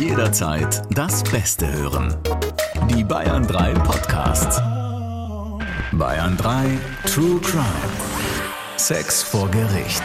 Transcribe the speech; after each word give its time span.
Jederzeit 0.00 0.82
das 0.94 1.22
Beste 1.24 1.70
hören. 1.70 2.16
Die 2.88 3.04
Bayern 3.04 3.46
3 3.46 3.74
Podcasts. 3.74 4.56
Bayern 5.92 6.38
3 6.38 6.78
True 7.04 7.38
Crime. 7.42 7.66
Sex 8.78 9.22
vor 9.22 9.50
Gericht. 9.50 10.02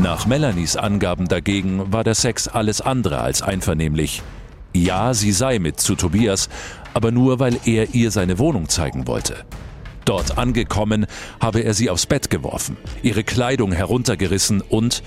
Nach 0.00 0.26
Melanies 0.26 0.74
Angaben 0.74 1.28
dagegen 1.28 1.92
war 1.92 2.02
der 2.02 2.16
Sex 2.16 2.48
alles 2.48 2.80
andere 2.80 3.20
als 3.20 3.42
einvernehmlich. 3.42 4.24
Ja, 4.74 5.14
sie 5.14 5.30
sei 5.30 5.60
mit 5.60 5.78
zu 5.78 5.94
Tobias, 5.94 6.48
aber 6.92 7.12
nur 7.12 7.38
weil 7.38 7.60
er 7.66 7.94
ihr 7.94 8.10
seine 8.10 8.40
Wohnung 8.40 8.68
zeigen 8.68 9.06
wollte. 9.06 9.44
Dort 10.04 10.36
angekommen, 10.36 11.06
habe 11.40 11.60
er 11.60 11.74
sie 11.74 11.90
aufs 11.90 12.06
Bett 12.06 12.28
geworfen, 12.28 12.76
ihre 13.02 13.22
Kleidung 13.22 13.70
heruntergerissen 13.70 14.60
und 14.60 15.04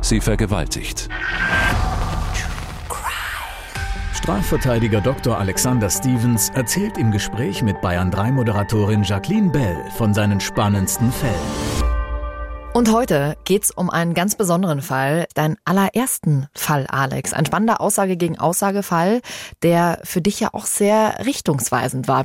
sie 0.00 0.20
vergewaltigt. 0.20 1.08
Strafverteidiger 4.16 5.02
Dr. 5.02 5.38
Alexander 5.38 5.90
Stevens 5.90 6.48
erzählt 6.54 6.96
im 6.96 7.12
Gespräch 7.12 7.62
mit 7.62 7.82
Bayern 7.82 8.10
3 8.10 8.32
Moderatorin 8.32 9.02
Jacqueline 9.02 9.50
Bell 9.50 9.84
von 9.90 10.14
seinen 10.14 10.40
spannendsten 10.40 11.12
Fällen. 11.12 11.34
Und 12.72 12.90
heute 12.90 13.36
geht's 13.44 13.70
um 13.70 13.90
einen 13.90 14.14
ganz 14.14 14.34
besonderen 14.34 14.80
Fall, 14.80 15.26
deinen 15.34 15.58
allerersten 15.66 16.48
Fall, 16.54 16.86
Alex. 16.88 17.34
Ein 17.34 17.44
spannender 17.44 17.82
Aussage 17.82 18.16
gegen 18.16 18.38
Aussagefall, 18.38 19.20
der 19.62 20.00
für 20.02 20.22
dich 20.22 20.40
ja 20.40 20.48
auch 20.52 20.64
sehr 20.64 21.26
richtungsweisend 21.26 22.08
war. 22.08 22.24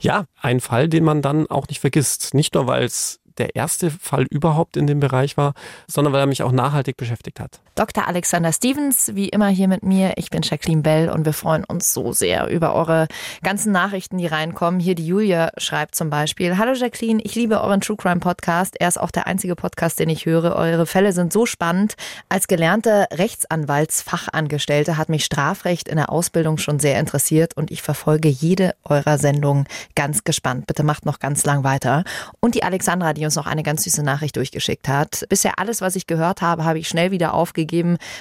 Ja, 0.00 0.24
ein 0.42 0.58
Fall, 0.58 0.88
den 0.88 1.04
man 1.04 1.22
dann 1.22 1.46
auch 1.48 1.68
nicht 1.68 1.80
vergisst. 1.80 2.34
Nicht 2.34 2.54
nur, 2.54 2.66
weil 2.66 2.82
es 2.82 3.20
der 3.38 3.54
erste 3.54 3.92
Fall 3.92 4.24
überhaupt 4.24 4.76
in 4.76 4.88
dem 4.88 4.98
Bereich 4.98 5.36
war, 5.36 5.54
sondern 5.86 6.12
weil 6.12 6.20
er 6.20 6.26
mich 6.26 6.42
auch 6.42 6.52
nachhaltig 6.52 6.96
beschäftigt 6.96 7.38
hat. 7.38 7.60
Dr. 7.78 8.08
Alexander 8.08 8.52
Stevens, 8.52 9.12
wie 9.14 9.28
immer 9.28 9.46
hier 9.46 9.68
mit 9.68 9.84
mir. 9.84 10.14
Ich 10.16 10.30
bin 10.30 10.42
Jacqueline 10.42 10.82
Bell 10.82 11.08
und 11.08 11.24
wir 11.24 11.32
freuen 11.32 11.62
uns 11.62 11.94
so 11.94 12.12
sehr 12.12 12.48
über 12.48 12.74
eure 12.74 13.06
ganzen 13.44 13.70
Nachrichten, 13.70 14.18
die 14.18 14.26
reinkommen. 14.26 14.80
Hier 14.80 14.96
die 14.96 15.06
Julia 15.06 15.52
schreibt 15.58 15.94
zum 15.94 16.10
Beispiel, 16.10 16.58
Hallo 16.58 16.72
Jacqueline, 16.72 17.20
ich 17.22 17.36
liebe 17.36 17.60
euren 17.60 17.80
True 17.80 17.96
Crime 17.96 18.18
Podcast. 18.18 18.74
Er 18.80 18.88
ist 18.88 18.98
auch 18.98 19.12
der 19.12 19.28
einzige 19.28 19.54
Podcast, 19.54 20.00
den 20.00 20.08
ich 20.08 20.26
höre. 20.26 20.56
Eure 20.56 20.86
Fälle 20.86 21.12
sind 21.12 21.32
so 21.32 21.46
spannend. 21.46 21.94
Als 22.28 22.48
gelernte 22.48 23.06
Rechtsanwaltsfachangestellte 23.12 24.96
hat 24.96 25.08
mich 25.08 25.24
Strafrecht 25.24 25.86
in 25.86 25.98
der 25.98 26.10
Ausbildung 26.10 26.58
schon 26.58 26.80
sehr 26.80 26.98
interessiert 26.98 27.56
und 27.56 27.70
ich 27.70 27.82
verfolge 27.82 28.28
jede 28.28 28.74
eurer 28.82 29.18
Sendungen 29.18 29.68
ganz 29.94 30.24
gespannt. 30.24 30.66
Bitte 30.66 30.82
macht 30.82 31.06
noch 31.06 31.20
ganz 31.20 31.46
lang 31.46 31.62
weiter. 31.62 32.02
Und 32.40 32.56
die 32.56 32.64
Alexandra, 32.64 33.12
die 33.12 33.24
uns 33.24 33.36
noch 33.36 33.46
eine 33.46 33.62
ganz 33.62 33.84
süße 33.84 34.02
Nachricht 34.02 34.34
durchgeschickt 34.34 34.88
hat. 34.88 35.24
Bisher 35.28 35.60
alles, 35.60 35.80
was 35.80 35.94
ich 35.94 36.08
gehört 36.08 36.42
habe, 36.42 36.64
habe 36.64 36.80
ich 36.80 36.88
schnell 36.88 37.12
wieder 37.12 37.34
aufgegeben, 37.34 37.67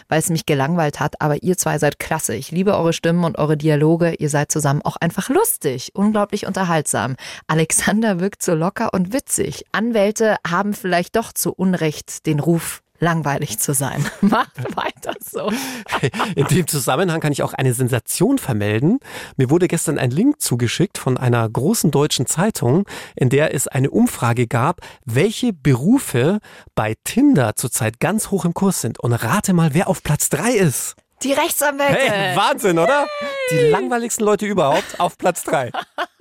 weil 0.08 0.20
es 0.20 0.30
mich 0.30 0.46
gelangweilt 0.46 1.00
hat. 1.00 1.22
Aber 1.22 1.42
ihr 1.44 1.58
zwei 1.58 1.80
seid 1.80 2.00
klasse. 2.00 2.36
Ich 2.36 2.52
liebe 2.52 2.76
eure 2.76 2.94
Stimmen 2.94 3.24
und 3.24 3.38
eure 3.38 3.58
Dialoge. 3.58 4.16
Ihr 4.16 4.30
seid 4.30 4.52
zusammen 4.52 4.82
auch 4.84 4.98
einfach 4.98 5.30
lustig, 5.30 5.92
unglaublich 5.94 6.46
unterhaltsam. 6.46 7.16
Alexander 7.48 8.20
wirkt 8.20 8.44
so 8.44 8.54
locker 8.54 8.94
und 8.94 9.14
witzig. 9.14 9.66
Anwälte 9.72 10.38
haben 10.48 10.74
vielleicht 10.74 11.16
doch 11.16 11.34
zu 11.34 11.54
Unrecht 11.54 12.26
den 12.26 12.40
Ruf, 12.40 12.82
langweilig 13.00 13.60
zu 13.60 13.74
sein. 13.74 14.06
Macht 14.22 14.58
weiter 14.76 15.14
so. 15.20 15.52
In 16.36 16.48
dem 16.48 16.68
Zusammenhang 16.68 17.20
kann 17.20 17.32
ich 17.32 17.44
auch 17.44 17.54
eine 17.54 17.74
Sensation 17.74 18.38
vermelden. 18.38 19.00
Mir 19.36 19.50
wurde 19.50 19.68
gestern 19.68 19.98
ein 19.98 20.12
Link 20.12 20.42
zugeschickt 20.42 20.98
von 20.98 21.18
einer 21.18 21.48
großen 21.48 21.92
deutschen 21.92 22.26
Zeitung, 22.26 22.86
in 23.16 23.30
der 23.30 23.54
es 23.54 23.68
eine 23.68 23.90
Umfrage 23.90 24.48
gab, 24.48 24.82
welche 25.06 25.54
Berufe 25.54 26.40
bei 26.76 26.96
Tinder 27.04 27.56
zurzeit 27.56 28.00
ganz 28.00 28.32
hoch 28.32 28.46
im 28.46 28.54
Kurs 28.54 28.82
sind. 28.82 29.00
Und 29.00 29.14
rate 29.14 29.54
mal, 29.54 29.74
wer 29.74 29.88
auf 29.88 30.04
Platz 30.04 30.30
drei 30.30 30.52
ist. 30.52 30.96
Die 31.24 31.34
Rechtsanwälte. 31.34 32.12
Hey, 32.12 32.38
Wahnsinn, 32.38 32.78
oder? 32.78 33.08
Hey. 33.20 33.30
Die 33.52 33.70
langweiligsten 33.70 34.24
Leute 34.24 34.46
überhaupt 34.46 35.00
auf 35.00 35.18
Platz 35.18 35.44
drei. 35.44 35.72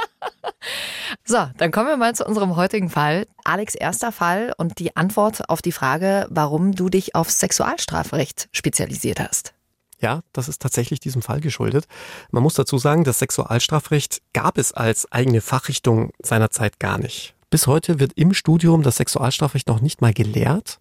So, 1.25 1.49
dann 1.57 1.71
kommen 1.71 1.89
wir 1.89 1.97
mal 1.97 2.15
zu 2.15 2.25
unserem 2.25 2.57
heutigen 2.57 2.91
Fall. 2.91 3.27
Alex 3.45 3.75
erster 3.75 4.13
Fall 4.13 4.53
und 4.59 4.79
die 4.79 4.97
Antwort 4.97 5.49
auf 5.49 5.63
die 5.63 5.73
Frage, 5.73 6.27
warum 6.31 6.73
du 6.73 6.89
dich 6.89 7.15
auf 7.15 7.31
Sexualstrafrecht 7.31 8.49
spezialisiert 8.53 9.21
hast. 9.21 9.53
Ja, 10.01 10.21
das 10.33 10.49
ist 10.49 10.61
tatsächlich 10.61 11.01
diesem 11.01 11.23
Fall 11.23 11.41
geschuldet. 11.41 11.87
Man 12.31 12.43
muss 12.43 12.55
dazu 12.55 12.79
sagen, 12.79 13.05
das 13.05 13.19
Sexualstrafrecht 13.19 14.21
gab 14.35 14.59
es 14.59 14.73
als 14.73 15.11
eigene 15.11 15.41
Fachrichtung 15.41 16.11
seinerzeit 16.23 16.79
gar 16.79 16.99
nicht. 16.99 17.35
Bis 17.51 17.67
heute 17.67 17.99
wird 17.99 18.13
im 18.15 18.35
Studium 18.35 18.83
das 18.83 18.97
Sexualstrafrecht 18.97 19.69
noch 19.69 19.81
nicht 19.81 20.03
mal 20.03 20.13
gelehrt. 20.13 20.81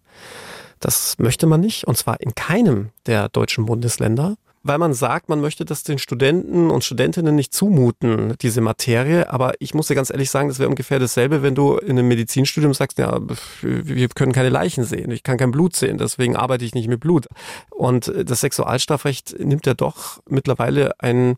Das 0.80 1.18
möchte 1.18 1.46
man 1.46 1.60
nicht, 1.60 1.86
und 1.86 1.96
zwar 1.96 2.20
in 2.20 2.34
keinem 2.34 2.90
der 3.06 3.28
deutschen 3.30 3.64
Bundesländer 3.64 4.36
weil 4.66 4.78
man 4.78 4.94
sagt, 4.94 5.28
man 5.28 5.40
möchte 5.40 5.64
das 5.64 5.82
den 5.82 5.98
Studenten 5.98 6.70
und 6.70 6.84
Studentinnen 6.84 7.34
nicht 7.34 7.54
zumuten, 7.54 8.34
diese 8.40 8.60
Materie. 8.60 9.30
Aber 9.30 9.54
ich 9.58 9.74
muss 9.74 9.88
dir 9.88 9.94
ganz 9.94 10.10
ehrlich 10.10 10.30
sagen, 10.30 10.48
das 10.48 10.58
wäre 10.58 10.68
ungefähr 10.68 10.98
dasselbe, 10.98 11.42
wenn 11.42 11.54
du 11.54 11.76
in 11.76 11.98
einem 11.98 12.08
Medizinstudium 12.08 12.74
sagst, 12.74 12.98
ja, 12.98 13.20
wir 13.62 14.08
können 14.08 14.32
keine 14.32 14.48
Leichen 14.48 14.84
sehen, 14.84 15.10
ich 15.10 15.22
kann 15.22 15.38
kein 15.38 15.50
Blut 15.50 15.76
sehen, 15.76 15.98
deswegen 15.98 16.36
arbeite 16.36 16.64
ich 16.64 16.74
nicht 16.74 16.88
mit 16.88 17.00
Blut. 17.00 17.26
Und 17.70 18.12
das 18.16 18.40
Sexualstrafrecht 18.40 19.38
nimmt 19.38 19.66
ja 19.66 19.74
doch 19.74 20.20
mittlerweile 20.28 20.98
ein 21.00 21.36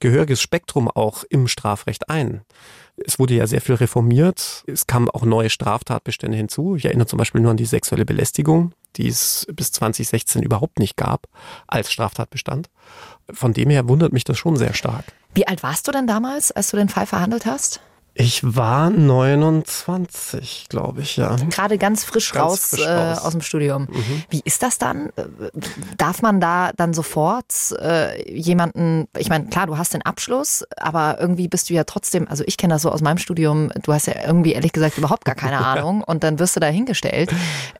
gehöriges 0.00 0.40
Spektrum 0.40 0.88
auch 0.88 1.24
im 1.28 1.48
Strafrecht 1.48 2.10
ein. 2.10 2.42
Es 3.04 3.18
wurde 3.18 3.34
ja 3.34 3.46
sehr 3.46 3.60
viel 3.60 3.74
reformiert. 3.74 4.64
Es 4.66 4.86
kamen 4.86 5.10
auch 5.10 5.22
neue 5.22 5.50
Straftatbestände 5.50 6.36
hinzu. 6.36 6.76
Ich 6.76 6.86
erinnere 6.86 7.06
zum 7.06 7.18
Beispiel 7.18 7.40
nur 7.40 7.50
an 7.50 7.56
die 7.56 7.66
sexuelle 7.66 8.04
Belästigung, 8.04 8.72
die 8.96 9.08
es 9.08 9.46
bis 9.52 9.72
2016 9.72 10.42
überhaupt 10.42 10.78
nicht 10.78 10.96
gab 10.96 11.26
als 11.66 11.92
Straftatbestand. 11.92 12.70
Von 13.30 13.52
dem 13.52 13.70
her 13.70 13.88
wundert 13.88 14.12
mich 14.12 14.24
das 14.24 14.38
schon 14.38 14.56
sehr 14.56 14.72
stark. 14.72 15.04
Wie 15.34 15.46
alt 15.46 15.62
warst 15.62 15.86
du 15.86 15.92
denn 15.92 16.06
damals, 16.06 16.52
als 16.52 16.70
du 16.70 16.78
den 16.78 16.88
Fall 16.88 17.06
verhandelt 17.06 17.44
hast? 17.44 17.80
Ich 18.18 18.40
war 18.42 18.88
29, 18.88 20.66
glaube 20.70 21.02
ich, 21.02 21.18
ja. 21.18 21.36
Gerade 21.50 21.76
ganz 21.76 22.02
frisch 22.02 22.32
ganz 22.32 22.44
raus, 22.44 22.60
frisch 22.70 22.86
raus. 22.86 23.18
Äh, 23.18 23.26
aus 23.26 23.32
dem 23.32 23.42
Studium. 23.42 23.82
Mhm. 23.82 24.22
Wie 24.30 24.40
ist 24.42 24.62
das 24.62 24.78
dann? 24.78 25.10
Äh, 25.16 25.24
darf 25.98 26.22
man 26.22 26.40
da 26.40 26.72
dann 26.74 26.94
sofort 26.94 27.52
äh, 27.78 28.32
jemanden, 28.32 29.06
ich 29.18 29.28
meine, 29.28 29.48
klar, 29.48 29.66
du 29.66 29.76
hast 29.76 29.92
den 29.92 30.00
Abschluss, 30.00 30.64
aber 30.78 31.18
irgendwie 31.20 31.46
bist 31.46 31.68
du 31.68 31.74
ja 31.74 31.84
trotzdem, 31.84 32.26
also 32.26 32.42
ich 32.46 32.56
kenne 32.56 32.72
das 32.72 32.82
so 32.82 32.90
aus 32.90 33.02
meinem 33.02 33.18
Studium, 33.18 33.70
du 33.82 33.92
hast 33.92 34.06
ja 34.06 34.14
irgendwie 34.26 34.52
ehrlich 34.52 34.72
gesagt 34.72 34.96
überhaupt 34.96 35.26
gar 35.26 35.34
keine 35.34 35.58
Ahnung 35.66 36.02
und 36.02 36.24
dann 36.24 36.38
wirst 36.38 36.56
du 36.56 36.60
da 36.60 36.68
hingestellt. 36.68 37.30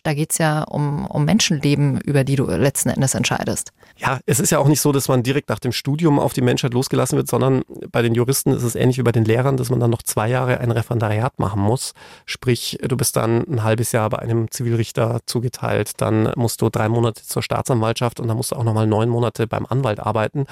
Da 0.03 0.13
geht's 0.13 0.37
ja 0.37 0.65
um, 0.65 1.07
um 1.07 1.25
Menschenleben, 1.25 1.99
über 2.03 2.25
die 2.25 2.37
du 2.37 2.45
letzten 2.45 2.91
Endes 2.91 3.15
entscheidest. 3.15 3.73
Ja, 3.97 4.21
es 4.27 4.39
ist 4.39 4.51
ja 4.51 4.59
auch 4.59 4.69
nicht 4.69 4.83
so, 4.83 4.93
dass 4.93 5.09
man 5.09 5.23
direkt 5.23 5.49
nach 5.49 5.61
dem 5.61 5.73
Studium 5.73 6.19
auf 6.19 6.35
die 6.35 6.43
Menschheit 6.43 6.75
losgelassen 6.75 7.17
wird, 7.17 7.29
sondern 7.29 7.63
bei 7.91 8.03
den 8.03 8.15
Juristen 8.15 8.53
ist 8.53 8.65
es 8.65 8.75
ähnlich 8.75 8.99
wie 8.99 9.03
bei 9.03 9.13
den 9.13 9.25
Lehrern, 9.25 9.57
dass 9.57 9.71
man 9.71 9.81
dann 9.81 9.91
noch 9.91 10.03
zwei 10.03 10.26
Jahre 10.27 10.59
ein 10.61 10.71
Referendariat 10.71 11.39
machen 11.39 11.61
muss. 11.61 11.95
Sprich, 12.25 12.79
du 12.83 12.97
bist 12.97 13.17
dann 13.17 13.45
ein 13.49 13.63
halbes 13.63 13.93
Jahr 13.93 14.11
bei 14.11 14.19
einem 14.19 14.51
Zivilrichter 14.51 15.21
zugeteilt, 15.27 15.93
dann 16.01 16.33
musst 16.37 16.63
du 16.63 16.69
drei 16.69 16.89
Monate 16.89 17.23
zur 17.23 17.43
Staatsanwaltschaft 17.43 18.21
und 18.21 18.29
dann 18.29 18.37
musst 18.37 18.53
du 18.53 18.57
auch 18.57 18.65
nochmal 18.65 18.87
neun 18.87 19.09
Monate 19.09 19.47
beim 19.47 19.67
Anwalt 19.67 20.01
arbeiten. 20.01 20.47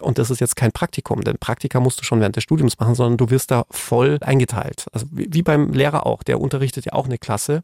Und 0.00 0.18
das 0.18 0.30
ist 0.30 0.40
jetzt 0.40 0.56
kein 0.56 0.72
Praktikum, 0.72 1.22
denn 1.22 1.38
Praktika 1.38 1.80
musst 1.80 2.00
du 2.00 2.04
schon 2.04 2.20
während 2.20 2.36
des 2.36 2.44
Studiums 2.44 2.78
machen, 2.78 2.94
sondern 2.94 3.16
du 3.16 3.30
wirst 3.30 3.50
da 3.50 3.64
voll 3.70 4.18
eingeteilt. 4.20 4.86
Also 4.92 5.06
wie 5.10 5.42
beim 5.42 5.72
Lehrer 5.72 6.06
auch, 6.06 6.22
der 6.22 6.40
unterrichtet 6.40 6.86
ja 6.86 6.92
auch 6.92 7.06
eine 7.06 7.18
Klasse 7.18 7.62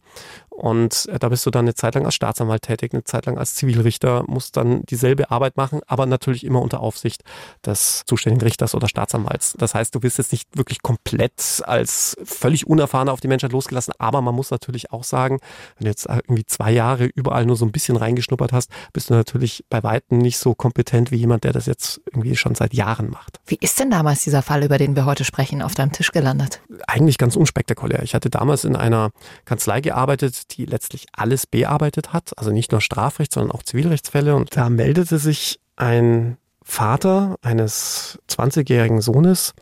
und 0.56 1.06
äh, 1.12 1.18
da 1.18 1.28
bist 1.28 1.44
du 1.44 1.50
dann 1.50 1.66
eine 1.66 1.74
Zeit 1.74 1.94
lang 1.94 2.06
als 2.06 2.14
Staatsanwalt 2.14 2.62
tätig, 2.62 2.94
eine 2.94 3.04
Zeit 3.04 3.26
lang 3.26 3.36
als 3.36 3.54
Zivilrichter, 3.54 4.24
musst 4.26 4.56
dann 4.56 4.82
dieselbe 4.86 5.30
Arbeit 5.30 5.56
machen, 5.58 5.80
aber 5.86 6.06
natürlich 6.06 6.44
immer 6.44 6.62
unter 6.62 6.80
Aufsicht 6.80 7.22
des 7.64 8.04
zuständigen 8.06 8.42
Richters 8.42 8.74
oder 8.74 8.88
Staatsanwalts. 8.88 9.54
Das 9.58 9.74
heißt, 9.74 9.94
du 9.94 10.02
wirst 10.02 10.16
jetzt 10.16 10.32
nicht 10.32 10.56
wirklich 10.56 10.80
komplett 10.80 11.62
als 11.66 12.16
völlig 12.24 12.66
unerfahrener 12.66 13.12
auf 13.12 13.20
die 13.20 13.28
Menschheit 13.28 13.52
losgelassen, 13.52 13.92
aber 13.98 14.22
man 14.22 14.34
muss 14.34 14.50
natürlich 14.50 14.92
auch 14.92 15.04
sagen, 15.04 15.40
wenn 15.76 15.84
du 15.84 15.90
jetzt 15.90 16.06
irgendwie 16.08 16.46
zwei 16.46 16.72
Jahre 16.72 17.04
überall 17.04 17.44
nur 17.44 17.56
so 17.56 17.66
ein 17.66 17.72
bisschen 17.72 17.96
reingeschnuppert 17.96 18.52
hast, 18.52 18.70
bist 18.94 19.10
du 19.10 19.14
natürlich 19.14 19.64
bei 19.68 19.82
Weitem 19.82 20.18
nicht 20.18 20.38
so 20.38 20.54
kompetent 20.54 21.10
wie 21.10 21.16
jemand, 21.16 21.44
der 21.44 21.52
das 21.52 21.66
jetzt 21.66 22.00
irgendwie 22.06 22.34
schon 22.34 22.54
seit 22.54 22.72
Jahren 22.72 23.10
macht. 23.10 23.40
Wie 23.46 23.58
ist 23.60 23.78
denn 23.78 23.90
damals 23.90 24.24
dieser 24.24 24.40
Fall, 24.40 24.64
über 24.64 24.78
den 24.78 24.96
wir 24.96 25.04
heute 25.04 25.24
sprechen, 25.24 25.60
auf 25.60 25.74
deinem 25.74 25.92
Tisch 25.92 26.12
gelandet? 26.12 26.62
Eigentlich 26.86 27.18
ganz 27.18 27.36
unspektakulär. 27.36 28.02
Ich 28.02 28.14
hatte 28.14 28.30
damals 28.30 28.64
in 28.64 28.74
einer 28.74 29.10
Kanzlei 29.44 29.82
gearbeitet, 29.82 30.45
die 30.52 30.64
letztlich 30.64 31.06
alles 31.12 31.46
bearbeitet 31.46 32.12
hat, 32.12 32.38
also 32.38 32.50
nicht 32.50 32.72
nur 32.72 32.80
Strafrecht, 32.80 33.32
sondern 33.32 33.52
auch 33.52 33.62
Zivilrechtsfälle. 33.62 34.34
Und 34.34 34.56
da 34.56 34.70
meldete 34.70 35.18
sich 35.18 35.60
ein 35.76 36.36
Vater 36.68 37.36
eines 37.42 38.18
20-jährigen 38.28 39.00
Sohnes, 39.00 39.54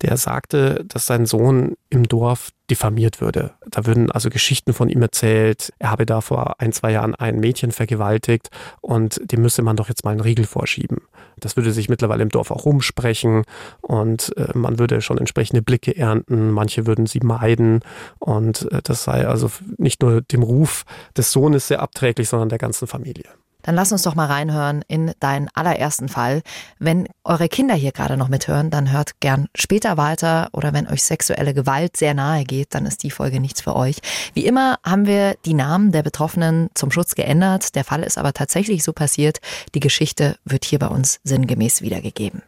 der 0.00 0.16
sagte, 0.16 0.84
dass 0.86 1.06
sein 1.06 1.26
Sohn 1.26 1.74
im 1.90 2.04
Dorf 2.04 2.50
diffamiert 2.70 3.20
würde. 3.20 3.52
Da 3.68 3.84
würden 3.84 4.12
also 4.12 4.30
Geschichten 4.30 4.72
von 4.72 4.88
ihm 4.88 5.02
erzählt, 5.02 5.72
er 5.80 5.90
habe 5.90 6.06
da 6.06 6.20
vor 6.20 6.60
ein, 6.60 6.72
zwei 6.72 6.92
Jahren 6.92 7.16
ein 7.16 7.40
Mädchen 7.40 7.72
vergewaltigt 7.72 8.48
und 8.80 9.20
dem 9.30 9.42
müsse 9.42 9.62
man 9.62 9.76
doch 9.76 9.88
jetzt 9.88 10.04
mal 10.04 10.12
einen 10.12 10.20
Riegel 10.20 10.46
vorschieben. 10.46 10.98
Das 11.40 11.56
würde 11.56 11.72
sich 11.72 11.88
mittlerweile 11.88 12.22
im 12.22 12.30
Dorf 12.30 12.52
auch 12.52 12.64
rumsprechen 12.64 13.42
und 13.80 14.34
äh, 14.36 14.56
man 14.56 14.78
würde 14.78 15.00
schon 15.00 15.18
entsprechende 15.18 15.62
Blicke 15.62 15.96
ernten, 15.96 16.52
manche 16.52 16.86
würden 16.86 17.06
sie 17.06 17.20
meiden 17.20 17.80
und 18.20 18.70
äh, 18.70 18.80
das 18.84 19.02
sei 19.02 19.26
also 19.26 19.50
nicht 19.78 20.00
nur 20.00 20.22
dem 20.22 20.44
Ruf 20.44 20.84
des 21.16 21.32
Sohnes 21.32 21.66
sehr 21.66 21.82
abträglich, 21.82 22.28
sondern 22.28 22.50
der 22.50 22.58
ganzen 22.58 22.86
Familie. 22.86 23.26
Dann 23.62 23.74
lass 23.74 23.92
uns 23.92 24.02
doch 24.02 24.14
mal 24.14 24.26
reinhören 24.26 24.82
in 24.88 25.12
deinen 25.20 25.48
allerersten 25.54 26.08
Fall. 26.08 26.42
Wenn 26.78 27.08
eure 27.24 27.48
Kinder 27.48 27.74
hier 27.74 27.92
gerade 27.92 28.16
noch 28.16 28.28
mithören, 28.28 28.70
dann 28.70 28.92
hört 28.92 29.20
gern 29.20 29.48
später 29.54 29.96
weiter 29.96 30.48
oder 30.52 30.72
wenn 30.72 30.88
euch 30.88 31.02
sexuelle 31.02 31.54
Gewalt 31.54 31.96
sehr 31.96 32.14
nahe 32.14 32.44
geht, 32.44 32.74
dann 32.74 32.86
ist 32.86 33.02
die 33.02 33.10
Folge 33.10 33.40
nichts 33.40 33.60
für 33.60 33.76
euch. 33.76 33.96
Wie 34.34 34.46
immer 34.46 34.78
haben 34.84 35.06
wir 35.06 35.36
die 35.44 35.54
Namen 35.54 35.92
der 35.92 36.02
Betroffenen 36.02 36.68
zum 36.74 36.90
Schutz 36.90 37.14
geändert. 37.14 37.74
Der 37.74 37.84
Fall 37.84 38.02
ist 38.02 38.18
aber 38.18 38.32
tatsächlich 38.32 38.84
so 38.84 38.92
passiert. 38.92 39.38
Die 39.74 39.80
Geschichte 39.80 40.36
wird 40.44 40.64
hier 40.64 40.78
bei 40.78 40.88
uns 40.88 41.20
sinngemäß 41.24 41.82
wiedergegeben. 41.82 42.42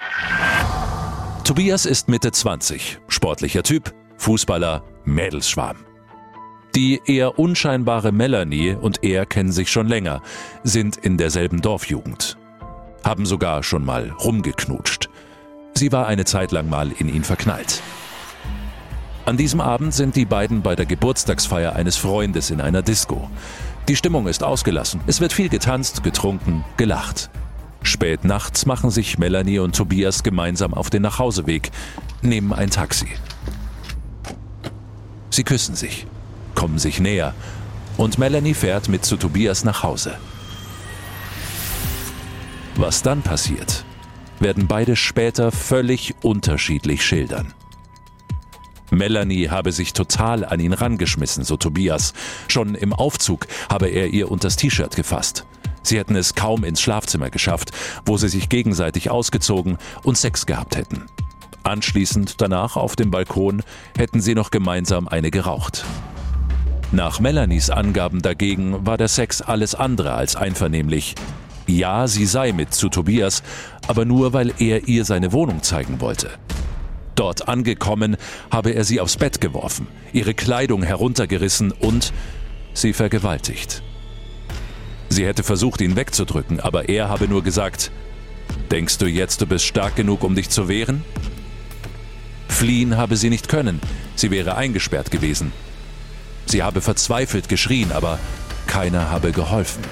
Tobias 1.45 1.85
ist 1.85 2.09
Mitte 2.09 2.33
20, 2.33 3.01
sportlicher 3.09 3.63
Typ, 3.63 3.95
Fußballer, 4.17 4.83
Mädelsschwarm. 5.05 5.77
Die 6.75 7.01
eher 7.07 7.39
unscheinbare 7.39 8.11
Melanie 8.11 8.75
und 8.75 9.05
er 9.05 9.27
kennen 9.27 9.53
sich 9.53 9.71
schon 9.71 9.87
länger, 9.87 10.23
sind 10.65 10.97
in 10.97 11.17
derselben 11.17 11.63
Dorfjugend. 11.63 12.37
Haben 13.05 13.27
sogar 13.27 13.63
schon 13.63 13.85
mal 13.85 14.11
rumgeknutscht. 14.11 15.09
Sie 15.75 15.93
war 15.93 16.09
eine 16.09 16.25
Zeit 16.25 16.51
lang 16.51 16.69
mal 16.69 16.91
in 16.91 17.09
ihn 17.09 17.23
verknallt. 17.23 17.81
An 19.25 19.37
diesem 19.37 19.61
Abend 19.61 19.95
sind 19.95 20.17
die 20.17 20.25
beiden 20.25 20.63
bei 20.63 20.75
der 20.75 20.85
Geburtstagsfeier 20.85 21.77
eines 21.77 21.97
Freundes 21.97 22.51
in 22.51 22.61
einer 22.61 22.83
Disco. 22.83 23.31
Die 23.87 23.95
Stimmung 23.95 24.27
ist 24.27 24.43
ausgelassen. 24.43 25.01
Es 25.07 25.21
wird 25.21 25.33
viel 25.33 25.49
getanzt, 25.49 26.03
getrunken, 26.03 26.65
gelacht. 26.77 27.31
Spät 27.85 28.25
nachts 28.25 28.67
machen 28.67 28.91
sich 28.91 29.17
Melanie 29.17 29.61
und 29.61 29.77
Tobias 29.77 30.25
gemeinsam 30.25 30.75
auf 30.75 30.91
den 30.91 31.03
Nachhauseweg, 31.03 31.71
nehmen 32.21 32.53
ein 32.53 32.71
Taxi. 32.71 33.09
Sie 35.31 35.45
küssen 35.45 35.77
sich 35.77 36.07
kommen 36.65 36.79
sich 36.79 36.99
näher 36.99 37.35
und 37.99 38.17
Melanie 38.17 38.55
fährt 38.55 38.89
mit 38.89 39.05
zu 39.05 39.19
Tobias 39.19 39.65
nach 39.65 39.83
Hause. 39.83 40.17
Was 42.77 43.03
dann 43.03 43.21
passiert, 43.21 43.85
werden 44.41 44.67
beide 44.67 44.97
später 44.97 45.53
völlig 45.53 46.15
unterschiedlich 46.23 47.05
schildern. 47.05 47.53
Melanie 48.91 49.51
habe 49.51 49.73
sich 49.73 49.93
total 49.93 50.43
an 50.43 50.59
ihn 50.59 50.73
rangeschmissen, 50.73 51.45
so 51.45 51.59
Tobias. 51.59 52.15
Schon 52.49 52.75
im 52.75 52.95
Aufzug 52.95 53.47
habe 53.69 53.89
er 53.89 54.07
ihr 54.07 54.31
unters 54.31 54.57
T-Shirt 54.57 54.97
gefasst. 54.97 55.45
Sie 55.83 55.99
hätten 55.99 56.17
es 56.17 56.35
kaum 56.35 56.65
ins 56.65 56.81
Schlafzimmer 56.81 57.29
geschafft, 57.29 57.73
wo 58.07 58.17
sie 58.17 58.31
sich 58.31 58.49
gegenseitig 58.49 59.11
ausgezogen 59.11 59.77
und 60.03 60.17
Sex 60.17 60.47
gehabt 60.47 60.77
hätten. 60.77 61.05
Anschließend 61.63 62.41
danach 62.41 62.79
auf 62.79 62.97
dem 62.97 63.11
Balkon 63.11 63.63
hätten 63.99 64.23
sie 64.23 64.35
noch 64.35 64.51
gemeinsam 64.51 65.09
eine 65.09 65.31
geraucht. 65.31 65.85
Nach 66.95 67.19
Melanies 67.19 67.71
Angaben 67.71 68.23
dagegen 68.23 68.87
war 68.87 68.97
der 68.97 69.09
Sex 69.09 69.43
alles 69.43 69.75
andere 69.75 70.13
als 70.13 70.37
einvernehmlich. 70.37 71.17
Ja, 71.67 72.07
sie 72.07 72.25
sei 72.25 72.53
mit 72.53 72.73
zu 72.73 72.89
Tobias, 72.89 73.43
aber 73.89 74.05
nur 74.05 74.33
weil 74.33 74.55
er 74.61 74.87
ihr 74.87 75.05
seine 75.05 75.33
Wohnung 75.33 75.65
zeigen 75.65 76.01
wollte. 76.01 76.31
Dort 77.17 77.49
angekommen, 77.49 78.17
habe 78.53 78.71
er 78.71 78.85
sie 78.85 79.01
aufs 79.01 79.17
Bett 79.17 79.41
geworfen, 79.41 79.89
ihre 80.13 80.35
Kleidung 80.35 80.85
heruntergerissen 80.85 81.73
und 81.73 82.13
sie 82.75 82.93
vergewaltigt. 82.93 83.83
Sie 85.09 85.27
hätte 85.27 85.43
versucht, 85.43 85.81
ihn 85.81 85.97
wegzudrücken, 85.97 86.61
aber 86.61 86.89
er 86.89 87.09
habe 87.09 87.27
nur 87.27 87.43
gesagt, 87.43 87.91
Denkst 88.71 88.99
du 88.99 89.07
jetzt, 89.07 89.41
du 89.41 89.47
bist 89.47 89.65
stark 89.65 89.97
genug, 89.97 90.23
um 90.23 90.37
dich 90.37 90.49
zu 90.49 90.69
wehren? 90.69 91.03
Fliehen 92.47 92.97
habe 92.97 93.17
sie 93.17 93.31
nicht 93.31 93.49
können, 93.49 93.81
sie 94.15 94.31
wäre 94.31 94.55
eingesperrt 94.55 95.11
gewesen. 95.11 95.51
Sie 96.47 96.63
habe 96.63 96.81
verzweifelt 96.81 97.49
geschrien, 97.49 97.93
aber 97.93 98.19
keiner 98.67 99.11
habe 99.11 99.33
geholfen. 99.33 99.83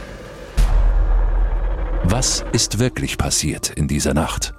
Was 2.05 2.45
ist 2.53 2.79
wirklich 2.79 3.17
passiert 3.19 3.71
in 3.71 3.89
dieser 3.89 4.15
Nacht? 4.15 4.55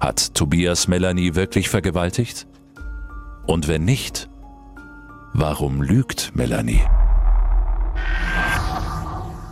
Hat 0.00 0.34
Tobias 0.34 0.88
Melanie 0.88 1.34
wirklich 1.34 1.68
vergewaltigt? 1.68 2.46
Und 3.46 3.68
wenn 3.68 3.84
nicht, 3.84 4.28
warum 5.32 5.82
lügt 5.82 6.32
Melanie? 6.34 6.82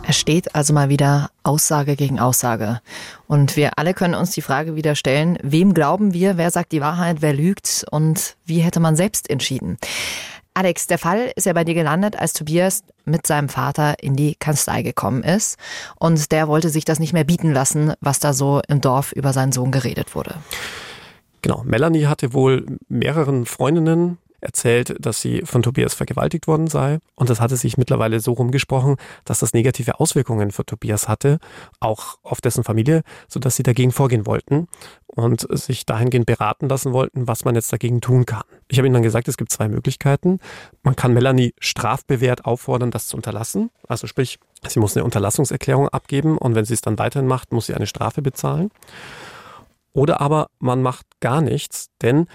Es 0.07 0.19
steht 0.19 0.53
also 0.53 0.71
mal 0.73 0.89
wieder 0.89 1.31
Aussage 1.41 1.95
gegen 1.95 2.19
Aussage. 2.19 2.79
Und 3.27 3.55
wir 3.55 3.79
alle 3.79 3.95
können 3.95 4.13
uns 4.13 4.31
die 4.31 4.41
Frage 4.41 4.75
wieder 4.75 4.95
stellen, 4.95 5.39
wem 5.41 5.73
glauben 5.73 6.13
wir, 6.13 6.37
wer 6.37 6.51
sagt 6.51 6.73
die 6.73 6.81
Wahrheit, 6.81 7.17
wer 7.21 7.33
lügt 7.33 7.85
und 7.89 8.35
wie 8.45 8.59
hätte 8.59 8.79
man 8.79 8.95
selbst 8.95 9.29
entschieden? 9.29 9.77
Alex, 10.57 10.87
der 10.87 10.97
Fall 10.97 11.33
ist 11.35 11.45
ja 11.45 11.51
bei 11.51 11.65
dir 11.65 11.73
gelandet, 11.73 12.17
als 12.17 12.31
Tobias 12.31 12.85
mit 13.03 13.27
seinem 13.27 13.49
Vater 13.49 14.01
in 14.01 14.15
die 14.15 14.35
Kanzlei 14.35 14.83
gekommen 14.83 15.21
ist. 15.21 15.57
Und 15.99 16.31
der 16.31 16.47
wollte 16.47 16.69
sich 16.69 16.85
das 16.85 16.97
nicht 16.97 17.11
mehr 17.11 17.25
bieten 17.25 17.51
lassen, 17.51 17.93
was 17.99 18.19
da 18.19 18.31
so 18.31 18.61
im 18.69 18.79
Dorf 18.79 19.11
über 19.11 19.33
seinen 19.33 19.51
Sohn 19.51 19.71
geredet 19.71 20.15
wurde. 20.15 20.35
Genau, 21.41 21.61
Melanie 21.65 22.05
hatte 22.05 22.33
wohl 22.33 22.65
mehreren 22.87 23.45
Freundinnen 23.45 24.17
erzählt, 24.39 24.95
dass 24.99 25.19
sie 25.19 25.41
von 25.43 25.61
Tobias 25.61 25.93
vergewaltigt 25.93 26.47
worden 26.47 26.67
sei. 26.67 26.99
Und 27.15 27.29
das 27.29 27.41
hatte 27.41 27.57
sich 27.57 27.77
mittlerweile 27.77 28.21
so 28.21 28.31
rumgesprochen, 28.31 28.95
dass 29.25 29.39
das 29.39 29.53
negative 29.53 29.99
Auswirkungen 29.99 30.51
für 30.51 30.65
Tobias 30.65 31.09
hatte, 31.09 31.39
auch 31.81 32.17
auf 32.23 32.39
dessen 32.39 32.63
Familie, 32.63 33.01
sodass 33.27 33.57
sie 33.57 33.63
dagegen 33.63 33.91
vorgehen 33.91 34.25
wollten 34.25 34.67
und 35.15 35.47
sich 35.49 35.85
dahingehend 35.85 36.25
beraten 36.25 36.69
lassen 36.69 36.93
wollten, 36.93 37.27
was 37.27 37.45
man 37.45 37.55
jetzt 37.55 37.71
dagegen 37.71 38.01
tun 38.01 38.25
kann. 38.25 38.43
Ich 38.67 38.77
habe 38.77 38.87
ihnen 38.87 38.93
dann 38.93 39.03
gesagt, 39.03 39.27
es 39.27 39.37
gibt 39.37 39.51
zwei 39.51 39.67
Möglichkeiten. 39.67 40.39
Man 40.83 40.95
kann 40.95 41.13
Melanie 41.13 41.53
strafbewehrt 41.59 42.45
auffordern, 42.45 42.91
das 42.91 43.07
zu 43.07 43.15
unterlassen. 43.15 43.71
Also 43.87 44.07
sprich, 44.07 44.39
sie 44.67 44.79
muss 44.79 44.95
eine 44.95 45.05
Unterlassungserklärung 45.05 45.87
abgeben 45.89 46.37
und 46.37 46.55
wenn 46.55 46.65
sie 46.65 46.73
es 46.73 46.81
dann 46.81 46.99
weiterhin 46.99 47.27
macht, 47.27 47.51
muss 47.51 47.67
sie 47.67 47.73
eine 47.73 47.87
Strafe 47.87 48.21
bezahlen. 48.21 48.71
Oder 49.93 50.19
aber 50.19 50.47
man 50.59 50.81
macht 50.81 51.05
gar 51.21 51.41
nichts, 51.41 51.89
denn 52.01 52.27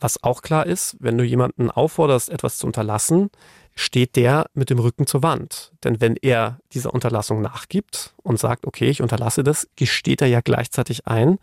was 0.00 0.22
auch 0.22 0.42
klar 0.42 0.66
ist, 0.66 0.96
wenn 1.00 1.18
du 1.18 1.24
jemanden 1.24 1.70
aufforderst, 1.70 2.30
etwas 2.30 2.58
zu 2.58 2.66
unterlassen, 2.66 3.30
steht 3.74 4.16
der 4.16 4.46
mit 4.54 4.70
dem 4.70 4.78
Rücken 4.78 5.06
zur 5.06 5.22
Wand. 5.22 5.72
Denn 5.84 6.00
wenn 6.00 6.16
er 6.16 6.58
dieser 6.72 6.94
Unterlassung 6.94 7.40
nachgibt 7.40 8.14
und 8.22 8.38
sagt, 8.38 8.66
okay, 8.66 8.88
ich 8.88 9.02
unterlasse 9.02 9.44
das, 9.44 9.68
gesteht 9.76 10.20
er 10.20 10.28
ja 10.28 10.40
gleichzeitig 10.40 11.06
ein, 11.06 11.38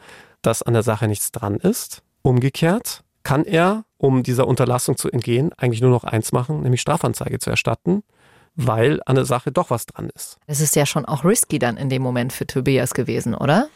dass 0.46 0.62
an 0.62 0.74
der 0.74 0.84
Sache 0.84 1.08
nichts 1.08 1.32
dran 1.32 1.58
ist. 1.58 2.04
Umgekehrt 2.22 3.04
kann 3.24 3.44
er, 3.44 3.86
um 3.98 4.24
dieser 4.24 4.48
Unterlassung 4.48 4.98
zu 4.98 5.10
entgehen, 5.10 5.52
eigentlich 5.58 5.82
nur 5.82 5.92
noch 5.92 6.04
eins 6.04 6.32
machen, 6.32 6.62
nämlich 6.62 6.82
Strafanzeige 6.82 7.40
zu 7.40 7.50
erstatten, 7.50 8.04
weil 8.56 9.02
an 9.06 9.16
der 9.16 9.26
Sache 9.26 9.52
doch 9.52 9.70
was 9.70 9.86
dran 9.86 10.10
ist. 10.16 10.38
Es 10.48 10.62
ist 10.62 10.76
ja 10.76 10.86
schon 10.86 11.06
auch 11.06 11.26
risky 11.26 11.60
dann 11.60 11.78
in 11.78 11.90
dem 11.90 12.02
Moment 12.02 12.32
für 12.32 12.48
Tobias 12.48 12.94
gewesen, 12.94 13.36
oder? 13.36 13.68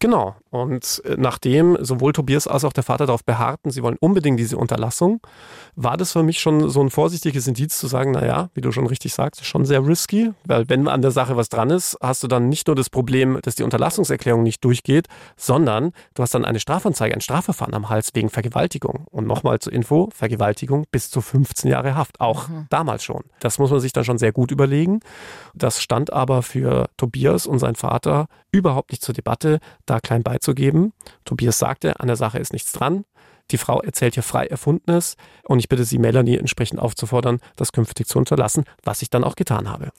Genau. 0.00 0.36
Und 0.50 1.02
äh, 1.04 1.16
nachdem 1.18 1.76
sowohl 1.80 2.12
Tobias 2.12 2.46
als 2.46 2.64
auch 2.64 2.72
der 2.72 2.84
Vater 2.84 3.06
darauf 3.06 3.24
beharrten, 3.24 3.70
sie 3.70 3.82
wollen 3.82 3.96
unbedingt 4.00 4.38
diese 4.38 4.56
Unterlassung, 4.56 5.20
war 5.74 5.96
das 5.96 6.12
für 6.12 6.22
mich 6.22 6.40
schon 6.40 6.70
so 6.70 6.80
ein 6.80 6.90
vorsichtiges 6.90 7.46
Indiz 7.46 7.78
zu 7.78 7.86
sagen, 7.88 8.12
naja, 8.12 8.50
wie 8.54 8.60
du 8.60 8.70
schon 8.70 8.86
richtig 8.86 9.12
sagst, 9.12 9.44
schon 9.44 9.64
sehr 9.64 9.84
risky, 9.84 10.32
weil 10.44 10.68
wenn 10.68 10.88
an 10.88 11.02
der 11.02 11.10
Sache 11.10 11.36
was 11.36 11.48
dran 11.48 11.70
ist, 11.70 11.98
hast 12.00 12.22
du 12.22 12.28
dann 12.28 12.48
nicht 12.48 12.68
nur 12.68 12.76
das 12.76 12.90
Problem, 12.90 13.38
dass 13.42 13.56
die 13.56 13.64
Unterlassungserklärung 13.64 14.42
nicht 14.42 14.64
durchgeht, 14.64 15.08
sondern 15.36 15.92
du 16.14 16.22
hast 16.22 16.34
dann 16.34 16.44
eine 16.44 16.60
Strafanzeige, 16.60 17.14
ein 17.14 17.20
Strafverfahren 17.20 17.74
am 17.74 17.88
Hals 17.88 18.10
wegen 18.14 18.30
Vergewaltigung. 18.30 19.06
Und 19.10 19.26
nochmal 19.26 19.58
zur 19.58 19.72
Info, 19.72 20.08
Vergewaltigung 20.14 20.86
bis 20.90 21.10
zu 21.10 21.20
15 21.20 21.70
Jahre 21.70 21.94
Haft, 21.94 22.20
auch 22.20 22.48
mhm. 22.48 22.66
damals 22.70 23.02
schon. 23.02 23.24
Das 23.40 23.58
muss 23.58 23.70
man 23.70 23.80
sich 23.80 23.92
dann 23.92 24.04
schon 24.04 24.18
sehr 24.18 24.32
gut 24.32 24.50
überlegen. 24.50 25.00
Das 25.54 25.82
stand 25.82 26.12
aber 26.12 26.42
für 26.42 26.88
Tobias 26.96 27.46
und 27.46 27.58
sein 27.58 27.74
Vater 27.74 28.28
überhaupt 28.50 28.90
nicht 28.90 29.02
zur 29.02 29.14
Debatte, 29.14 29.58
da 29.90 30.00
klein 30.00 30.22
beizugeben. 30.22 30.92
Tobias 31.24 31.58
sagte, 31.58 32.00
an 32.00 32.06
der 32.06 32.16
Sache 32.16 32.38
ist 32.38 32.52
nichts 32.52 32.72
dran. 32.72 33.04
Die 33.50 33.58
Frau 33.58 33.80
erzählt 33.80 34.14
hier 34.14 34.22
frei 34.22 34.46
Erfundenes 34.46 35.16
und 35.44 35.58
ich 35.58 35.68
bitte 35.68 35.84
Sie, 35.84 35.98
Melanie 35.98 36.36
entsprechend 36.36 36.80
aufzufordern, 36.80 37.40
das 37.56 37.72
künftig 37.72 38.06
zu 38.06 38.18
unterlassen, 38.18 38.64
was 38.84 39.00
ich 39.02 39.10
dann 39.10 39.24
auch 39.24 39.36
getan 39.36 39.70
habe. 39.70 39.90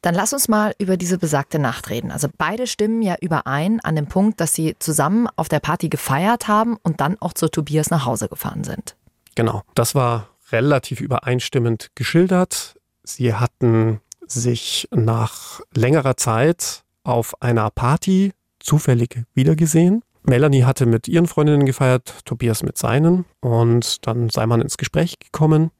Dann 0.00 0.14
lass 0.16 0.32
uns 0.32 0.48
mal 0.48 0.74
über 0.78 0.96
diese 0.96 1.16
besagte 1.16 1.60
Nacht 1.60 1.88
reden. 1.88 2.10
Also 2.10 2.28
beide 2.36 2.66
stimmen 2.66 3.02
ja 3.02 3.14
überein 3.20 3.78
an 3.80 3.94
dem 3.94 4.06
Punkt, 4.06 4.40
dass 4.40 4.52
sie 4.52 4.74
zusammen 4.78 5.28
auf 5.36 5.48
der 5.48 5.60
Party 5.60 5.88
gefeiert 5.88 6.48
haben 6.48 6.76
und 6.82 7.00
dann 7.00 7.16
auch 7.20 7.34
zu 7.34 7.48
Tobias 7.48 7.90
nach 7.90 8.04
Hause 8.04 8.28
gefahren 8.28 8.64
sind. 8.64 8.96
Genau, 9.36 9.62
das 9.74 9.94
war 9.94 10.28
relativ 10.50 11.00
übereinstimmend 11.00 11.90
geschildert. 11.94 12.76
Sie 13.04 13.34
hatten 13.34 14.00
sich 14.26 14.88
nach 14.90 15.60
längerer 15.74 16.16
Zeit 16.16 16.82
auf 17.04 17.40
einer 17.40 17.70
Party 17.70 18.32
zufällig 18.62 19.24
wiedergesehen. 19.34 20.02
Melanie 20.24 20.64
hatte 20.64 20.86
mit 20.86 21.08
ihren 21.08 21.26
Freundinnen 21.26 21.66
gefeiert, 21.66 22.24
Tobias 22.24 22.62
mit 22.62 22.78
seinen 22.78 23.24
und 23.40 24.06
dann 24.06 24.30
sei 24.30 24.46
man 24.46 24.60
ins 24.60 24.76
Gespräch 24.76 25.18
gekommen 25.18 25.70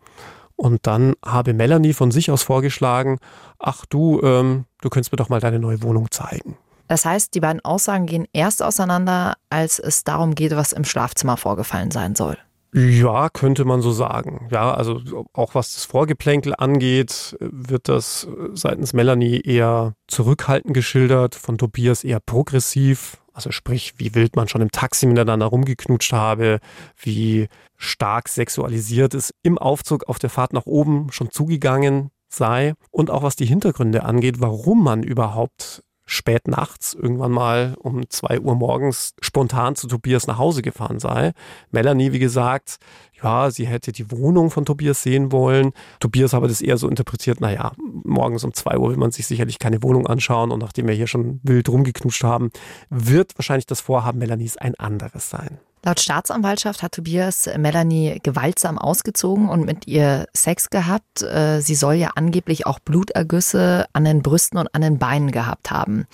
und 0.57 0.87
dann 0.87 1.15
habe 1.25 1.55
Melanie 1.55 1.93
von 1.93 2.11
sich 2.11 2.31
aus 2.31 2.43
vorgeschlagen, 2.43 3.19
ach 3.59 3.87
du, 3.87 4.21
ähm, 4.23 4.65
du 4.81 4.91
könntest 4.91 5.12
mir 5.12 5.17
doch 5.17 5.29
mal 5.29 5.41
deine 5.41 5.59
neue 5.59 5.83
Wohnung 5.83 6.11
zeigen. 6.11 6.57
Das 6.89 7.05
heißt, 7.05 7.35
die 7.35 7.41
beiden 7.41 7.65
Aussagen 7.65 8.07
gehen 8.07 8.27
erst 8.33 8.62
auseinander, 8.62 9.35
als 9.49 9.79
es 9.79 10.05
darum 10.05 10.35
geht, 10.35 10.55
was 10.55 10.73
im 10.73 10.85
Schlafzimmer 10.85 11.37
vorgefallen 11.37 11.91
sein 11.91 12.15
soll. 12.15 12.37
Ja, 12.75 13.29
könnte 13.29 13.67
man 13.67 13.83
so 13.83 13.93
sagen. 13.93 14.49
Ja, 14.50 14.73
also 14.73 15.26
auch 15.35 15.55
was 15.55 15.75
das 15.75 15.85
Vorgeplänkel 15.85 16.55
angeht, 16.57 17.37
wird 17.41 17.88
das 17.88 18.26
seitens 18.55 18.95
Melanie 18.95 19.41
eher 19.41 19.95
zurückhaltend 20.09 20.73
geschildert, 20.73 21.35
von 21.35 21.59
Tobias 21.59 22.02
eher 22.02 22.21
progressiv. 22.21 23.19
Also 23.35 23.50
sprich, 23.50 23.95
wie 23.99 24.14
wild 24.14 24.37
man 24.37 24.49
schon 24.49 24.62
im 24.62 24.71
Taxi 24.71 25.07
miteinander 25.07 25.47
rumgeknutscht 25.47 26.12
habe, 26.14 26.61
wie 26.97 27.49
stark 27.76 28.29
sexualisiert 28.29 29.14
es 29.14 29.35
im 29.43 29.59
Aufzug 29.59 30.05
auf 30.09 30.19
der 30.19 30.31
Fahrt 30.31 30.55
nach 30.55 30.67
oben 30.67 31.12
schon 31.12 31.31
zugegangen 31.31 32.11
sei 32.31 32.75
und 32.91 33.11
auch 33.11 33.23
was 33.23 33.37
die 33.37 33.47
Hintergründe 33.47 34.05
angeht, 34.05 34.41
warum 34.41 34.83
man 34.83 35.02
überhaupt 35.02 35.83
spät 36.12 36.47
nachts 36.47 36.92
irgendwann 36.95 37.33
mal 37.33 37.75
um 37.78 38.09
zwei 38.11 38.38
Uhr 38.38 38.54
morgens 38.54 39.14
spontan 39.21 39.76
zu 39.76 39.87
Tobias 39.88 40.26
nach 40.26 40.38
Hause 40.38 40.62
gefahren 40.62 40.99
sei. 40.99 41.33
Melanie, 41.71 42.12
wie 42.12 42.19
gesagt, 42.19 42.76
ja, 43.23 43.50
sie 43.50 43.67
hätte 43.67 43.93
die 43.93 44.11
Wohnung 44.11 44.50
von 44.50 44.64
Tobias 44.64 45.02
sehen 45.02 45.33
wollen. 45.33 45.73
Tobias 46.00 46.33
habe 46.33 46.49
das 46.49 46.61
eher 46.61 46.76
so 46.76 46.88
interpretiert, 46.88 47.41
naja, 47.41 47.73
morgens 48.05 48.45
um 48.45 48.52
zwei 48.55 48.79
Uhr 48.79 48.91
will 48.91 48.97
man 48.97 49.12
sich 49.12 49.26
sicherlich 49.26 49.59
keine 49.59 49.83
Wohnung 49.83 50.07
anschauen 50.07 50.50
und 50.50 50.61
nachdem 50.61 50.88
wir 50.88 50.95
hier 50.95 51.07
schon 51.07 51.41
wild 51.43 51.69
rumgeknutscht 51.69 52.25
haben, 52.25 52.50
wird 52.91 53.37
wahrscheinlich 53.38 53.67
das 53.67 53.81
Vorhaben 53.81 54.19
Melanies 54.19 54.57
ein 54.57 54.75
anderes 54.76 55.31
sein. 55.31 55.59
Laut 55.85 55.99
Staatsanwaltschaft 55.99 56.83
hat 56.85 56.93
Tobias 56.93 57.50
Melanie 57.59 58.21
gewaltsam 58.23 58.79
ausgezogen 58.79 59.49
und 59.49 59.64
mit 59.64 59.88
ihr 59.88 60.26
Sex 60.33 60.71
gehabt. 60.71 61.23
Äh, 61.23 61.61
sie 61.61 61.75
soll 61.75 61.95
ja 61.95 62.11
angeblich 62.14 62.67
auch 62.67 62.79
Blutergüsse 62.79 63.87
an 63.93 64.05
den 64.05 64.23
Brüsten 64.23 64.59
und 64.59 64.73
an 64.75 64.83
den 64.83 64.99
Beinen 64.99 65.33
gehabt 65.33 65.73
haben. 65.73 66.07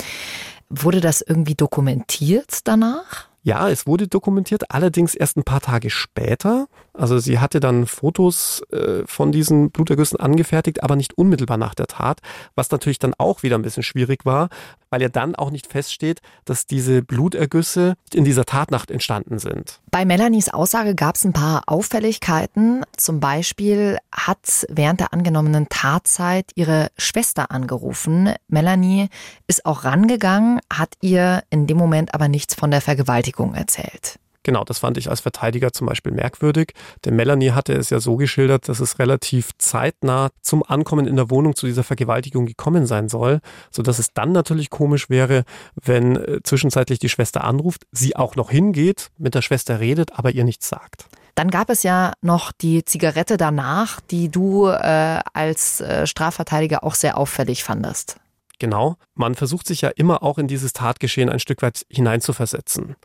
Wurde 0.71 1.03
das 1.03 1.21
irgendwie 1.21 1.55
dokumentiert 1.55 2.61
danach? 2.65 3.28
Ja, 3.49 3.71
es 3.71 3.87
wurde 3.87 4.09
dokumentiert, 4.09 4.73
allerdings 4.73 5.15
erst 5.15 5.39
ein 5.39 5.43
paar 5.43 5.63
Tage 5.63 5.89
später. 5.89 6.67
Also 6.93 7.19
sie 7.19 7.39
hatte 7.39 7.61
dann 7.61 7.87
Fotos 7.87 8.63
äh, 8.71 9.07
von 9.07 9.33
diesen 9.33 9.71
Blutergüssen 9.71 10.21
angefertigt, 10.21 10.83
aber 10.83 10.97
nicht 10.97 11.17
unmittelbar 11.17 11.57
nach 11.57 11.75
der 11.75 11.87
Tat, 11.87 12.21
was 12.57 12.71
natürlich 12.71 12.99
dann 12.99 13.15
auch 13.17 13.43
wieder 13.43 13.57
ein 13.57 13.63
bisschen 13.63 13.83
schwierig 13.83 14.27
war, 14.27 14.51
weil 14.91 15.03
ja 15.03 15.09
dann 15.09 15.35
auch 15.35 15.51
nicht 15.51 15.67
feststeht, 15.67 16.21
dass 16.45 16.67
diese 16.67 17.03
Blutergüsse 17.03 17.95
in 18.13 18.25
dieser 18.25 18.45
Tatnacht 18.45 18.91
entstanden 18.91 19.39
sind. 19.39 19.81
Bei 19.91 20.05
Melanies 20.05 20.49
Aussage 20.49 20.95
gab 20.95 21.17
es 21.17 21.25
ein 21.25 21.33
paar 21.33 21.63
Auffälligkeiten. 21.67 22.85
Zum 22.97 23.21
Beispiel 23.21 23.99
hat 24.13 24.67
während 24.69 25.01
der 25.01 25.13
angenommenen 25.13 25.69
Tatzeit 25.69 26.51
ihre 26.55 26.89
Schwester 26.97 27.51
angerufen. 27.51 28.35
Melanie 28.49 29.09
ist 29.47 29.67
auch 29.67 29.85
rangegangen, 29.85 30.61
hat 30.73 30.95
ihr 31.01 31.43
in 31.51 31.67
dem 31.67 31.77
Moment 31.77 32.15
aber 32.15 32.29
nichts 32.29 32.55
von 32.55 32.71
der 32.71 32.81
Vergewaltigung 32.81 33.55
erzählt. 33.55 34.19
Genau, 34.49 34.65
das 34.65 34.79
fand 34.79 34.97
ich 34.97 35.11
als 35.11 35.21
Verteidiger 35.21 35.75
zum 35.75 35.87
Beispiel 35.89 36.11
merkwürdig. 36.11 36.73
Denn 37.05 37.15
Melanie 37.15 37.51
hatte 37.51 37.75
es 37.75 37.91
ja 37.91 38.01
so 38.01 38.17
geschildert, 38.17 38.67
dass 38.71 38.81
es 38.81 38.99
relativ 38.99 39.51
zeitnah 39.59 40.31
zum 40.41 40.63
Ankommen 40.67 41.07
in 41.07 41.17
der 41.17 41.29
Wohnung 41.29 41.55
zu 41.55 41.67
dieser 41.67 41.85
Vergewaltigung 41.85 42.47
gekommen 42.47 42.87
sein 42.87 43.11
soll, 43.11 43.41
sodass 43.71 43.99
es 43.99 44.15
dann 44.15 44.33
natürlich 44.33 44.71
komisch 44.71 45.11
wäre, 45.11 45.45
wenn 45.75 46.17
äh, 46.17 46.39
zwischenzeitlich 46.45 46.99
die 46.99 47.11
Schwester 47.11 47.45
anruft, 47.45 47.83
sie 47.93 48.17
auch 48.17 48.37
noch 48.37 48.51
hingeht, 48.51 49.09
mit 49.19 49.35
der 49.35 49.43
Schwester 49.43 49.81
redet, 49.81 50.19
aber 50.19 50.31
ihr 50.31 50.45
nichts 50.45 50.67
sagt. 50.67 51.09
Dann 51.35 51.51
gab 51.51 51.69
es 51.69 51.83
ja 51.83 52.15
noch 52.23 52.51
die 52.51 52.87
Zigarette 52.87 53.37
danach, 53.37 54.01
die 54.01 54.31
du 54.31 54.69
äh, 54.69 55.21
als 55.35 55.83
äh, 55.83 56.07
Strafverteidiger 56.07 56.85
auch 56.85 56.95
sehr 56.95 57.19
auffällig 57.19 57.65
fandest. 57.65 58.17
Genau. 58.59 58.97
Man 59.15 59.35
versucht 59.35 59.67
sich 59.67 59.83
ja 59.83 59.91
immer 59.91 60.23
auch 60.23 60.39
in 60.39 60.49
dieses 60.49 60.73
Tatgeschehen 60.73 61.29
ein 61.29 61.39
Stück 61.39 61.61
weit 61.61 61.85
hineinzuversetzen. 61.91 62.97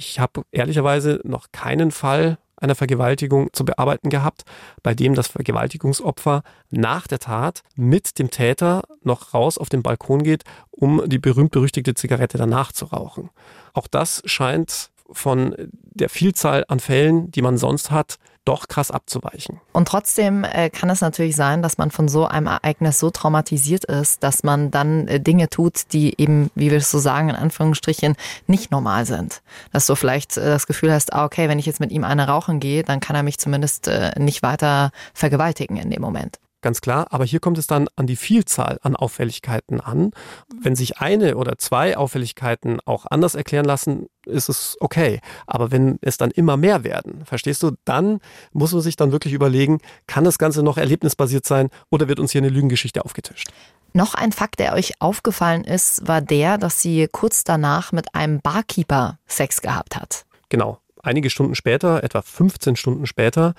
Ich 0.00 0.18
habe 0.18 0.44
ehrlicherweise 0.50 1.20
noch 1.24 1.48
keinen 1.52 1.90
Fall 1.90 2.38
einer 2.56 2.74
Vergewaltigung 2.74 3.52
zu 3.52 3.66
bearbeiten 3.66 4.08
gehabt, 4.08 4.44
bei 4.82 4.94
dem 4.94 5.14
das 5.14 5.28
Vergewaltigungsopfer 5.28 6.42
nach 6.70 7.06
der 7.06 7.18
Tat 7.18 7.62
mit 7.76 8.18
dem 8.18 8.30
Täter 8.30 8.82
noch 9.02 9.34
raus 9.34 9.58
auf 9.58 9.68
den 9.68 9.82
Balkon 9.82 10.22
geht, 10.22 10.44
um 10.70 11.06
die 11.06 11.18
berühmt-berüchtigte 11.18 11.92
Zigarette 11.92 12.38
danach 12.38 12.72
zu 12.72 12.86
rauchen. 12.86 13.28
Auch 13.74 13.86
das 13.88 14.22
scheint 14.24 14.88
von 15.12 15.54
der 15.82 16.08
Vielzahl 16.08 16.64
an 16.68 16.80
Fällen, 16.80 17.30
die 17.30 17.42
man 17.42 17.58
sonst 17.58 17.90
hat, 17.90 18.16
doch 18.44 18.68
krass 18.68 18.90
abzuweichen. 18.90 19.60
Und 19.72 19.88
trotzdem 19.88 20.44
äh, 20.44 20.70
kann 20.70 20.90
es 20.90 21.00
natürlich 21.00 21.36
sein, 21.36 21.62
dass 21.62 21.78
man 21.78 21.90
von 21.90 22.08
so 22.08 22.26
einem 22.26 22.46
Ereignis 22.46 22.98
so 22.98 23.10
traumatisiert 23.10 23.84
ist, 23.84 24.22
dass 24.22 24.42
man 24.42 24.70
dann 24.70 25.08
äh, 25.08 25.20
Dinge 25.20 25.48
tut, 25.48 25.92
die 25.92 26.20
eben, 26.20 26.50
wie 26.54 26.70
wir 26.70 26.78
es 26.78 26.90
so 26.90 26.98
sagen, 26.98 27.28
in 27.28 27.36
Anführungsstrichen 27.36 28.16
nicht 28.46 28.70
normal 28.70 29.04
sind. 29.06 29.42
Dass 29.72 29.86
du 29.86 29.94
vielleicht 29.94 30.36
äh, 30.36 30.46
das 30.46 30.66
Gefühl 30.66 30.92
hast, 30.92 31.12
ah, 31.12 31.24
okay, 31.24 31.48
wenn 31.48 31.58
ich 31.58 31.66
jetzt 31.66 31.80
mit 31.80 31.92
ihm 31.92 32.04
eine 32.04 32.28
rauchen 32.28 32.60
gehe, 32.60 32.82
dann 32.82 33.00
kann 33.00 33.16
er 33.16 33.22
mich 33.22 33.38
zumindest 33.38 33.88
äh, 33.88 34.12
nicht 34.18 34.42
weiter 34.42 34.90
vergewaltigen 35.14 35.76
in 35.76 35.90
dem 35.90 36.00
Moment 36.00 36.38
ganz 36.62 36.80
klar. 36.80 37.06
Aber 37.10 37.24
hier 37.24 37.40
kommt 37.40 37.58
es 37.58 37.66
dann 37.66 37.88
an 37.96 38.06
die 38.06 38.16
Vielzahl 38.16 38.78
an 38.82 38.96
Auffälligkeiten 38.96 39.80
an. 39.80 40.12
Wenn 40.60 40.76
sich 40.76 40.98
eine 40.98 41.36
oder 41.36 41.58
zwei 41.58 41.96
Auffälligkeiten 41.96 42.80
auch 42.84 43.06
anders 43.06 43.34
erklären 43.34 43.64
lassen, 43.64 44.06
ist 44.26 44.48
es 44.48 44.76
okay. 44.80 45.20
Aber 45.46 45.70
wenn 45.70 45.98
es 46.02 46.16
dann 46.16 46.30
immer 46.30 46.56
mehr 46.56 46.84
werden, 46.84 47.24
verstehst 47.24 47.62
du, 47.62 47.72
dann 47.84 48.20
muss 48.52 48.72
man 48.72 48.82
sich 48.82 48.96
dann 48.96 49.12
wirklich 49.12 49.34
überlegen, 49.34 49.78
kann 50.06 50.24
das 50.24 50.38
Ganze 50.38 50.62
noch 50.62 50.76
erlebnisbasiert 50.76 51.46
sein 51.46 51.70
oder 51.90 52.08
wird 52.08 52.20
uns 52.20 52.32
hier 52.32 52.40
eine 52.40 52.50
Lügengeschichte 52.50 53.04
aufgetischt? 53.04 53.50
Noch 53.92 54.14
ein 54.14 54.32
Fakt, 54.32 54.60
der 54.60 54.74
euch 54.74 55.00
aufgefallen 55.00 55.64
ist, 55.64 56.06
war 56.06 56.20
der, 56.20 56.58
dass 56.58 56.80
sie 56.80 57.08
kurz 57.10 57.42
danach 57.42 57.90
mit 57.90 58.14
einem 58.14 58.40
Barkeeper 58.40 59.18
Sex 59.26 59.62
gehabt 59.62 59.96
hat. 59.96 60.26
Genau. 60.48 60.78
Einige 61.02 61.30
Stunden 61.30 61.54
später, 61.54 62.04
etwa 62.04 62.22
15 62.22 62.76
Stunden 62.76 63.06
später, 63.06 63.54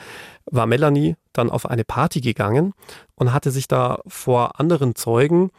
war 0.45 0.65
Melanie 0.65 1.15
dann 1.33 1.50
auf 1.50 1.65
eine 1.65 1.83
Party 1.83 2.21
gegangen 2.21 2.74
und 3.15 3.33
hatte 3.33 3.51
sich 3.51 3.67
da 3.67 4.00
vor 4.07 4.60
anderen 4.60 4.95
Zeugen 4.95 5.51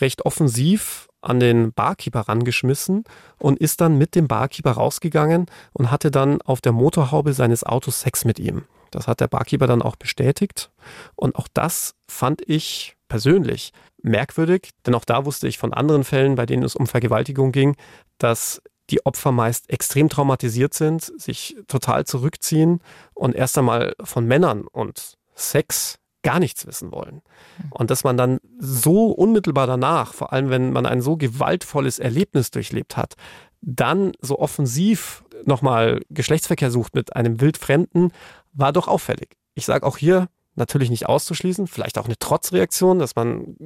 recht 0.00 0.24
offensiv 0.24 1.08
an 1.22 1.40
den 1.40 1.72
Barkeeper 1.72 2.20
rangeschmissen 2.20 3.04
und 3.38 3.58
ist 3.58 3.80
dann 3.80 3.96
mit 3.96 4.14
dem 4.14 4.28
Barkeeper 4.28 4.72
rausgegangen 4.72 5.46
und 5.72 5.90
hatte 5.90 6.10
dann 6.10 6.42
auf 6.42 6.60
der 6.60 6.72
Motorhaube 6.72 7.32
seines 7.32 7.64
Autos 7.64 8.00
Sex 8.00 8.24
mit 8.24 8.38
ihm. 8.38 8.64
Das 8.90 9.08
hat 9.08 9.20
der 9.20 9.28
Barkeeper 9.28 9.66
dann 9.66 9.82
auch 9.82 9.96
bestätigt. 9.96 10.70
Und 11.16 11.34
auch 11.34 11.48
das 11.52 11.94
fand 12.08 12.42
ich 12.46 12.96
persönlich 13.08 13.72
merkwürdig, 14.02 14.70
denn 14.86 14.94
auch 14.94 15.04
da 15.04 15.24
wusste 15.24 15.48
ich 15.48 15.58
von 15.58 15.72
anderen 15.72 16.04
Fällen, 16.04 16.34
bei 16.34 16.46
denen 16.46 16.62
es 16.62 16.76
um 16.76 16.86
Vergewaltigung 16.86 17.52
ging, 17.52 17.74
dass 18.18 18.62
die 18.90 19.04
Opfer 19.06 19.32
meist 19.32 19.70
extrem 19.70 20.08
traumatisiert 20.08 20.74
sind, 20.74 21.12
sich 21.20 21.56
total 21.68 22.04
zurückziehen 22.04 22.80
und 23.14 23.34
erst 23.34 23.56
einmal 23.58 23.94
von 24.02 24.26
Männern 24.26 24.66
und 24.66 25.16
Sex 25.34 25.98
gar 26.22 26.38
nichts 26.38 26.66
wissen 26.66 26.90
wollen. 26.90 27.22
Und 27.70 27.90
dass 27.90 28.02
man 28.02 28.16
dann 28.16 28.38
so 28.58 29.10
unmittelbar 29.10 29.66
danach, 29.66 30.14
vor 30.14 30.32
allem 30.32 30.50
wenn 30.50 30.72
man 30.72 30.86
ein 30.86 31.02
so 31.02 31.16
gewaltvolles 31.16 31.98
Erlebnis 31.98 32.50
durchlebt 32.50 32.96
hat, 32.96 33.14
dann 33.60 34.12
so 34.20 34.38
offensiv 34.38 35.24
nochmal 35.44 36.00
Geschlechtsverkehr 36.10 36.70
sucht 36.70 36.94
mit 36.94 37.14
einem 37.14 37.40
Wildfremden, 37.40 38.12
war 38.52 38.72
doch 38.72 38.88
auffällig. 38.88 39.36
Ich 39.54 39.66
sage 39.66 39.86
auch 39.86 39.98
hier, 39.98 40.28
natürlich 40.56 40.90
nicht 40.90 41.06
auszuschließen. 41.08 41.66
Vielleicht 41.66 41.98
auch 41.98 42.06
eine 42.06 42.18
Trotzreaktion, 42.18 42.98
dass 42.98 43.16
man 43.16 43.56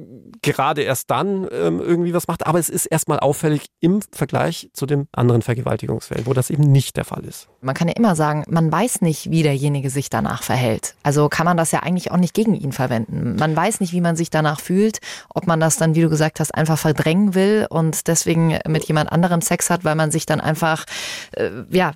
gerade 0.41 0.81
erst 0.81 1.11
dann 1.11 1.47
ähm, 1.51 1.79
irgendwie 1.79 2.13
was 2.13 2.27
macht. 2.27 2.47
Aber 2.47 2.59
es 2.59 2.69
ist 2.69 2.85
erstmal 2.85 3.19
auffällig 3.19 3.67
im 3.79 4.01
Vergleich 4.11 4.69
zu 4.73 4.85
den 4.85 5.07
anderen 5.11 5.41
Vergewaltigungsfällen, 5.41 6.25
wo 6.25 6.33
das 6.33 6.49
eben 6.49 6.63
nicht 6.63 6.97
der 6.97 7.05
Fall 7.05 7.23
ist. 7.25 7.47
Man 7.61 7.75
kann 7.75 7.87
ja 7.87 7.93
immer 7.95 8.15
sagen, 8.15 8.43
man 8.47 8.71
weiß 8.71 9.01
nicht, 9.01 9.29
wie 9.29 9.43
derjenige 9.43 9.89
sich 9.89 10.09
danach 10.09 10.43
verhält. 10.43 10.95
Also 11.03 11.29
kann 11.29 11.45
man 11.45 11.57
das 11.57 11.71
ja 11.71 11.81
eigentlich 11.81 12.11
auch 12.11 12.17
nicht 12.17 12.33
gegen 12.33 12.55
ihn 12.55 12.71
verwenden. 12.71 13.35
Man 13.37 13.55
weiß 13.55 13.79
nicht, 13.79 13.93
wie 13.93 14.01
man 14.01 14.15
sich 14.15 14.29
danach 14.29 14.59
fühlt, 14.59 14.99
ob 15.33 15.47
man 15.47 15.59
das 15.59 15.77
dann, 15.77 15.95
wie 15.95 16.01
du 16.01 16.09
gesagt 16.09 16.39
hast, 16.39 16.53
einfach 16.55 16.77
verdrängen 16.77 17.35
will 17.35 17.67
und 17.69 18.07
deswegen 18.07 18.57
mit 18.67 18.85
jemand 18.85 19.11
anderem 19.11 19.41
Sex 19.41 19.69
hat, 19.69 19.83
weil 19.83 19.95
man 19.95 20.11
sich 20.11 20.25
dann 20.25 20.41
einfach, 20.41 20.85
äh, 21.31 21.49
ja, 21.69 21.93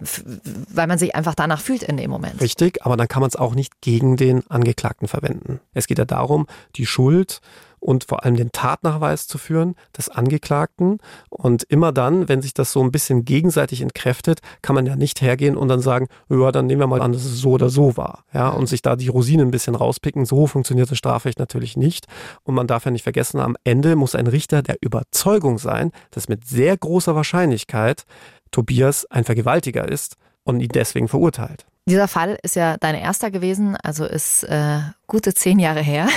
weil 0.70 0.88
man 0.88 0.98
sich 0.98 1.16
einfach 1.16 1.36
danach 1.36 1.62
fühlt 1.62 1.84
in 1.84 1.98
dem 1.98 2.12
Moment. 2.12 2.42
Richtig, 2.42 2.86
aber 2.86 2.98
dann 2.98 3.08
kann 3.08 3.22
man 3.22 3.30
es 3.30 3.36
auch 3.36 3.56
nicht 3.56 3.82
gegen 3.82 4.18
den 4.18 4.44
Angeklagten 4.50 4.83
Angeklagten 4.84 5.08
verwenden. 5.08 5.60
Es 5.74 5.88
geht 5.88 5.98
ja 5.98 6.06
darum, 6.06 6.46
die 6.76 6.86
Schuld 6.86 7.40
und 7.80 8.06
vor 8.06 8.24
allem 8.24 8.36
den 8.36 8.52
Tatnachweis 8.52 9.28
zu 9.28 9.38
führen 9.38 9.76
des 9.98 10.10
Angeklagten. 10.10 11.00
Und 11.30 11.64
immer 11.64 11.92
dann, 11.92 12.30
wenn 12.30 12.42
sich 12.42 12.54
das 12.54 12.72
so 12.72 12.82
ein 12.82 12.92
bisschen 12.92 13.26
gegenseitig 13.26 13.82
entkräftet, 13.82 14.40
kann 14.62 14.76
man 14.76 14.86
ja 14.86 14.96
nicht 14.96 15.22
hergehen 15.22 15.58
und 15.58 15.68
dann 15.68 15.82
sagen, 15.82 16.08
ja, 16.30 16.52
dann 16.52 16.66
nehmen 16.66 16.82
wir 16.82 16.88
mal 16.88 17.02
an, 17.02 17.12
dass 17.12 17.26
es 17.26 17.40
so 17.40 17.52
oder 17.52 17.70
so 17.70 17.98
war. 17.98 18.24
Ja, 18.34 18.50
und 18.50 18.68
sich 18.68 18.82
da 18.82 18.96
die 18.96 19.10
Rosinen 19.10 19.48
ein 19.48 19.52
bisschen 19.52 19.76
rauspicken. 19.76 20.26
So 20.26 20.48
funktioniert 20.48 20.92
das 20.92 20.98
Strafrecht 20.98 21.40
natürlich 21.40 21.76
nicht. 21.76 22.08
Und 22.44 22.56
man 22.56 22.68
darf 22.68 22.86
ja 22.86 22.92
nicht 22.92 23.04
vergessen, 23.04 23.40
am 23.40 23.58
Ende 23.64 23.96
muss 23.96 24.16
ein 24.16 24.28
Richter 24.28 24.62
der 24.62 24.78
Überzeugung 24.82 25.58
sein, 25.58 25.92
dass 26.12 26.30
mit 26.30 26.46
sehr 26.46 26.78
großer 26.78 27.16
Wahrscheinlichkeit 27.16 28.04
Tobias 28.52 29.06
ein 29.10 29.24
Vergewaltiger 29.26 29.90
ist 29.90 30.16
und 30.44 30.62
ihn 30.62 30.70
deswegen 30.70 31.08
verurteilt. 31.08 31.66
Dieser 31.86 32.08
Fall 32.08 32.38
ist 32.44 32.56
ja 32.56 32.78
dein 32.78 32.96
erster 32.96 33.30
gewesen, 33.30 33.76
also 33.76 34.06
ist 34.06 34.44
äh, 34.44 34.80
gute 35.06 35.34
zehn 35.34 35.60
Jahre 35.60 35.82
her. 35.82 36.08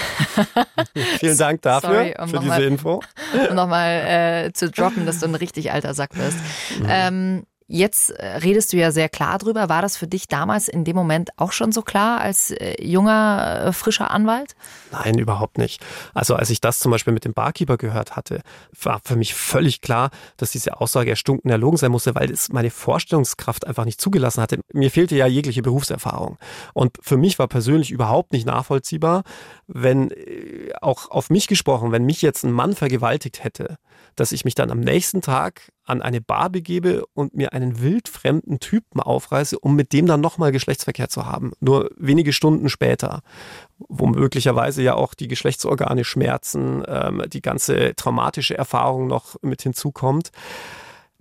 Vielen 1.19 1.37
Dank 1.37 1.63
dafür, 1.63 1.91
Sorry, 1.91 2.15
um 2.19 2.29
für 2.29 2.39
diese 2.39 2.49
mal, 2.49 2.63
Info. 2.63 3.03
Um 3.51 3.57
nochmal 3.57 4.47
äh, 4.47 4.53
zu 4.53 4.71
droppen, 4.71 5.07
dass 5.07 5.21
du 5.21 5.27
ein 5.27 5.35
richtig 5.35 5.73
alter 5.73 5.93
Sack 5.95 6.11
bist. 6.11 6.39
Mhm. 6.79 6.87
Ähm, 6.89 7.47
Jetzt 7.69 8.11
äh, 8.11 8.37
redest 8.39 8.73
du 8.73 8.77
ja 8.77 8.93
sehr 8.93 9.09
klar 9.09 9.39
drüber. 9.39 9.69
War 9.69 9.83
das 9.83 9.97
für 9.97 10.07
dich 10.07 10.29
damals 10.29 10.69
in 10.69 10.85
dem 10.85 10.95
Moment 10.95 11.31
auch 11.37 11.51
schon 11.51 11.73
so 11.73 11.83
klar 11.83 12.21
als 12.21 12.53
äh, 12.53 12.81
junger, 12.81 13.65
äh, 13.67 13.73
frischer 13.73 14.13
Anwalt? 14.13 14.55
Nein, 14.93 15.19
überhaupt 15.19 15.59
nicht. 15.59 15.85
Also 16.15 16.37
als 16.37 16.51
ich 16.51 16.61
das 16.61 16.79
zum 16.79 16.93
Beispiel 16.93 17.13
mit 17.13 17.25
dem 17.25 17.35
Barkeeper 17.35 17.77
gehört 17.77 18.15
hatte, 18.15 18.43
war 18.81 19.01
für 19.05 19.17
mich 19.17 19.35
völlig 19.35 19.81
klar, 19.81 20.11
dass 20.37 20.53
diese 20.53 20.81
Aussage 20.81 21.11
erstunken 21.11 21.51
erlogen 21.51 21.77
sein 21.77 21.91
musste, 21.91 22.15
weil 22.15 22.31
es 22.31 22.51
meine 22.51 22.71
Vorstellungskraft 22.71 23.67
einfach 23.67 23.85
nicht 23.85 24.01
zugelassen 24.01 24.43
hatte. 24.43 24.61
Mir 24.73 24.93
fehlte 24.93 25.17
ja 25.17 25.27
jegliche 25.27 25.63
Berufserfahrung. 25.63 26.39
Und 26.73 26.97
für 27.03 27.17
mich 27.17 27.41
war 27.41 27.49
persönlich 27.49 27.91
überhaupt 27.91 28.33
nicht 28.33 28.47
nachvollziehbar, 28.47 29.25
wenn 29.67 30.13
auch 30.81 31.11
auf 31.11 31.31
mich 31.31 31.49
gesprochen, 31.49 31.91
wenn 31.91 32.05
mich 32.05 32.23
jetzt 32.23 32.45
ein 32.45 32.53
Mann 32.53 32.77
vergewaltigt 32.77 33.43
hätte, 33.43 33.77
dass 34.15 34.31
ich 34.31 34.45
mich 34.45 34.55
dann 34.55 34.71
am 34.71 34.81
nächsten 34.81 35.21
Tag 35.21 35.73
an 35.87 36.03
eine 36.03 36.21
Bar 36.21 36.51
begebe 36.51 37.07
und 37.15 37.35
mir 37.35 37.53
einen 37.53 37.81
wildfremden 37.81 38.61
Typen 38.61 39.01
aufreiße, 39.01 39.59
um 39.59 39.77
mit 39.77 39.93
dem 39.93 40.07
dann 40.07 40.21
nochmal 40.21 40.53
Geschlechtsverkehr 40.53 41.09
zu 41.09 41.27
haben. 41.27 41.53
Nur 41.61 41.91
wenige 41.97 42.33
Stunden 42.33 42.69
später, 42.69 43.23
wo 43.79 44.07
möglicherweise 44.07 44.83
ja 44.83 44.95
auch 44.95 45.15
die 45.15 45.29
Geschlechtsorgane 45.29 46.05
schmerzen, 46.05 46.83
ähm, 46.87 47.23
die 47.29 47.41
ganze 47.41 47.95
traumatische 47.95 48.59
Erfahrung 48.59 49.07
noch 49.07 49.37
mit 49.43 49.63
hinzukommt, 49.63 50.31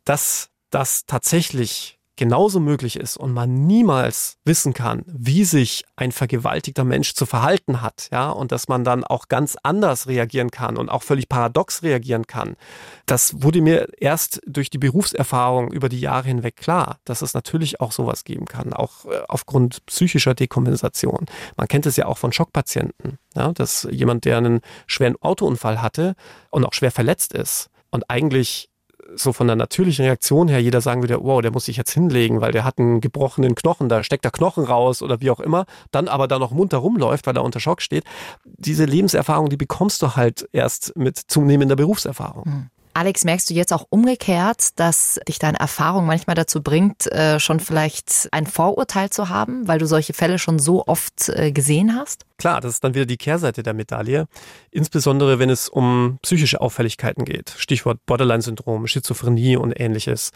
dass 0.04 0.50
das 0.72 1.06
tatsächlich 1.06 1.95
genauso 2.16 2.60
möglich 2.60 2.98
ist 2.98 3.18
und 3.18 3.34
man 3.34 3.66
niemals 3.68 4.38
wissen 4.46 4.74
kann, 4.74 5.04
wie 5.08 5.44
sich 5.44 5.84
ein 5.96 6.12
vergewaltigter 6.12 6.84
Mensch 6.84 7.14
zu 7.14 7.26
verhalten 7.26 7.82
hat, 7.82 8.10
ja, 8.12 8.30
und 8.30 8.52
dass 8.52 8.68
man 8.68 8.84
dann 8.84 9.04
auch 9.04 9.28
ganz 9.28 9.58
anders 9.64 10.08
reagieren 10.08 10.52
kann 10.52 10.78
und 10.78 10.90
auch 10.90 11.04
völlig 11.04 11.30
paradox 11.30 11.84
reagieren 11.84 12.28
kann. 12.28 12.56
Das 13.06 13.42
wurde 13.42 13.62
mir 13.62 13.88
erst 14.00 14.42
durch 14.46 14.70
die 14.70 14.78
Berufserfahrung 14.78 15.72
über 15.72 15.90
die 15.90 16.00
Jahre 16.00 16.28
hinweg 16.28 16.56
klar, 16.56 17.00
dass 17.06 17.22
es 17.22 17.34
natürlich 17.34 17.82
auch 17.82 17.92
sowas 17.92 18.24
geben 18.24 18.46
kann, 18.46 18.74
auch 18.74 19.06
äh, 19.06 19.22
aufgrund 19.28 19.86
psychischer 19.86 20.34
Dekompensation. 20.34 21.26
Man 21.58 21.68
kennt 21.68 21.86
es 21.86 21.98
ja 21.98 22.06
auch 22.06 22.18
von 22.18 22.32
Schockpatienten, 22.32 23.18
ja, 23.36 23.52
dass 23.52 23.88
jemand, 23.92 24.26
der 24.26 24.38
einen 24.38 24.62
schweren 24.88 25.16
Autounfall 25.22 25.82
hatte 25.82 26.16
und 26.50 26.66
auch 26.66 26.74
schwer 26.74 26.92
verletzt 26.92 27.34
ist 27.34 27.70
und 27.92 28.10
eigentlich 28.10 28.70
so 29.16 29.34
von 29.34 29.48
der 29.48 29.56
natürlichen 29.56 30.06
Reaktion 30.06 30.48
her 30.48 30.60
jeder 30.60 30.82
sagen 30.82 31.02
würde, 31.04 31.20
wow, 31.22 31.42
der 31.42 31.52
muss 31.52 31.66
sich 31.66 31.78
jetzt 31.78 31.92
hinlegen, 31.92 32.42
weil 32.42 32.52
der 32.52 32.64
hat 32.64 32.80
einen 32.80 33.02
gebrochenen 33.02 33.56
Knochen, 33.56 33.90
da 33.90 34.04
steckt 34.04 34.24
der 34.24 34.32
Knochen 34.32 34.64
raus 34.64 35.02
oder 35.02 35.22
wie 35.22 35.30
auch 35.30 35.40
immer, 35.40 35.66
dann 35.92 36.08
aber 36.08 36.28
da 36.28 36.40
noch 36.40 36.52
munter 36.52 36.78
rumläuft, 36.78 37.28
weil 37.28 37.36
er 37.36 37.44
unter 37.44 37.60
Schock 37.60 37.82
steht. 37.82 38.04
Diese 38.44 38.86
Lebenserfahrung, 38.86 39.50
die 39.50 39.58
bekommst 39.58 40.02
du 40.02 40.16
halt 40.16 40.50
erst 40.52 40.96
mit 40.96 41.18
zunehmender 41.18 41.76
Berufserfahrung. 41.76 42.44
Mhm. 42.46 42.70
Alex, 42.96 43.26
merkst 43.26 43.50
du 43.50 43.54
jetzt 43.54 43.74
auch 43.74 43.86
umgekehrt, 43.90 44.80
dass 44.80 45.20
dich 45.28 45.38
deine 45.38 45.60
Erfahrung 45.60 46.06
manchmal 46.06 46.36
dazu 46.36 46.64
bringt, 46.64 47.12
äh, 47.12 47.42
schon 47.42 47.60
vielleicht 47.60 48.30
ein 48.32 48.48
Vorurteil 48.48 49.10
zu 49.10 49.28
haben, 49.28 49.68
weil 49.68 49.80
du 49.80 49.86
solche 49.86 50.14
Fälle 50.14 50.40
schon 50.40 50.60
so 50.60 50.88
oft 50.88 51.28
äh, 51.28 51.52
gesehen 51.52 51.94
hast? 51.94 52.26
Klar, 52.38 52.62
das 52.62 52.76
ist 52.76 52.84
dann 52.86 52.94
wieder 52.94 53.06
die 53.06 53.18
Kehrseite 53.18 53.64
der 53.64 53.74
Medaille. 53.74 54.28
Insbesondere 54.72 55.40
wenn 55.40 55.50
es 55.50 55.68
um 55.68 56.20
psychische 56.22 56.62
Auffälligkeiten 56.62 57.26
geht. 57.26 57.54
Stichwort 57.58 58.00
Borderline-Syndrom, 58.06 58.88
Schizophrenie 58.88 59.58
und 59.58 59.78
ähnliches. 59.78 60.32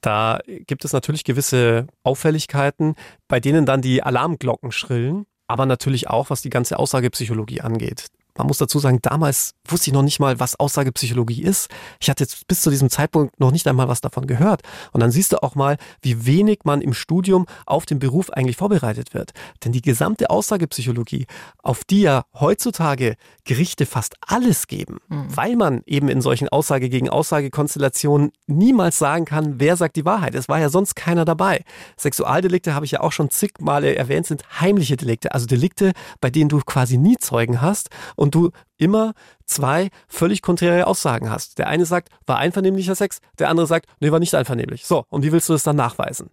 Da 0.00 0.38
gibt 0.46 0.84
es 0.84 0.92
natürlich 0.92 1.24
gewisse 1.24 1.88
Auffälligkeiten, 2.04 2.94
bei 3.26 3.40
denen 3.40 3.66
dann 3.66 3.82
die 3.82 4.04
Alarmglocken 4.04 4.70
schrillen 4.70 5.26
aber 5.46 5.66
natürlich 5.66 6.08
auch, 6.08 6.30
was 6.30 6.42
die 6.42 6.50
ganze 6.50 6.78
Aussagepsychologie 6.78 7.60
angeht. 7.60 8.06
Man 8.36 8.48
muss 8.48 8.58
dazu 8.58 8.78
sagen, 8.78 8.98
damals 9.02 9.54
wusste 9.68 9.90
ich 9.90 9.94
noch 9.94 10.02
nicht 10.02 10.20
mal, 10.20 10.40
was 10.40 10.58
Aussagepsychologie 10.58 11.42
ist. 11.42 11.68
Ich 12.00 12.10
hatte 12.10 12.24
jetzt 12.24 12.46
bis 12.48 12.62
zu 12.62 12.70
diesem 12.70 12.90
Zeitpunkt 12.90 13.38
noch 13.38 13.52
nicht 13.52 13.66
einmal 13.66 13.88
was 13.88 14.00
davon 14.00 14.26
gehört. 14.26 14.62
Und 14.92 15.00
dann 15.00 15.10
siehst 15.10 15.32
du 15.32 15.42
auch 15.42 15.54
mal, 15.54 15.76
wie 16.02 16.26
wenig 16.26 16.60
man 16.64 16.80
im 16.80 16.94
Studium 16.94 17.46
auf 17.66 17.86
den 17.86 17.98
Beruf 17.98 18.30
eigentlich 18.30 18.56
vorbereitet 18.56 19.14
wird. 19.14 19.32
Denn 19.64 19.72
die 19.72 19.82
gesamte 19.82 20.30
Aussagepsychologie, 20.30 21.26
auf 21.62 21.84
die 21.84 22.02
ja 22.02 22.24
heutzutage 22.34 23.16
Gerichte 23.44 23.86
fast 23.86 24.16
alles 24.26 24.66
geben, 24.66 24.98
mhm. 25.08 25.36
weil 25.36 25.56
man 25.56 25.82
eben 25.86 26.08
in 26.08 26.20
solchen 26.20 26.48
Aussage 26.48 26.88
gegen 26.88 27.08
Aussage-Konstellationen 27.08 28.32
niemals 28.46 28.98
sagen 28.98 29.24
kann, 29.26 29.60
wer 29.60 29.76
sagt 29.76 29.96
die 29.96 30.04
Wahrheit. 30.04 30.34
Es 30.34 30.48
war 30.48 30.58
ja 30.58 30.68
sonst 30.68 30.96
keiner 30.96 31.24
dabei. 31.24 31.64
Sexualdelikte 31.96 32.74
habe 32.74 32.84
ich 32.84 32.92
ja 32.92 33.00
auch 33.00 33.12
schon 33.12 33.30
zig 33.30 33.52
Male 33.60 33.94
erwähnt, 33.94 34.26
sind 34.26 34.44
heimliche 34.60 34.96
Delikte, 34.96 35.32
also 35.34 35.46
Delikte, 35.46 35.92
bei 36.20 36.30
denen 36.30 36.48
du 36.48 36.58
quasi 36.58 36.96
nie 36.96 37.16
Zeugen 37.16 37.60
hast 37.60 37.90
und 38.24 38.34
du 38.34 38.50
immer 38.78 39.12
zwei 39.44 39.90
völlig 40.08 40.40
konträre 40.40 40.86
Aussagen 40.86 41.30
hast. 41.30 41.58
Der 41.58 41.68
eine 41.68 41.84
sagt, 41.84 42.08
war 42.26 42.38
einvernehmlicher 42.38 42.94
Sex, 42.94 43.20
der 43.38 43.50
andere 43.50 43.66
sagt, 43.66 43.86
nee, 44.00 44.10
war 44.10 44.18
nicht 44.18 44.34
einvernehmlich. 44.34 44.86
So, 44.86 45.04
und 45.10 45.22
wie 45.22 45.30
willst 45.30 45.50
du 45.50 45.52
das 45.52 45.62
dann 45.62 45.76
nachweisen? 45.76 46.30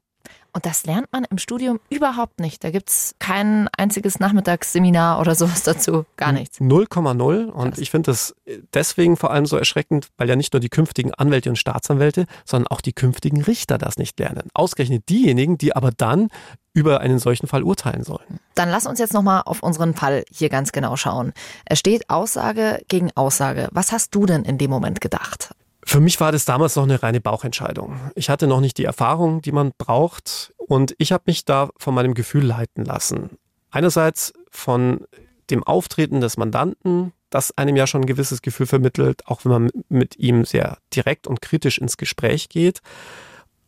Und 0.53 0.65
das 0.65 0.85
lernt 0.85 1.07
man 1.11 1.25
im 1.29 1.37
Studium 1.37 1.79
überhaupt 1.89 2.39
nicht. 2.39 2.63
Da 2.63 2.71
gibt 2.71 2.89
es 2.89 3.15
kein 3.19 3.69
einziges 3.77 4.19
Nachmittagsseminar 4.19 5.19
oder 5.19 5.33
sowas 5.35 5.63
dazu, 5.63 6.05
gar 6.17 6.33
nichts. 6.33 6.59
0,0. 6.59 7.45
Und 7.45 7.77
ich 7.77 7.89
finde 7.89 8.11
das 8.11 8.35
deswegen 8.73 9.15
vor 9.15 9.31
allem 9.31 9.45
so 9.45 9.57
erschreckend, 9.57 10.07
weil 10.17 10.27
ja 10.27 10.35
nicht 10.35 10.53
nur 10.53 10.59
die 10.59 10.69
künftigen 10.69 11.13
Anwälte 11.13 11.49
und 11.49 11.55
Staatsanwälte, 11.55 12.25
sondern 12.45 12.67
auch 12.67 12.81
die 12.81 12.93
künftigen 12.93 13.41
Richter 13.41 13.77
das 13.77 13.97
nicht 13.97 14.19
lernen. 14.19 14.49
Ausgerechnet 14.53 15.07
diejenigen, 15.07 15.57
die 15.57 15.75
aber 15.75 15.91
dann 15.91 16.27
über 16.73 17.01
einen 17.01 17.19
solchen 17.19 17.47
Fall 17.47 17.63
urteilen 17.63 18.03
sollen. 18.03 18.39
Dann 18.55 18.69
lass 18.69 18.85
uns 18.85 18.99
jetzt 18.99 19.13
nochmal 19.13 19.43
auf 19.45 19.61
unseren 19.63 19.93
Fall 19.93 20.23
hier 20.31 20.49
ganz 20.49 20.71
genau 20.71 20.95
schauen. 20.95 21.33
Es 21.65 21.79
steht 21.79 22.09
Aussage 22.09 22.81
gegen 22.87 23.11
Aussage. 23.15 23.67
Was 23.71 23.91
hast 23.91 24.15
du 24.15 24.25
denn 24.25 24.43
in 24.43 24.57
dem 24.57 24.69
Moment 24.69 25.01
gedacht? 25.01 25.53
Für 25.83 25.99
mich 25.99 26.19
war 26.19 26.31
das 26.31 26.45
damals 26.45 26.75
noch 26.75 26.83
eine 26.83 27.01
reine 27.01 27.19
Bauchentscheidung. 27.19 27.99
Ich 28.15 28.29
hatte 28.29 28.47
noch 28.47 28.61
nicht 28.61 28.77
die 28.77 28.85
Erfahrung, 28.85 29.41
die 29.41 29.51
man 29.51 29.71
braucht 29.77 30.53
und 30.57 30.95
ich 30.99 31.11
habe 31.11 31.23
mich 31.25 31.43
da 31.43 31.69
von 31.77 31.95
meinem 31.95 32.13
Gefühl 32.13 32.45
leiten 32.45 32.85
lassen. 32.85 33.37
Einerseits 33.71 34.31
von 34.49 35.05
dem 35.49 35.63
Auftreten 35.63 36.21
des 36.21 36.37
Mandanten, 36.37 37.13
das 37.29 37.57
einem 37.57 37.75
ja 37.75 37.87
schon 37.87 38.01
ein 38.01 38.07
gewisses 38.07 38.41
Gefühl 38.41 38.67
vermittelt, 38.67 39.27
auch 39.27 39.43
wenn 39.43 39.51
man 39.51 39.69
mit 39.89 40.17
ihm 40.17 40.45
sehr 40.45 40.77
direkt 40.93 41.27
und 41.27 41.41
kritisch 41.41 41.77
ins 41.77 41.97
Gespräch 41.97 42.49
geht. 42.49 42.81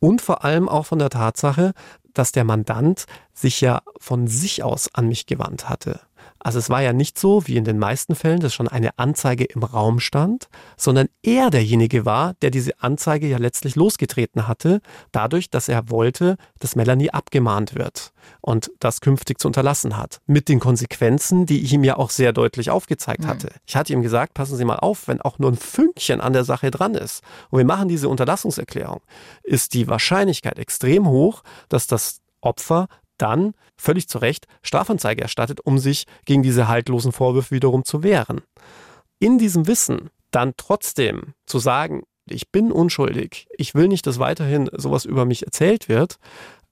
Und 0.04 0.22
vor 0.22 0.44
allem 0.44 0.68
auch 0.68 0.86
von 0.86 1.00
der 1.00 1.10
Tatsache, 1.10 1.72
dass 2.14 2.34
der 2.34 2.44
Mandant 2.44 3.06
sich 3.34 3.62
ja 3.62 3.82
von 4.02 4.28
sich 4.28 4.62
aus 4.62 4.94
an 4.94 5.08
mich 5.08 5.28
gewandt 5.28 5.70
hatte. 5.70 6.02
Also 6.44 6.60
es 6.60 6.70
war 6.70 6.82
ja 6.82 6.94
nicht 6.94 7.18
so, 7.18 7.48
wie 7.48 7.56
in 7.56 7.64
den 7.64 7.80
meisten 7.80 8.16
Fällen, 8.16 8.42
dass 8.42 8.54
schon 8.54 8.68
eine 8.68 8.98
Anzeige 9.00 9.46
im 9.46 9.64
Raum 9.64 10.00
stand, 10.00 10.50
sondern 10.78 11.08
er 11.24 11.50
derjenige 11.50 12.06
war, 12.06 12.34
der 12.42 12.52
diese 12.52 12.82
Anzeige 12.82 13.28
ja 13.28 13.38
letztlich 13.38 13.76
losgetreten 13.76 14.48
hatte, 14.48 14.82
dadurch, 15.12 15.50
dass 15.50 15.70
er 15.70 15.90
wollte, 15.90 16.36
dass 16.60 16.76
Melanie 16.76 17.12
abgemahnt 17.12 17.76
wird 17.76 18.12
und 18.42 18.72
das 18.80 19.00
künftig 19.00 19.40
zu 19.40 19.48
unterlassen 19.48 19.98
hat. 19.98 20.20
Mit 20.28 20.50
den 20.50 20.60
Konsequenzen, 20.60 21.46
die 21.46 21.64
ich 21.64 21.72
ihm 21.74 21.84
ja 21.84 21.98
auch 21.98 22.10
sehr 22.10 22.34
deutlich 22.34 22.70
aufgezeigt 22.70 23.24
mhm. 23.24 23.28
hatte. 23.28 23.50
Ich 23.66 23.76
hatte 23.76 23.94
ihm 23.94 24.02
gesagt, 24.02 24.34
passen 24.34 24.58
Sie 24.58 24.66
mal 24.66 24.80
auf, 24.80 25.08
wenn 25.08 25.22
auch 25.22 25.40
nur 25.40 25.52
ein 25.52 25.58
Fünkchen 25.58 26.20
an 26.20 26.34
der 26.34 26.44
Sache 26.44 26.72
dran 26.72 26.96
ist 26.96 27.24
und 27.50 27.58
wir 27.58 27.66
machen 27.66 27.88
diese 27.88 28.10
Unterlassungserklärung, 28.10 29.02
ist 29.44 29.74
die 29.74 29.88
Wahrscheinlichkeit 29.88 30.60
extrem 30.60 31.08
hoch, 31.08 31.44
dass 31.70 31.88
das 31.88 32.20
Opfer 32.42 32.88
dann 33.18 33.54
völlig 33.78 34.08
zu 34.08 34.18
Recht 34.18 34.48
Strafanzeige 34.62 35.22
erstattet, 35.22 35.62
um 35.62 35.78
sich 35.78 36.06
gegen 36.26 36.44
diese 36.44 36.68
haltlosen 36.68 37.12
Vorwürfe 37.12 37.52
wiederum 37.56 37.84
zu 37.84 38.04
wehren. 38.04 38.42
In 39.20 39.38
diesem 39.38 39.68
Wissen 39.68 40.10
dann 40.32 40.54
trotzdem 40.58 41.34
zu 41.46 41.60
sagen, 41.60 42.04
ich 42.26 42.52
bin 42.52 42.72
unschuldig, 42.72 43.48
ich 43.58 43.76
will 43.76 43.88
nicht, 43.88 44.08
dass 44.08 44.20
weiterhin 44.20 44.70
sowas 44.74 45.06
über 45.06 45.26
mich 45.26 45.46
erzählt 45.46 45.90
wird, 45.90 46.18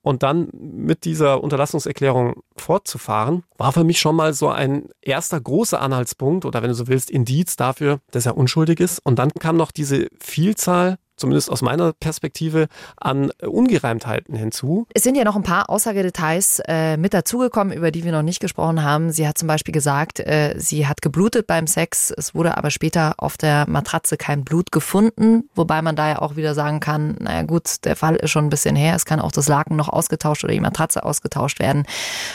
und 0.03 0.23
dann 0.23 0.49
mit 0.51 1.05
dieser 1.05 1.43
Unterlassungserklärung 1.43 2.41
fortzufahren, 2.57 3.43
war 3.57 3.71
für 3.71 3.83
mich 3.83 3.99
schon 3.99 4.15
mal 4.15 4.33
so 4.33 4.49
ein 4.49 4.89
erster 5.01 5.39
großer 5.39 5.79
Anhaltspunkt 5.79 6.45
oder 6.45 6.61
wenn 6.61 6.69
du 6.69 6.75
so 6.75 6.87
willst, 6.87 7.11
Indiz 7.11 7.55
dafür, 7.55 7.99
dass 8.09 8.25
er 8.25 8.35
unschuldig 8.37 8.79
ist. 8.79 8.99
Und 8.99 9.19
dann 9.19 9.29
kam 9.31 9.57
noch 9.57 9.71
diese 9.71 10.07
Vielzahl 10.19 10.97
zumindest 11.21 11.49
aus 11.49 11.61
meiner 11.61 11.93
Perspektive, 11.93 12.67
an 12.97 13.31
Ungereimtheiten 13.41 14.35
hinzu. 14.35 14.85
Es 14.93 15.03
sind 15.03 15.15
ja 15.15 15.23
noch 15.23 15.37
ein 15.37 15.43
paar 15.43 15.69
Aussagedetails 15.69 16.61
äh, 16.67 16.97
mit 16.97 17.13
dazugekommen, 17.13 17.71
über 17.71 17.91
die 17.91 18.03
wir 18.03 18.11
noch 18.11 18.23
nicht 18.23 18.41
gesprochen 18.41 18.83
haben. 18.83 19.11
Sie 19.11 19.27
hat 19.27 19.37
zum 19.37 19.47
Beispiel 19.47 19.71
gesagt, 19.71 20.19
äh, 20.19 20.55
sie 20.57 20.87
hat 20.87 21.01
geblutet 21.01 21.47
beim 21.47 21.67
Sex. 21.67 22.11
Es 22.15 22.35
wurde 22.35 22.57
aber 22.57 22.71
später 22.71 23.13
auf 23.17 23.37
der 23.37 23.69
Matratze 23.69 24.17
kein 24.17 24.43
Blut 24.43 24.71
gefunden, 24.71 25.49
wobei 25.55 25.81
man 25.81 25.95
da 25.95 26.09
ja 26.09 26.21
auch 26.21 26.35
wieder 26.35 26.53
sagen 26.53 26.79
kann, 26.79 27.15
naja 27.19 27.43
gut, 27.43 27.85
der 27.85 27.95
Fall 27.95 28.15
ist 28.17 28.31
schon 28.31 28.45
ein 28.45 28.49
bisschen 28.49 28.75
her. 28.75 28.95
Es 28.95 29.05
kann 29.05 29.21
auch 29.21 29.31
das 29.31 29.47
Laken 29.47 29.77
noch 29.77 29.89
ausgetauscht 29.89 30.43
oder 30.43 30.53
die 30.53 30.59
Matratze 30.59 31.03
ausgetauscht 31.03 31.59
werden. 31.59 31.85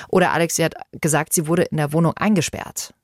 Oder 0.08 0.32
Alex, 0.32 0.56
sie 0.56 0.64
hat 0.64 0.74
gesagt, 0.92 1.34
sie 1.34 1.46
wurde 1.48 1.64
in 1.64 1.76
der 1.76 1.92
Wohnung 1.92 2.12
eingesperrt. 2.16 2.94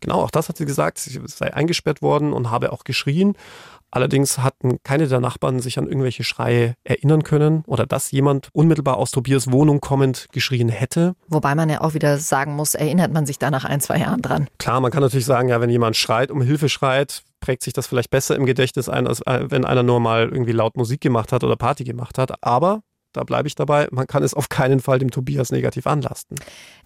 Genau, 0.00 0.22
auch 0.22 0.30
das 0.30 0.48
hat 0.48 0.56
sie 0.56 0.66
gesagt. 0.66 0.98
Sie 0.98 1.20
sei 1.26 1.54
eingesperrt 1.54 2.02
worden 2.02 2.32
und 2.32 2.50
habe 2.50 2.72
auch 2.72 2.84
geschrien. 2.84 3.34
Allerdings 3.90 4.38
hatten 4.38 4.78
keine 4.82 5.06
der 5.06 5.20
Nachbarn 5.20 5.60
sich 5.60 5.78
an 5.78 5.86
irgendwelche 5.86 6.24
Schreie 6.24 6.74
erinnern 6.84 7.22
können 7.22 7.62
oder 7.66 7.86
dass 7.86 8.10
jemand 8.10 8.48
unmittelbar 8.52 8.96
aus 8.96 9.10
Tobias 9.10 9.50
Wohnung 9.50 9.80
kommend 9.80 10.26
geschrien 10.32 10.68
hätte. 10.68 11.14
Wobei 11.28 11.54
man 11.54 11.70
ja 11.70 11.80
auch 11.80 11.94
wieder 11.94 12.18
sagen 12.18 12.54
muss, 12.54 12.74
erinnert 12.74 13.12
man 13.12 13.26
sich 13.26 13.38
da 13.38 13.50
nach 13.50 13.64
ein, 13.64 13.80
zwei 13.80 13.98
Jahren 13.98 14.22
dran. 14.22 14.48
Klar, 14.58 14.80
man 14.80 14.90
kann 14.90 15.02
natürlich 15.02 15.26
sagen, 15.26 15.48
ja, 15.48 15.60
wenn 15.60 15.70
jemand 15.70 15.96
schreit, 15.96 16.30
um 16.30 16.42
Hilfe 16.42 16.68
schreit, 16.68 17.22
prägt 17.40 17.62
sich 17.62 17.72
das 17.72 17.86
vielleicht 17.86 18.10
besser 18.10 18.34
im 18.36 18.46
Gedächtnis 18.46 18.88
ein, 18.88 19.06
als 19.06 19.20
äh, 19.20 19.46
wenn 19.48 19.64
einer 19.64 19.82
nur 19.82 20.00
mal 20.00 20.28
irgendwie 20.28 20.52
laut 20.52 20.76
Musik 20.76 21.00
gemacht 21.00 21.32
hat 21.32 21.44
oder 21.44 21.56
Party 21.56 21.84
gemacht 21.84 22.18
hat. 22.18 22.42
Aber 22.42 22.80
da 23.16 23.24
bleibe 23.24 23.48
ich 23.48 23.54
dabei, 23.54 23.88
man 23.90 24.06
kann 24.06 24.22
es 24.22 24.34
auf 24.34 24.48
keinen 24.48 24.80
Fall 24.80 24.98
dem 24.98 25.10
Tobias 25.10 25.50
negativ 25.50 25.86
anlasten. 25.86 26.38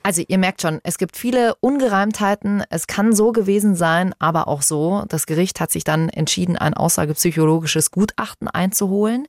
Also 0.03 0.23
ihr 0.27 0.38
merkt 0.38 0.62
schon, 0.62 0.81
es 0.83 0.97
gibt 0.97 1.16
viele 1.16 1.55
Ungereimtheiten. 1.61 2.62
Es 2.71 2.87
kann 2.87 3.14
so 3.14 3.33
gewesen 3.33 3.75
sein, 3.75 4.14
aber 4.19 4.49
auch 4.49 4.62
so. 4.62 5.05
Das 5.09 5.27
Gericht 5.27 5.61
hat 5.61 5.71
sich 5.71 5.85
dann 5.85 6.09
entschieden, 6.09 6.57
ein 6.57 6.75
aussagepsychologisches 6.75 7.90
Gutachten 7.90 8.49
einzuholen. 8.49 9.27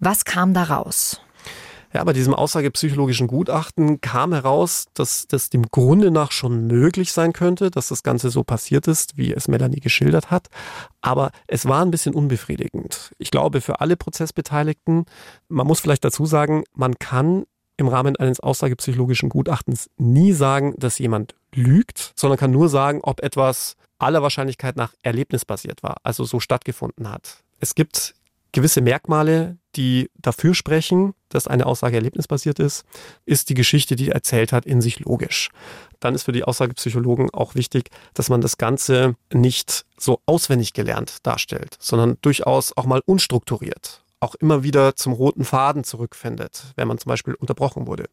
Was 0.00 0.24
kam 0.24 0.54
da 0.54 0.64
raus? 0.64 1.20
Ja, 1.94 2.02
bei 2.02 2.12
diesem 2.12 2.34
aussagepsychologischen 2.34 3.28
Gutachten 3.28 4.00
kam 4.00 4.32
heraus, 4.32 4.86
dass 4.94 5.28
das 5.28 5.48
dem 5.48 5.70
Grunde 5.70 6.10
nach 6.10 6.32
schon 6.32 6.66
möglich 6.66 7.12
sein 7.12 7.32
könnte, 7.32 7.70
dass 7.70 7.86
das 7.86 8.02
Ganze 8.02 8.30
so 8.30 8.42
passiert 8.42 8.88
ist, 8.88 9.16
wie 9.16 9.32
es 9.32 9.46
Melanie 9.46 9.78
geschildert 9.78 10.32
hat. 10.32 10.48
Aber 11.02 11.30
es 11.46 11.66
war 11.66 11.82
ein 11.82 11.92
bisschen 11.92 12.12
unbefriedigend. 12.12 13.12
Ich 13.18 13.30
glaube, 13.30 13.60
für 13.60 13.80
alle 13.80 13.96
Prozessbeteiligten, 13.96 15.04
man 15.48 15.68
muss 15.68 15.78
vielleicht 15.78 16.04
dazu 16.04 16.26
sagen, 16.26 16.64
man 16.74 16.98
kann 16.98 17.44
im 17.76 17.86
Rahmen 17.86 18.16
eines 18.16 18.40
aussagepsychologischen 18.40 19.28
Gutachtens 19.28 19.88
nie 19.96 20.32
sagen, 20.32 20.74
dass 20.76 20.98
jemand 20.98 21.36
lügt, 21.54 22.12
sondern 22.16 22.38
kann 22.38 22.50
nur 22.50 22.68
sagen, 22.68 23.00
ob 23.04 23.22
etwas 23.22 23.76
aller 23.98 24.20
Wahrscheinlichkeit 24.20 24.76
nach 24.76 24.94
erlebnisbasiert 25.02 25.84
war, 25.84 25.98
also 26.02 26.24
so 26.24 26.40
stattgefunden 26.40 27.08
hat. 27.08 27.44
Es 27.60 27.76
gibt 27.76 28.14
gewisse 28.50 28.80
Merkmale, 28.80 29.58
die 29.76 30.10
dafür 30.16 30.54
sprechen, 30.54 31.14
dass 31.28 31.46
eine 31.46 31.66
Aussage 31.66 31.96
erlebnisbasiert 31.96 32.58
ist, 32.58 32.84
ist 33.26 33.48
die 33.48 33.54
Geschichte, 33.54 33.96
die 33.96 34.08
er 34.08 34.14
erzählt 34.14 34.52
hat, 34.52 34.66
in 34.66 34.80
sich 34.80 35.00
logisch. 35.00 35.50
Dann 36.00 36.14
ist 36.14 36.24
für 36.24 36.32
die 36.32 36.44
Aussagepsychologen 36.44 37.30
auch 37.30 37.54
wichtig, 37.54 37.90
dass 38.14 38.28
man 38.28 38.40
das 38.40 38.58
Ganze 38.58 39.16
nicht 39.32 39.84
so 39.98 40.20
auswendig 40.26 40.72
gelernt 40.72 41.18
darstellt, 41.22 41.76
sondern 41.80 42.16
durchaus 42.22 42.76
auch 42.76 42.86
mal 42.86 43.02
unstrukturiert, 43.06 44.04
auch 44.20 44.34
immer 44.36 44.62
wieder 44.62 44.96
zum 44.96 45.12
roten 45.12 45.44
Faden 45.44 45.84
zurückfindet, 45.84 46.72
wenn 46.76 46.88
man 46.88 46.98
zum 46.98 47.10
Beispiel 47.10 47.34
unterbrochen 47.34 47.86
wurde. 47.86 48.04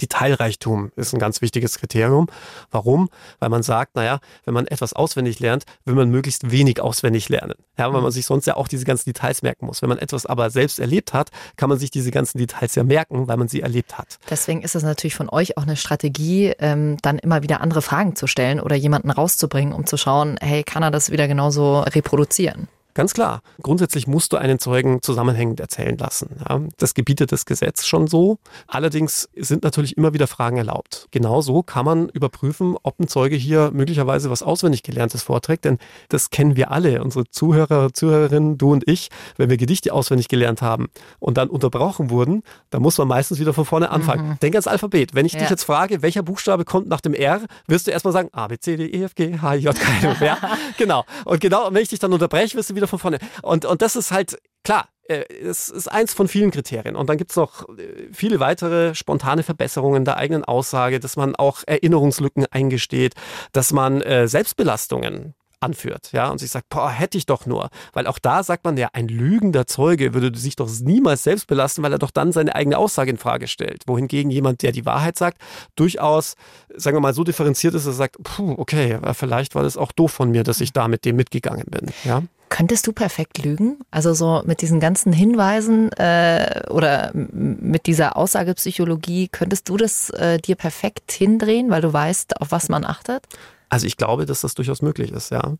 Detailreichtum 0.00 0.92
ist 0.96 1.12
ein 1.12 1.18
ganz 1.18 1.40
wichtiges 1.42 1.78
Kriterium. 1.78 2.28
Warum? 2.70 3.08
Weil 3.38 3.48
man 3.48 3.62
sagt, 3.62 3.94
naja, 3.94 4.20
wenn 4.44 4.54
man 4.54 4.66
etwas 4.66 4.92
auswendig 4.92 5.40
lernt, 5.40 5.64
will 5.84 5.94
man 5.94 6.10
möglichst 6.10 6.50
wenig 6.50 6.80
auswendig 6.80 7.28
lernen. 7.28 7.54
Ja, 7.78 7.86
weil 7.86 7.98
mhm. 7.98 8.04
man 8.04 8.12
sich 8.12 8.26
sonst 8.26 8.46
ja 8.46 8.56
auch 8.56 8.68
diese 8.68 8.84
ganzen 8.84 9.10
Details 9.10 9.42
merken 9.42 9.66
muss. 9.66 9.82
Wenn 9.82 9.88
man 9.88 9.98
etwas 9.98 10.26
aber 10.26 10.50
selbst 10.50 10.78
erlebt 10.78 11.12
hat, 11.12 11.30
kann 11.56 11.68
man 11.68 11.78
sich 11.78 11.90
diese 11.90 12.10
ganzen 12.10 12.38
Details 12.38 12.74
ja 12.74 12.84
merken, 12.84 13.28
weil 13.28 13.36
man 13.36 13.48
sie 13.48 13.60
erlebt 13.60 13.98
hat. 13.98 14.18
Deswegen 14.28 14.62
ist 14.62 14.74
es 14.74 14.82
natürlich 14.82 15.14
von 15.14 15.28
euch 15.28 15.56
auch 15.56 15.62
eine 15.62 15.76
Strategie, 15.76 16.52
ähm, 16.58 16.96
dann 17.02 17.18
immer 17.18 17.42
wieder 17.42 17.60
andere 17.60 17.82
Fragen 17.82 18.16
zu 18.16 18.26
stellen 18.26 18.60
oder 18.60 18.76
jemanden 18.76 19.10
rauszubringen, 19.10 19.72
um 19.72 19.86
zu 19.86 19.96
schauen, 19.96 20.36
hey, 20.40 20.64
kann 20.64 20.82
er 20.82 20.90
das 20.90 21.10
wieder 21.10 21.28
genauso 21.28 21.80
reproduzieren? 21.80 22.68
Ganz 22.94 23.14
klar. 23.14 23.42
Grundsätzlich 23.62 24.06
musst 24.06 24.32
du 24.32 24.36
einen 24.36 24.58
Zeugen 24.58 25.00
zusammenhängend 25.02 25.60
erzählen 25.60 25.96
lassen. 25.96 26.36
Ja, 26.48 26.60
das 26.76 26.94
gebietet 26.94 27.32
das 27.32 27.46
Gesetz 27.46 27.86
schon 27.86 28.06
so. 28.06 28.38
Allerdings 28.66 29.28
sind 29.34 29.62
natürlich 29.62 29.96
immer 29.96 30.12
wieder 30.12 30.26
Fragen 30.26 30.58
erlaubt. 30.58 31.08
Genauso 31.10 31.62
kann 31.62 31.84
man 31.84 32.08
überprüfen, 32.10 32.76
ob 32.82 33.00
ein 33.00 33.08
Zeuge 33.08 33.36
hier 33.36 33.70
möglicherweise 33.72 34.30
was 34.30 34.42
auswendig 34.42 34.82
gelerntes 34.82 35.22
vorträgt, 35.22 35.64
denn 35.64 35.78
das 36.08 36.30
kennen 36.30 36.56
wir 36.56 36.70
alle, 36.70 37.02
unsere 37.02 37.28
Zuhörer, 37.28 37.92
Zuhörerinnen, 37.92 38.58
du 38.58 38.72
und 38.72 38.86
ich, 38.88 39.08
wenn 39.36 39.48
wir 39.48 39.56
Gedichte 39.56 39.92
auswendig 39.92 40.28
gelernt 40.28 40.62
haben 40.62 40.88
und 41.18 41.38
dann 41.38 41.48
unterbrochen 41.48 42.10
wurden, 42.10 42.42
dann 42.70 42.82
muss 42.82 42.98
man 42.98 43.08
meistens 43.08 43.38
wieder 43.38 43.54
von 43.54 43.64
vorne 43.64 43.90
anfangen. 43.90 44.30
Mhm. 44.30 44.38
Denk 44.40 44.54
ans 44.54 44.66
Alphabet. 44.66 45.14
Wenn 45.14 45.26
ich 45.26 45.32
ja. 45.32 45.40
dich 45.40 45.50
jetzt 45.50 45.64
frage, 45.64 46.02
welcher 46.02 46.22
Buchstabe 46.22 46.64
kommt 46.64 46.88
nach 46.88 47.00
dem 47.00 47.14
R, 47.14 47.40
wirst 47.66 47.86
du 47.86 47.90
erstmal 47.90 48.12
sagen 48.12 48.28
A, 48.32 48.48
B, 48.48 48.58
C, 48.58 48.76
D, 48.76 48.86
E, 48.86 49.02
F, 49.04 49.14
G, 49.14 49.38
H, 49.38 49.54
J, 49.54 49.74
K, 49.74 50.24
ja, 50.24 50.38
genau. 50.78 51.04
Und 51.24 51.40
genau, 51.40 51.68
wenn 51.70 51.82
ich 51.82 51.88
dich 51.88 51.98
dann 51.98 52.12
unterbreche, 52.12 52.56
wirst 52.56 52.70
du 52.70 52.74
wieder 52.74 52.81
wieder 52.82 52.88
von 52.88 52.98
vorne. 52.98 53.18
Und, 53.42 53.64
und 53.64 53.80
das 53.80 53.96
ist 53.96 54.10
halt, 54.10 54.38
klar, 54.64 54.88
äh, 55.08 55.24
es 55.32 55.68
ist 55.68 55.88
eins 55.88 56.14
von 56.14 56.28
vielen 56.28 56.50
Kriterien. 56.50 56.96
Und 56.96 57.08
dann 57.08 57.16
gibt 57.16 57.30
es 57.30 57.36
noch 57.36 57.68
äh, 57.78 58.08
viele 58.12 58.40
weitere 58.40 58.94
spontane 58.94 59.42
Verbesserungen 59.42 60.04
der 60.04 60.16
eigenen 60.16 60.44
Aussage, 60.44 61.00
dass 61.00 61.16
man 61.16 61.34
auch 61.36 61.62
Erinnerungslücken 61.66 62.46
eingesteht, 62.50 63.14
dass 63.52 63.72
man 63.72 64.00
äh, 64.02 64.28
Selbstbelastungen 64.28 65.34
anführt, 65.62 66.10
ja, 66.12 66.28
und 66.28 66.38
sich 66.38 66.50
sagt, 66.50 66.68
boah, 66.68 66.90
hätte 66.90 67.18
ich 67.18 67.26
doch 67.26 67.46
nur. 67.46 67.70
Weil 67.92 68.06
auch 68.06 68.18
da 68.18 68.42
sagt 68.42 68.64
man 68.64 68.76
ja, 68.76 68.88
ein 68.92 69.08
lügender 69.08 69.66
Zeuge 69.66 70.14
würde 70.14 70.36
sich 70.38 70.56
doch 70.56 70.68
niemals 70.80 71.22
selbst 71.22 71.46
belasten, 71.46 71.82
weil 71.82 71.92
er 71.92 71.98
doch 71.98 72.10
dann 72.10 72.32
seine 72.32 72.54
eigene 72.54 72.78
Aussage 72.78 73.10
in 73.10 73.18
Frage 73.18 73.48
stellt. 73.48 73.84
Wohingegen 73.86 74.30
jemand, 74.30 74.62
der 74.62 74.72
die 74.72 74.86
Wahrheit 74.86 75.16
sagt, 75.16 75.38
durchaus, 75.76 76.34
sagen 76.74 76.96
wir 76.96 77.00
mal, 77.00 77.14
so 77.14 77.24
differenziert 77.24 77.74
ist, 77.74 77.86
dass 77.86 77.94
er 77.94 77.96
sagt, 77.96 78.16
puh, 78.22 78.54
okay, 78.58 78.98
vielleicht 79.12 79.54
war 79.54 79.62
das 79.62 79.76
auch 79.76 79.92
doof 79.92 80.12
von 80.12 80.30
mir, 80.30 80.42
dass 80.42 80.60
ich 80.60 80.72
da 80.72 80.88
mit 80.88 81.04
dem 81.04 81.16
mitgegangen 81.16 81.66
bin, 81.70 81.90
ja. 82.04 82.22
Könntest 82.52 82.86
du 82.86 82.92
perfekt 82.92 83.42
lügen? 83.42 83.78
Also 83.90 84.12
so 84.12 84.42
mit 84.44 84.60
diesen 84.60 84.78
ganzen 84.78 85.10
Hinweisen 85.10 85.90
äh, 85.92 86.64
oder 86.68 87.10
mit 87.14 87.86
dieser 87.86 88.18
Aussagepsychologie, 88.18 89.28
könntest 89.28 89.70
du 89.70 89.78
das 89.78 90.10
äh, 90.10 90.36
dir 90.36 90.56
perfekt 90.56 91.12
hindrehen, 91.12 91.70
weil 91.70 91.80
du 91.80 91.90
weißt, 91.90 92.42
auf 92.42 92.50
was 92.50 92.68
man 92.68 92.84
achtet? 92.84 93.24
Also 93.72 93.86
ich 93.86 93.96
glaube, 93.96 94.26
dass 94.26 94.42
das 94.42 94.52
durchaus 94.52 94.82
möglich 94.82 95.12
ist, 95.12 95.30
ja. 95.30 95.54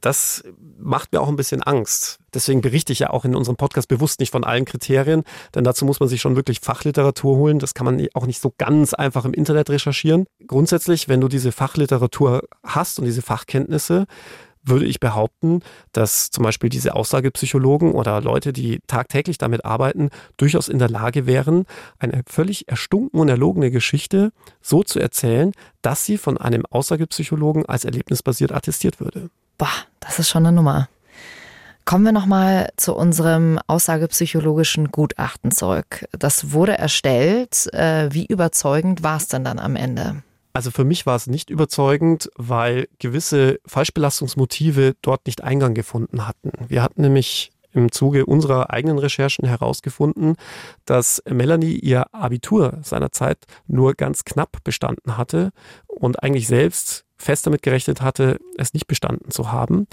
Das 0.00 0.42
macht 0.80 1.12
mir 1.12 1.20
auch 1.20 1.28
ein 1.28 1.36
bisschen 1.36 1.62
Angst. 1.62 2.18
Deswegen 2.34 2.60
berichte 2.60 2.92
ich 2.92 2.98
ja 2.98 3.10
auch 3.10 3.24
in 3.24 3.36
unserem 3.36 3.54
Podcast 3.54 3.86
bewusst 3.86 4.18
nicht 4.18 4.32
von 4.32 4.42
allen 4.42 4.64
Kriterien, 4.64 5.22
denn 5.54 5.62
dazu 5.62 5.84
muss 5.84 6.00
man 6.00 6.08
sich 6.08 6.20
schon 6.20 6.34
wirklich 6.34 6.58
Fachliteratur 6.58 7.36
holen. 7.36 7.60
Das 7.60 7.72
kann 7.72 7.84
man 7.84 8.04
auch 8.14 8.26
nicht 8.26 8.40
so 8.40 8.52
ganz 8.58 8.94
einfach 8.94 9.24
im 9.24 9.32
Internet 9.32 9.70
recherchieren. 9.70 10.26
Grundsätzlich, 10.48 11.08
wenn 11.08 11.20
du 11.20 11.28
diese 11.28 11.52
Fachliteratur 11.52 12.42
hast 12.64 12.98
und 12.98 13.04
diese 13.04 13.22
Fachkenntnisse, 13.22 14.06
würde 14.66 14.86
ich 14.86 15.00
behaupten, 15.00 15.60
dass 15.92 16.30
zum 16.30 16.44
Beispiel 16.44 16.70
diese 16.70 16.94
Aussagepsychologen 16.94 17.92
oder 17.92 18.20
Leute, 18.20 18.52
die 18.52 18.80
tagtäglich 18.86 19.38
damit 19.38 19.64
arbeiten, 19.64 20.10
durchaus 20.36 20.68
in 20.68 20.78
der 20.78 20.88
Lage 20.88 21.26
wären, 21.26 21.64
eine 21.98 22.22
völlig 22.26 22.68
erstunken 22.68 23.20
und 23.20 23.28
erlogene 23.28 23.70
Geschichte 23.70 24.32
so 24.60 24.82
zu 24.82 24.98
erzählen, 25.00 25.52
dass 25.82 26.04
sie 26.04 26.18
von 26.18 26.36
einem 26.38 26.64
Aussagepsychologen 26.66 27.66
als 27.66 27.84
erlebnisbasiert 27.84 28.52
attestiert 28.52 29.00
würde. 29.00 29.30
Boah, 29.58 29.68
das 30.00 30.18
ist 30.18 30.28
schon 30.28 30.46
eine 30.46 30.54
Nummer. 30.54 30.88
Kommen 31.84 32.04
wir 32.04 32.12
nochmal 32.12 32.70
zu 32.76 32.96
unserem 32.96 33.60
aussagepsychologischen 33.68 34.90
Gutachten 34.90 35.52
zurück. 35.52 36.04
Das 36.10 36.50
wurde 36.50 36.76
erstellt. 36.76 37.72
Äh, 37.72 38.08
wie 38.12 38.26
überzeugend 38.26 39.04
war 39.04 39.18
es 39.18 39.28
denn 39.28 39.44
dann 39.44 39.60
am 39.60 39.76
Ende? 39.76 40.24
Also 40.56 40.70
für 40.70 40.84
mich 40.84 41.04
war 41.04 41.16
es 41.16 41.26
nicht 41.26 41.50
überzeugend, 41.50 42.30
weil 42.34 42.88
gewisse 42.98 43.60
Falschbelastungsmotive 43.66 44.96
dort 45.02 45.26
nicht 45.26 45.44
Eingang 45.44 45.74
gefunden 45.74 46.26
hatten. 46.26 46.50
Wir 46.68 46.82
hatten 46.82 47.02
nämlich 47.02 47.52
im 47.72 47.92
Zuge 47.92 48.24
unserer 48.24 48.70
eigenen 48.70 48.96
Recherchen 48.96 49.46
herausgefunden, 49.46 50.36
dass 50.86 51.22
Melanie 51.28 51.74
ihr 51.74 52.06
Abitur 52.14 52.78
seinerzeit 52.82 53.36
nur 53.66 53.92
ganz 53.92 54.24
knapp 54.24 54.64
bestanden 54.64 55.18
hatte 55.18 55.50
und 55.86 56.22
eigentlich 56.22 56.46
selbst 56.46 57.04
fest 57.18 57.46
damit 57.46 57.60
gerechnet 57.60 58.00
hatte, 58.00 58.38
es 58.56 58.72
nicht 58.72 58.86
bestanden 58.86 59.30
zu 59.30 59.52
haben. 59.52 59.86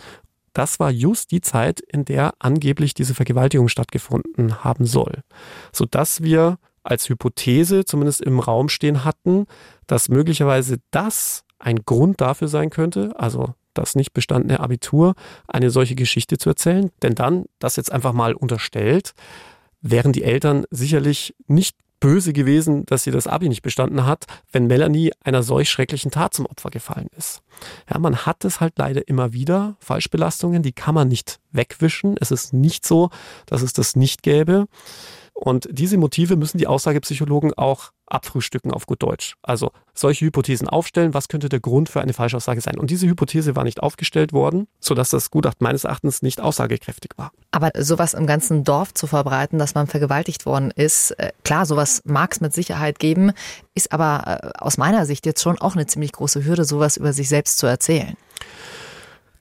Das 0.54 0.80
war 0.80 0.92
just 0.92 1.32
die 1.32 1.42
Zeit, 1.42 1.82
in 1.82 2.06
der 2.06 2.36
angeblich 2.40 2.94
diese 2.94 3.16
Vergewaltigung 3.16 3.68
stattgefunden 3.68 4.64
haben 4.64 4.86
soll, 4.86 5.24
sodass 5.74 6.24
wir 6.24 6.58
als 6.84 7.10
Hypothese 7.10 7.86
zumindest 7.86 8.22
im 8.22 8.40
Raum 8.40 8.70
stehen 8.70 9.04
hatten, 9.04 9.46
dass 9.88 10.10
möglicherweise 10.10 10.78
das 10.92 11.44
ein 11.60 11.84
Grund 11.86 12.22
dafür 12.22 12.48
sein 12.48 12.70
könnte, 12.70 13.14
also 13.16 13.56
das 13.74 13.96
nicht 13.96 14.14
bestandene 14.14 14.60
Abitur, 14.60 15.16
eine 15.48 15.70
solche 15.70 15.96
Geschichte 15.96 16.38
zu 16.38 16.50
erzählen. 16.50 16.92
Denn 17.02 17.16
dann, 17.16 17.46
das 17.60 17.76
jetzt 17.76 17.92
einfach 17.92 18.14
mal 18.14 18.34
unterstellt, 18.34 19.14
wären 19.82 20.14
die 20.14 20.24
Eltern 20.24 20.66
sicherlich 20.70 21.36
nicht 21.48 21.76
böse 22.00 22.34
gewesen, 22.34 22.86
dass 22.86 23.04
sie 23.04 23.12
das 23.12 23.28
Abi 23.28 23.48
nicht 23.48 23.62
bestanden 23.62 24.06
hat, 24.06 24.26
wenn 24.52 24.68
Melanie 24.68 25.14
einer 25.24 25.42
solch 25.42 25.70
schrecklichen 25.70 26.12
Tat 26.12 26.34
zum 26.34 26.46
Opfer 26.46 26.70
gefallen 26.70 27.08
ist. 27.18 27.42
Ja, 27.90 27.98
man 27.98 28.26
hat 28.26 28.44
es 28.44 28.60
halt 28.60 28.74
leider 28.78 29.08
immer 29.08 29.32
wieder, 29.32 29.78
Falschbelastungen, 29.80 30.64
die 30.64 30.74
kann 30.74 30.96
man 30.96 31.08
nicht 31.08 31.40
wegwischen. 31.52 32.18
Es 32.20 32.30
ist 32.30 32.52
nicht 32.52 32.86
so, 32.86 33.10
dass 33.46 33.62
es 33.62 33.72
das 33.72 33.96
nicht 33.96 34.22
gäbe. 34.22 34.66
Und 35.34 35.68
diese 35.72 35.98
Motive 35.98 36.36
müssen 36.36 36.58
die 36.58 36.68
Aussagepsychologen 36.68 37.54
auch 37.56 37.92
abfrühstücken 38.06 38.72
auf 38.72 38.86
gut 38.86 39.02
Deutsch. 39.02 39.36
Also 39.42 39.72
solche 39.94 40.26
Hypothesen 40.26 40.70
aufstellen, 40.70 41.14
was 41.14 41.28
könnte 41.28 41.50
der 41.50 41.60
Grund 41.60 41.90
für 41.90 42.02
eine 42.02 42.14
Falschaussage 42.14 42.62
sein. 42.62 42.78
Und 42.78 42.92
diese 42.92 43.08
Hypothese 43.08 43.56
war 43.56 43.64
nicht 43.64 43.82
aufgestellt 43.82 44.32
worden, 44.32 44.68
sodass 44.80 45.10
das 45.10 45.32
Gutachten 45.32 45.64
meines 45.64 45.84
Erachtens 45.84 46.22
nicht 46.22 46.40
aussagekräftig 46.40 47.12
war. 47.18 47.32
Aber 47.52 47.72
sowas 47.80 48.14
im 48.14 48.28
ganzen 48.28 48.64
Dorf 48.64 48.94
zu 48.94 49.08
verbreiten, 49.08 49.58
dass 49.58 49.74
man 49.74 49.88
vergewaltigt 49.88 50.46
worden 50.46 50.72
ist, 50.72 51.12
äh, 51.12 51.32
klar, 51.44 51.66
sowas 51.66 52.02
mag 52.06 52.34
es 52.34 52.42
mit 52.42 52.54
Sicherheit 52.54 53.00
geben, 53.00 53.32
ist 53.74 53.92
aber 53.92 54.40
äh, 54.44 54.64
aus 54.64 54.78
meiner 54.78 55.06
Sicht 55.06 55.26
jetzt 55.26 55.42
schon 55.42 55.58
auch 55.58 55.76
eine 55.76 55.88
ziemlich 55.88 56.12
große 56.12 56.46
Hürde, 56.46 56.66
sowas 56.66 56.98
über 56.98 57.14
sich 57.14 57.30
selbst 57.30 57.58
zu 57.58 57.66
erzählen. 57.66 58.16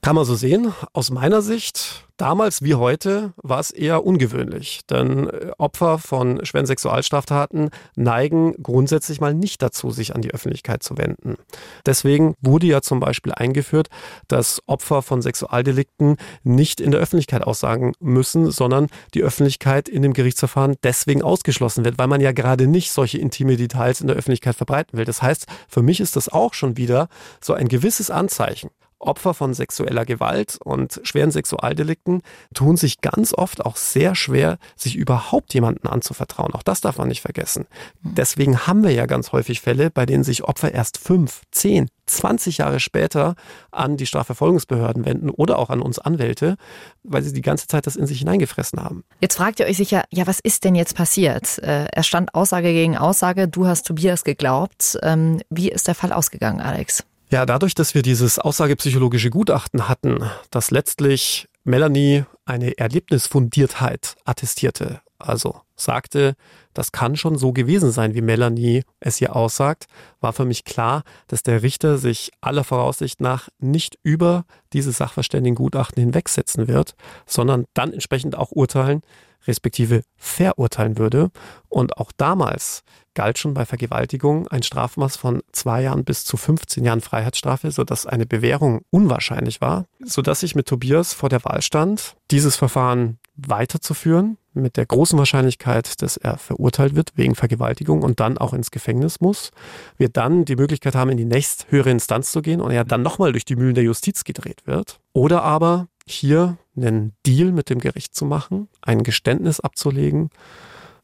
Kann 0.03 0.17
man 0.17 0.25
so 0.25 0.35
sehen. 0.35 0.73
Aus 0.91 1.11
meiner 1.11 1.41
Sicht, 1.41 2.05
damals 2.17 2.61
wie 2.61 2.75
heute, 2.75 3.31
war 3.37 3.61
es 3.61 3.71
eher 3.71 4.05
ungewöhnlich. 4.05 4.81
Denn 4.89 5.29
äh, 5.29 5.51
Opfer 5.57 5.97
von 5.97 6.43
schweren 6.45 6.65
Sexualstraftaten 6.65 7.69
neigen 7.95 8.51
grundsätzlich 8.61 9.21
mal 9.21 9.33
nicht 9.33 9.61
dazu, 9.61 9.91
sich 9.91 10.13
an 10.13 10.21
die 10.21 10.33
Öffentlichkeit 10.33 10.83
zu 10.83 10.97
wenden. 10.97 11.37
Deswegen 11.85 12.35
wurde 12.41 12.67
ja 12.67 12.81
zum 12.81 12.99
Beispiel 12.99 13.31
eingeführt, 13.31 13.87
dass 14.27 14.61
Opfer 14.67 15.03
von 15.03 15.21
Sexualdelikten 15.21 16.17
nicht 16.43 16.81
in 16.81 16.91
der 16.91 16.99
Öffentlichkeit 16.99 17.43
aussagen 17.43 17.93
müssen, 18.01 18.51
sondern 18.51 18.87
die 19.13 19.23
Öffentlichkeit 19.23 19.87
in 19.87 20.01
dem 20.01 20.11
Gerichtsverfahren 20.11 20.75
deswegen 20.83 21.21
ausgeschlossen 21.21 21.85
wird, 21.85 21.97
weil 21.97 22.07
man 22.07 22.19
ja 22.19 22.33
gerade 22.33 22.67
nicht 22.67 22.91
solche 22.91 23.19
intime 23.19 23.55
Details 23.55 24.01
in 24.01 24.07
der 24.07 24.17
Öffentlichkeit 24.17 24.57
verbreiten 24.57 24.97
will. 24.97 25.05
Das 25.05 25.21
heißt, 25.21 25.47
für 25.69 25.81
mich 25.81 26.01
ist 26.01 26.17
das 26.17 26.27
auch 26.27 26.53
schon 26.53 26.75
wieder 26.75 27.07
so 27.39 27.53
ein 27.53 27.69
gewisses 27.69 28.11
Anzeichen 28.11 28.69
Opfer 28.99 29.33
von 29.33 29.53
sexueller 29.53 30.05
Gewalt 30.05 30.57
und 30.63 31.01
schweren 31.03 31.31
Sexualdelikten 31.31 32.21
tun 32.53 32.77
sich 32.77 33.01
ganz 33.01 33.33
oft 33.33 33.65
auch 33.65 33.75
sehr 33.75 34.15
schwer, 34.15 34.57
sich 34.75 34.95
überhaupt 34.95 35.53
jemanden 35.53 35.87
anzuvertrauen. 35.87 36.53
Auch 36.53 36.63
das 36.63 36.81
darf 36.81 36.97
man 36.97 37.07
nicht 37.07 37.21
vergessen. 37.21 37.67
Deswegen 38.01 38.65
haben 38.65 38.83
wir 38.83 38.91
ja 38.91 39.05
ganz 39.05 39.31
häufig 39.31 39.61
Fälle, 39.61 39.91
bei 39.91 40.05
denen 40.05 40.23
sich 40.23 40.43
Opfer 40.43 40.71
erst 40.73 40.97
fünf, 40.97 41.41
zehn, 41.51 41.89
20 42.05 42.57
Jahre 42.57 42.79
später 42.79 43.35
an 43.71 43.97
die 43.97 44.05
Strafverfolgungsbehörden 44.05 45.05
wenden 45.05 45.29
oder 45.29 45.59
auch 45.59 45.69
an 45.69 45.81
uns 45.81 45.99
Anwälte, 45.99 46.57
weil 47.03 47.23
sie 47.23 47.33
die 47.33 47.41
ganze 47.41 47.67
Zeit 47.67 47.87
das 47.87 47.95
in 47.95 48.07
sich 48.07 48.19
hineingefressen 48.19 48.83
haben. 48.83 49.03
Jetzt 49.21 49.37
fragt 49.37 49.59
ihr 49.59 49.65
euch 49.65 49.77
sicher, 49.77 50.03
ja, 50.11 50.27
was 50.27 50.39
ist 50.39 50.63
denn 50.63 50.75
jetzt 50.75 50.95
passiert? 50.95 51.59
Äh, 51.59 51.85
er 51.85 52.03
stand 52.03 52.33
Aussage 52.35 52.73
gegen 52.73 52.97
Aussage, 52.97 53.47
du 53.47 53.67
hast 53.67 53.87
Tobias 53.87 54.23
geglaubt. 54.23 54.97
Ähm, 55.01 55.41
wie 55.49 55.69
ist 55.69 55.87
der 55.87 55.95
Fall 55.95 56.11
ausgegangen, 56.11 56.61
Alex? 56.61 57.03
Ja, 57.33 57.47
dadurch, 57.47 57.73
dass 57.73 57.95
wir 57.95 58.03
dieses 58.03 58.37
aussagepsychologische 58.37 59.31
Gutachten 59.31 59.89
hatten, 59.89 60.19
das 60.51 60.69
letztlich 60.69 61.47
Melanie 61.63 62.25
eine 62.45 62.77
Erlebnisfundiertheit 62.77 64.17
attestierte, 64.23 65.01
also 65.17 65.61
sagte, 65.75 66.35
das 66.75 66.91
kann 66.91 67.15
schon 67.15 67.39
so 67.39 67.51
gewesen 67.51 67.91
sein, 67.91 68.13
wie 68.13 68.21
Melanie 68.21 68.83
es 68.99 69.17
hier 69.17 69.35
aussagt, 69.35 69.87
war 70.21 70.31
für 70.31 70.45
mich 70.45 70.63
klar, 70.63 71.01
dass 71.25 71.41
der 71.41 71.63
Richter 71.63 71.97
sich 71.97 72.29
aller 72.39 72.63
Voraussicht 72.63 73.19
nach 73.19 73.49
nicht 73.57 73.97
über 74.03 74.45
dieses 74.71 74.97
Sachverständigengutachten 74.97 76.03
hinwegsetzen 76.03 76.67
wird, 76.67 76.93
sondern 77.25 77.65
dann 77.73 77.93
entsprechend 77.93 78.37
auch 78.37 78.51
urteilen, 78.51 79.01
respektive 79.47 80.01
verurteilen 80.17 80.97
würde. 80.97 81.31
Und 81.69 81.97
auch 81.97 82.11
damals 82.15 82.83
galt 83.13 83.37
schon 83.37 83.53
bei 83.53 83.65
Vergewaltigung 83.65 84.47
ein 84.47 84.63
Strafmaß 84.63 85.17
von 85.17 85.41
zwei 85.51 85.83
Jahren 85.83 86.03
bis 86.03 86.25
zu 86.25 86.37
15 86.37 86.83
Jahren 86.83 87.01
Freiheitsstrafe, 87.01 87.71
sodass 87.71 88.05
eine 88.05 88.25
Bewährung 88.25 88.81
unwahrscheinlich 88.89 89.61
war, 89.61 89.85
sodass 90.03 90.43
ich 90.43 90.55
mit 90.55 90.67
Tobias 90.67 91.13
vor 91.13 91.29
der 91.29 91.43
Wahl 91.45 91.61
stand, 91.61 92.15
dieses 92.31 92.55
Verfahren 92.55 93.19
weiterzuführen, 93.35 94.37
mit 94.53 94.77
der 94.77 94.85
großen 94.85 95.17
Wahrscheinlichkeit, 95.17 96.01
dass 96.01 96.17
er 96.17 96.37
verurteilt 96.37 96.95
wird 96.95 97.11
wegen 97.15 97.33
Vergewaltigung 97.35 98.03
und 98.03 98.19
dann 98.19 98.37
auch 98.37 98.53
ins 98.53 98.69
Gefängnis 98.71 99.19
muss. 99.19 99.51
Wir 99.97 100.09
dann 100.09 100.45
die 100.45 100.55
Möglichkeit 100.55 100.95
haben, 100.95 101.09
in 101.09 101.17
die 101.17 101.25
nächsthöhere 101.25 101.89
Instanz 101.89 102.31
zu 102.31 102.41
gehen 102.41 102.61
und 102.61 102.71
er 102.71 102.83
dann 102.83 103.01
nochmal 103.01 103.31
durch 103.31 103.45
die 103.45 103.55
Mühlen 103.55 103.73
der 103.73 103.83
Justiz 103.83 104.23
gedreht 104.23 104.61
wird. 104.65 104.99
Oder 105.13 105.43
aber 105.43 105.87
hier 106.05 106.57
einen 106.75 107.13
Deal 107.25 107.51
mit 107.51 107.69
dem 107.69 107.79
Gericht 107.79 108.15
zu 108.15 108.25
machen, 108.25 108.67
ein 108.81 109.03
Geständnis 109.03 109.59
abzulegen 109.59 110.29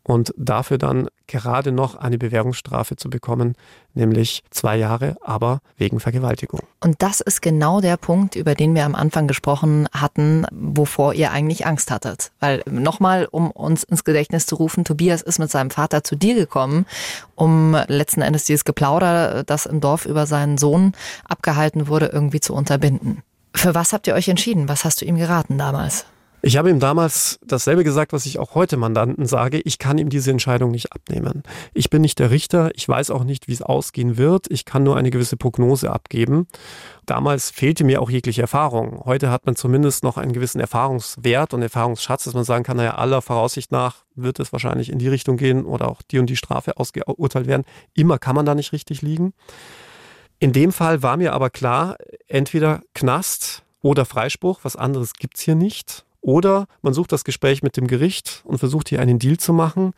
und 0.03 0.33
dafür 0.37 0.79
dann 0.79 1.07
gerade 1.27 1.71
noch 1.71 1.93
eine 1.93 2.17
Bewährungsstrafe 2.17 2.95
zu 2.95 3.11
bekommen, 3.11 3.55
nämlich 3.93 4.43
zwei 4.49 4.75
Jahre, 4.75 5.17
aber 5.21 5.59
wegen 5.77 5.99
Vergewaltigung. 5.99 6.61
Und 6.79 7.03
das 7.03 7.21
ist 7.21 7.41
genau 7.41 7.81
der 7.81 7.97
Punkt, 7.97 8.35
über 8.35 8.55
den 8.55 8.73
wir 8.73 8.85
am 8.85 8.95
Anfang 8.95 9.27
gesprochen 9.27 9.87
hatten, 9.91 10.47
wovor 10.51 11.13
ihr 11.13 11.31
eigentlich 11.31 11.67
Angst 11.67 11.91
hattet. 11.91 12.31
Weil 12.39 12.63
nochmal, 12.65 13.27
um 13.29 13.51
uns 13.51 13.83
ins 13.83 14.03
Gedächtnis 14.03 14.47
zu 14.47 14.55
rufen, 14.55 14.83
Tobias 14.83 15.21
ist 15.21 15.37
mit 15.37 15.51
seinem 15.51 15.69
Vater 15.69 16.03
zu 16.03 16.15
dir 16.15 16.33
gekommen, 16.33 16.87
um 17.35 17.77
letzten 17.87 18.21
Endes 18.23 18.45
dieses 18.45 18.65
Geplauder, 18.65 19.43
das 19.43 19.67
im 19.67 19.79
Dorf 19.79 20.07
über 20.07 20.25
seinen 20.25 20.57
Sohn 20.57 20.93
abgehalten 21.25 21.87
wurde, 21.87 22.07
irgendwie 22.07 22.39
zu 22.39 22.55
unterbinden. 22.55 23.21
Für 23.53 23.75
was 23.75 23.93
habt 23.93 24.07
ihr 24.07 24.13
euch 24.13 24.27
entschieden? 24.27 24.69
Was 24.69 24.85
hast 24.85 25.01
du 25.01 25.05
ihm 25.05 25.17
geraten 25.17 25.57
damals? 25.57 26.05
Ich 26.41 26.55
habe 26.55 26.69
ihm 26.69 26.79
damals 26.79 27.37
dasselbe 27.45 27.83
gesagt, 27.83 28.13
was 28.13 28.25
ich 28.25 28.39
auch 28.39 28.55
heute 28.55 28.77
Mandanten 28.77 29.25
sage. 29.25 29.59
Ich 29.59 29.77
kann 29.77 29.97
ihm 29.97 30.07
diese 30.07 30.31
Entscheidung 30.31 30.71
nicht 30.71 30.93
abnehmen. 30.93 31.43
Ich 31.73 31.89
bin 31.89 32.01
nicht 32.01 32.17
der 32.17 32.31
Richter. 32.31 32.71
Ich 32.75 32.87
weiß 32.87 33.11
auch 33.11 33.25
nicht, 33.25 33.49
wie 33.49 33.53
es 33.53 33.61
ausgehen 33.61 34.15
wird. 34.15 34.45
Ich 34.49 34.63
kann 34.63 34.83
nur 34.83 34.95
eine 34.95 35.09
gewisse 35.09 35.35
Prognose 35.35 35.91
abgeben. 35.91 36.47
Damals 37.05 37.49
fehlte 37.49 37.83
mir 37.83 38.01
auch 38.01 38.09
jegliche 38.09 38.41
Erfahrung. 38.41 39.01
Heute 39.03 39.31
hat 39.31 39.45
man 39.45 39.57
zumindest 39.57 40.03
noch 40.03 40.15
einen 40.15 40.31
gewissen 40.31 40.61
Erfahrungswert 40.61 41.53
und 41.53 41.61
Erfahrungsschatz, 41.61 42.23
dass 42.23 42.33
man 42.33 42.45
sagen 42.45 42.63
kann, 42.63 42.77
naja, 42.77 42.95
aller 42.95 43.21
Voraussicht 43.21 43.73
nach 43.73 44.05
wird 44.15 44.39
es 44.39 44.53
wahrscheinlich 44.53 44.89
in 44.89 44.99
die 44.99 45.09
Richtung 45.09 45.35
gehen 45.35 45.65
oder 45.65 45.89
auch 45.89 46.01
die 46.01 46.19
und 46.19 46.27
die 46.27 46.37
Strafe 46.37 46.77
ausgeurteilt 46.77 47.47
werden. 47.47 47.65
Immer 47.95 48.17
kann 48.17 48.35
man 48.35 48.45
da 48.45 48.55
nicht 48.55 48.71
richtig 48.71 49.01
liegen. 49.01 49.33
In 50.39 50.53
dem 50.53 50.71
Fall 50.71 51.03
war 51.03 51.17
mir 51.17 51.33
aber 51.33 51.49
klar, 51.49 51.97
entweder 52.27 52.81
Knast 52.93 53.63
oder 53.81 54.05
Freispruch, 54.05 54.59
was 54.63 54.77
anderes 54.77 55.13
gibt's 55.13 55.41
hier 55.41 55.55
nicht. 55.55 56.05
Oder 56.21 56.67
man 56.81 56.93
sucht 56.93 57.11
das 57.11 57.23
Gespräch 57.23 57.63
mit 57.63 57.77
dem 57.77 57.87
Gericht 57.87 58.41
und 58.45 58.57
versucht 58.57 58.89
hier 58.89 58.99
einen 59.01 59.19
Deal 59.19 59.37
zu 59.37 59.53
machen. 59.53 59.93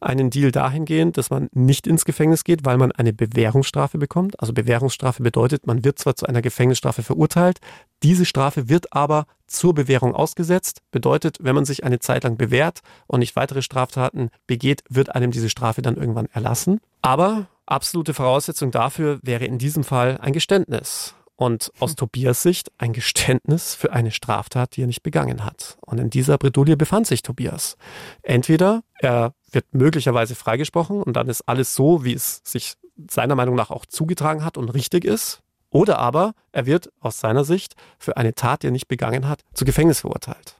Einen 0.00 0.30
Deal 0.30 0.50
dahingehend, 0.50 1.16
dass 1.16 1.30
man 1.30 1.48
nicht 1.52 1.86
ins 1.86 2.04
Gefängnis 2.04 2.44
geht, 2.44 2.64
weil 2.64 2.76
man 2.78 2.92
eine 2.92 3.12
Bewährungsstrafe 3.12 3.98
bekommt. 3.98 4.40
Also 4.40 4.52
Bewährungsstrafe 4.52 5.22
bedeutet, 5.22 5.66
man 5.66 5.84
wird 5.84 5.98
zwar 5.98 6.16
zu 6.16 6.26
einer 6.26 6.42
Gefängnisstrafe 6.42 7.02
verurteilt, 7.02 7.58
diese 8.02 8.26
Strafe 8.26 8.68
wird 8.68 8.92
aber 8.92 9.26
zur 9.46 9.74
Bewährung 9.74 10.14
ausgesetzt. 10.14 10.82
Bedeutet, 10.90 11.38
wenn 11.40 11.54
man 11.54 11.64
sich 11.64 11.84
eine 11.84 11.98
Zeit 11.98 12.24
lang 12.24 12.36
bewährt 12.36 12.80
und 13.06 13.20
nicht 13.20 13.36
weitere 13.36 13.62
Straftaten 13.62 14.30
begeht, 14.46 14.82
wird 14.88 15.14
einem 15.14 15.30
diese 15.30 15.48
Strafe 15.48 15.82
dann 15.82 15.96
irgendwann 15.96 16.28
erlassen. 16.32 16.80
Aber 17.00 17.48
absolute 17.66 18.14
Voraussetzung 18.14 18.70
dafür 18.70 19.18
wäre 19.22 19.44
in 19.44 19.58
diesem 19.58 19.84
Fall 19.84 20.18
ein 20.20 20.32
Geständnis. 20.32 21.14
Und 21.38 21.70
aus 21.80 21.90
hm. 21.90 21.96
Tobias 21.96 22.42
Sicht 22.42 22.72
ein 22.78 22.94
Geständnis 22.94 23.74
für 23.74 23.92
eine 23.92 24.10
Straftat, 24.10 24.74
die 24.74 24.82
er 24.82 24.86
nicht 24.86 25.02
begangen 25.02 25.44
hat. 25.44 25.76
Und 25.82 25.98
in 25.98 26.08
dieser 26.08 26.38
Bredouille 26.38 26.78
befand 26.78 27.06
sich 27.06 27.20
Tobias. 27.20 27.76
Entweder 28.22 28.82
er 28.98 29.34
wird 29.50 29.66
möglicherweise 29.72 30.34
freigesprochen 30.34 31.02
und 31.02 31.14
dann 31.14 31.28
ist 31.28 31.42
alles 31.42 31.74
so, 31.74 32.04
wie 32.04 32.14
es 32.14 32.40
sich 32.42 32.74
seiner 33.10 33.34
Meinung 33.34 33.54
nach 33.54 33.70
auch 33.70 33.84
zugetragen 33.84 34.44
hat 34.44 34.56
und 34.56 34.70
richtig 34.70 35.04
ist. 35.04 35.42
Oder 35.68 35.98
aber 35.98 36.32
er 36.52 36.64
wird 36.64 36.90
aus 37.00 37.20
seiner 37.20 37.44
Sicht 37.44 37.74
für 37.98 38.16
eine 38.16 38.34
Tat, 38.34 38.62
die 38.62 38.68
er 38.68 38.70
nicht 38.70 38.88
begangen 38.88 39.28
hat, 39.28 39.42
zu 39.52 39.66
Gefängnis 39.66 40.00
verurteilt. 40.00 40.56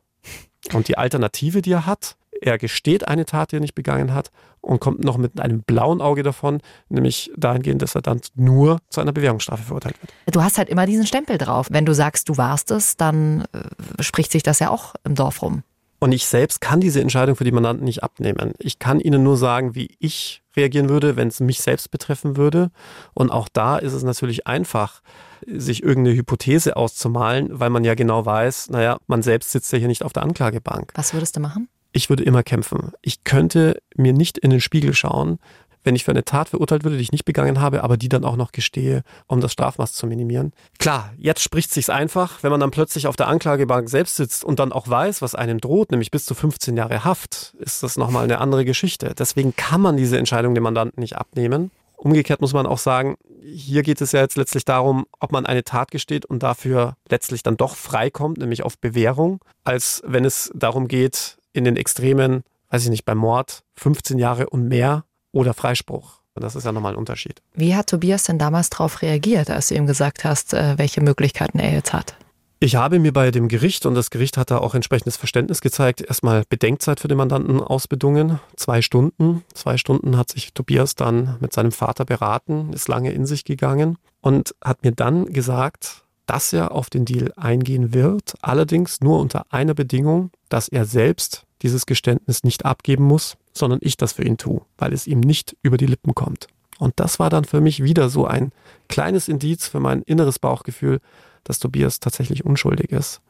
Und 0.74 0.88
die 0.88 0.98
Alternative, 0.98 1.62
die 1.62 1.72
er 1.72 1.86
hat, 1.86 2.16
er 2.40 2.58
gesteht 2.58 3.08
eine 3.08 3.24
Tat, 3.24 3.52
die 3.52 3.56
er 3.56 3.60
nicht 3.60 3.74
begangen 3.74 4.14
hat 4.14 4.30
und 4.60 4.80
kommt 4.80 5.04
noch 5.04 5.16
mit 5.16 5.40
einem 5.40 5.62
blauen 5.62 6.00
Auge 6.00 6.22
davon, 6.22 6.60
nämlich 6.88 7.30
dahingehend, 7.36 7.82
dass 7.82 7.94
er 7.94 8.02
dann 8.02 8.20
nur 8.34 8.78
zu 8.90 9.00
einer 9.00 9.12
Bewährungsstrafe 9.12 9.62
verurteilt 9.62 9.96
wird. 10.00 10.12
Du 10.34 10.42
hast 10.42 10.58
halt 10.58 10.68
immer 10.68 10.86
diesen 10.86 11.06
Stempel 11.06 11.38
drauf. 11.38 11.68
Wenn 11.70 11.86
du 11.86 11.94
sagst, 11.94 12.28
du 12.28 12.36
warst 12.36 12.70
es, 12.70 12.96
dann 12.96 13.44
äh, 13.52 14.02
spricht 14.02 14.32
sich 14.32 14.42
das 14.42 14.58
ja 14.58 14.70
auch 14.70 14.94
im 15.04 15.14
Dorf 15.14 15.42
rum. 15.42 15.62
Und 15.98 16.12
ich 16.12 16.26
selbst 16.26 16.60
kann 16.60 16.80
diese 16.80 17.00
Entscheidung 17.00 17.36
für 17.36 17.44
die 17.44 17.52
Mandanten 17.52 17.84
nicht 17.84 18.02
abnehmen. 18.02 18.52
Ich 18.58 18.78
kann 18.78 19.00
ihnen 19.00 19.22
nur 19.22 19.36
sagen, 19.38 19.74
wie 19.74 19.96
ich 19.98 20.42
reagieren 20.54 20.88
würde, 20.88 21.16
wenn 21.16 21.28
es 21.28 21.40
mich 21.40 21.62
selbst 21.62 21.90
betreffen 21.90 22.36
würde. 22.36 22.70
Und 23.14 23.30
auch 23.30 23.48
da 23.50 23.78
ist 23.78 23.94
es 23.94 24.02
natürlich 24.02 24.46
einfach, 24.46 25.00
sich 25.46 25.82
irgendeine 25.82 26.16
Hypothese 26.16 26.76
auszumalen, 26.76 27.48
weil 27.50 27.70
man 27.70 27.84
ja 27.84 27.94
genau 27.94 28.26
weiß, 28.26 28.70
naja, 28.70 28.98
man 29.06 29.22
selbst 29.22 29.52
sitzt 29.52 29.72
ja 29.72 29.78
hier 29.78 29.88
nicht 29.88 30.02
auf 30.02 30.12
der 30.12 30.22
Anklagebank. 30.22 30.92
Was 30.94 31.12
würdest 31.12 31.36
du 31.36 31.40
machen? 31.40 31.68
Ich 31.96 32.10
würde 32.10 32.24
immer 32.24 32.42
kämpfen. 32.42 32.92
Ich 33.00 33.24
könnte 33.24 33.80
mir 33.96 34.12
nicht 34.12 34.36
in 34.36 34.50
den 34.50 34.60
Spiegel 34.60 34.92
schauen, 34.92 35.38
wenn 35.82 35.96
ich 35.96 36.04
für 36.04 36.10
eine 36.10 36.24
Tat 36.24 36.50
verurteilt 36.50 36.84
würde, 36.84 36.96
die 36.96 37.02
ich 37.02 37.12
nicht 37.12 37.24
begangen 37.24 37.60
habe, 37.60 37.82
aber 37.84 37.96
die 37.96 38.10
dann 38.10 38.24
auch 38.24 38.36
noch 38.36 38.52
gestehe, 38.52 39.02
um 39.28 39.40
das 39.40 39.52
Strafmaß 39.52 39.94
zu 39.94 40.06
minimieren. 40.06 40.52
Klar, 40.78 41.14
jetzt 41.16 41.42
spricht 41.42 41.72
sich's 41.72 41.88
einfach, 41.88 42.42
wenn 42.42 42.50
man 42.50 42.60
dann 42.60 42.70
plötzlich 42.70 43.06
auf 43.06 43.16
der 43.16 43.28
Anklagebank 43.28 43.88
selbst 43.88 44.16
sitzt 44.16 44.44
und 44.44 44.58
dann 44.58 44.72
auch 44.72 44.88
weiß, 44.88 45.22
was 45.22 45.34
einem 45.34 45.58
droht, 45.58 45.90
nämlich 45.90 46.10
bis 46.10 46.26
zu 46.26 46.34
15 46.34 46.76
Jahre 46.76 47.04
Haft, 47.04 47.54
ist 47.60 47.82
das 47.82 47.96
nochmal 47.96 48.24
eine 48.24 48.38
andere 48.38 48.66
Geschichte. 48.66 49.14
Deswegen 49.16 49.56
kann 49.56 49.80
man 49.80 49.96
diese 49.96 50.18
Entscheidung 50.18 50.54
dem 50.54 50.64
Mandanten 50.64 51.00
nicht 51.00 51.16
abnehmen. 51.16 51.70
Umgekehrt 51.96 52.42
muss 52.42 52.52
man 52.52 52.66
auch 52.66 52.78
sagen, 52.78 53.16
hier 53.42 53.82
geht 53.82 54.02
es 54.02 54.12
ja 54.12 54.20
jetzt 54.20 54.36
letztlich 54.36 54.66
darum, 54.66 55.06
ob 55.18 55.32
man 55.32 55.46
eine 55.46 55.64
Tat 55.64 55.90
gesteht 55.90 56.26
und 56.26 56.42
dafür 56.42 56.96
letztlich 57.08 57.42
dann 57.42 57.56
doch 57.56 57.74
freikommt, 57.74 58.36
nämlich 58.36 58.64
auf 58.64 58.76
Bewährung, 58.76 59.40
als 59.64 60.02
wenn 60.04 60.26
es 60.26 60.50
darum 60.54 60.88
geht, 60.88 61.38
in 61.56 61.64
den 61.64 61.76
Extremen, 61.76 62.42
weiß 62.70 62.84
ich 62.84 62.90
nicht, 62.90 63.04
beim 63.04 63.18
Mord 63.18 63.62
15 63.74 64.18
Jahre 64.18 64.48
und 64.50 64.68
mehr 64.68 65.04
oder 65.32 65.54
Freispruch. 65.54 66.20
Das 66.34 66.54
ist 66.54 66.64
ja 66.64 66.72
nochmal 66.72 66.92
ein 66.92 66.98
Unterschied. 66.98 67.40
Wie 67.54 67.74
hat 67.74 67.88
Tobias 67.88 68.24
denn 68.24 68.38
damals 68.38 68.68
darauf 68.68 69.00
reagiert, 69.00 69.48
als 69.48 69.68
du 69.68 69.74
ihm 69.74 69.86
gesagt 69.86 70.24
hast, 70.24 70.52
äh, 70.52 70.76
welche 70.76 71.00
Möglichkeiten 71.00 71.58
er 71.58 71.72
jetzt 71.72 71.94
hat? 71.94 72.16
Ich 72.58 72.76
habe 72.76 72.98
mir 72.98 73.12
bei 73.12 73.30
dem 73.30 73.48
Gericht, 73.48 73.84
und 73.84 73.94
das 73.94 74.10
Gericht 74.10 74.38
hat 74.38 74.50
da 74.50 74.58
auch 74.58 74.74
entsprechendes 74.74 75.18
Verständnis 75.18 75.60
gezeigt, 75.60 76.00
erstmal 76.00 76.44
Bedenkzeit 76.48 77.00
für 77.00 77.08
den 77.08 77.18
Mandanten 77.18 77.60
ausbedungen. 77.60 78.40
Zwei 78.56 78.80
Stunden. 78.80 79.44
Zwei 79.52 79.76
Stunden 79.76 80.16
hat 80.16 80.30
sich 80.30 80.54
Tobias 80.54 80.94
dann 80.94 81.36
mit 81.40 81.52
seinem 81.52 81.72
Vater 81.72 82.06
beraten, 82.06 82.72
ist 82.72 82.88
lange 82.88 83.12
in 83.12 83.26
sich 83.26 83.44
gegangen 83.44 83.98
und 84.22 84.54
hat 84.64 84.84
mir 84.84 84.92
dann 84.92 85.26
gesagt, 85.26 86.04
dass 86.24 86.52
er 86.52 86.72
auf 86.72 86.90
den 86.90 87.04
Deal 87.04 87.32
eingehen 87.36 87.94
wird, 87.94 88.34
allerdings 88.42 89.00
nur 89.00 89.20
unter 89.20 89.44
einer 89.50 89.74
Bedingung, 89.74 90.30
dass 90.48 90.68
er 90.68 90.84
selbst 90.84 91.45
dieses 91.62 91.86
Geständnis 91.86 92.44
nicht 92.44 92.64
abgeben 92.64 93.04
muss, 93.04 93.36
sondern 93.52 93.78
ich 93.82 93.96
das 93.96 94.12
für 94.12 94.24
ihn 94.24 94.36
tue, 94.36 94.62
weil 94.78 94.92
es 94.92 95.06
ihm 95.06 95.20
nicht 95.20 95.56
über 95.62 95.76
die 95.76 95.86
Lippen 95.86 96.14
kommt. 96.14 96.48
Und 96.78 97.00
das 97.00 97.18
war 97.18 97.30
dann 97.30 97.44
für 97.44 97.60
mich 97.60 97.82
wieder 97.82 98.08
so 98.10 98.26
ein 98.26 98.52
kleines 98.88 99.28
Indiz 99.28 99.66
für 99.66 99.80
mein 99.80 100.02
inneres 100.02 100.38
Bauchgefühl, 100.38 101.00
dass 101.44 101.58
Tobias 101.58 102.00
tatsächlich 102.00 102.44
unschuldig 102.44 102.92
ist. 102.92 103.20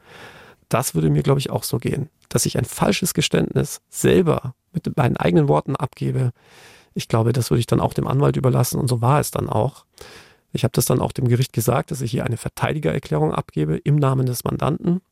Das 0.69 0.95
würde 0.95 1.11
mir, 1.11 1.23
glaube 1.23 1.39
ich, 1.39 1.51
auch 1.51 1.63
so 1.63 1.79
gehen, 1.79 2.09
dass 2.29 2.47
ich 2.47 2.59
ein 2.59 2.65
falsches 2.65 3.15
Geständnis 3.15 3.81
selber 3.89 4.55
mit 4.73 4.97
meinen 4.97 5.17
eigenen 5.17 5.49
Worten 5.49 5.77
abgebe. 5.77 6.33
Ich 6.95 7.09
glaube, 7.09 7.33
das 7.33 7.51
würde 7.51 7.61
ich 7.61 7.67
dann 7.67 7.81
auch 7.81 7.95
dem 7.95 8.09
Anwalt 8.09 8.37
überlassen 8.37 8.81
und 8.81 8.89
so 8.89 9.01
war 9.01 9.21
es 9.21 9.31
dann 9.31 9.49
auch. 9.49 9.85
Ich 10.53 10.65
habe 10.65 10.73
das 10.73 10.87
dann 10.87 11.01
auch 11.01 11.13
dem 11.13 11.29
Gericht 11.29 11.53
gesagt, 11.53 11.91
dass 11.91 12.01
ich 12.01 12.11
hier 12.11 12.25
eine 12.25 12.37
Verteidigererklärung 12.37 13.33
abgebe 13.33 13.77
im 13.77 13.97
Namen 13.97 14.27
des 14.27 14.43
Mandanten 14.43 15.03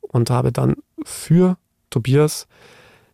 und 0.00 0.30
habe 0.30 0.52
dann 0.52 0.76
für 1.04 1.56
Tobias 1.90 2.46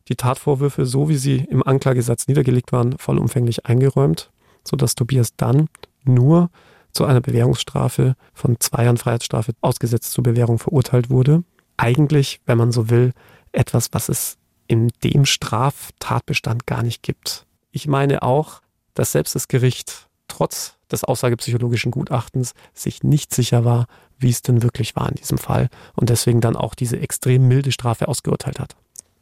die 0.09 0.17
Tatvorwürfe, 0.17 0.87
so 0.87 1.09
wie 1.09 1.17
sie 1.17 1.47
im 1.51 1.67
Anklagesatz 1.67 2.29
niedergelegt 2.29 2.73
waren, 2.73 2.97
vollumfänglich 2.99 3.67
eingeräumt, 3.67 4.31
sodass 4.65 4.95
Tobias 4.95 5.35
dann 5.37 5.69
nur 6.05 6.51
zu 6.93 7.05
einer 7.05 7.21
Bewährungsstrafe 7.21 8.15
von 8.33 8.59
zwei 8.61 8.85
Jahren 8.85 8.97
Freiheitsstrafe 8.97 9.53
ausgesetzt 9.61 10.13
zur 10.13 10.25
Bewährung 10.25 10.59
verurteilt 10.59 11.11
wurde. 11.11 11.43
Eigentlich, 11.77 12.41
wenn 12.47 12.57
man 12.57 12.73
so 12.73 12.89
will, 12.89 13.13
etwas, 13.53 13.89
was 13.93 14.09
es 14.09 14.39
in 14.67 14.91
dem 15.05 15.27
Straftatbestand 15.27 16.67
gar 16.67 16.83
nicht 16.83 17.03
gibt. 17.03 17.47
Ich 17.71 17.87
meine 17.87 18.23
auch, 18.23 18.61
dass 18.95 19.13
selbst 19.13 19.35
das 19.35 19.49
Gericht 19.49 20.09
trotz 20.29 20.76
des 20.91 21.05
aussagepsychologischen 21.05 21.91
Gutachtens 21.91 22.55
sich 22.75 23.03
nicht 23.03 23.35
sicher 23.35 23.65
war, 23.65 23.87
wie 24.19 24.31
es 24.31 24.43
denn 24.43 24.63
wirklich 24.63 24.97
war 24.97 25.09
in 25.09 25.17
diesem 25.17 25.39
Fall 25.39 25.69
und 25.95 26.11
deswegen 26.11 26.41
dann 26.41 26.57
auch 26.57 26.75
diese 26.75 26.99
extrem 26.99 27.49
milde 27.49 27.73
Strafe 27.73 28.09
ausgeurteilt 28.09 28.61
hat. 28.61 28.77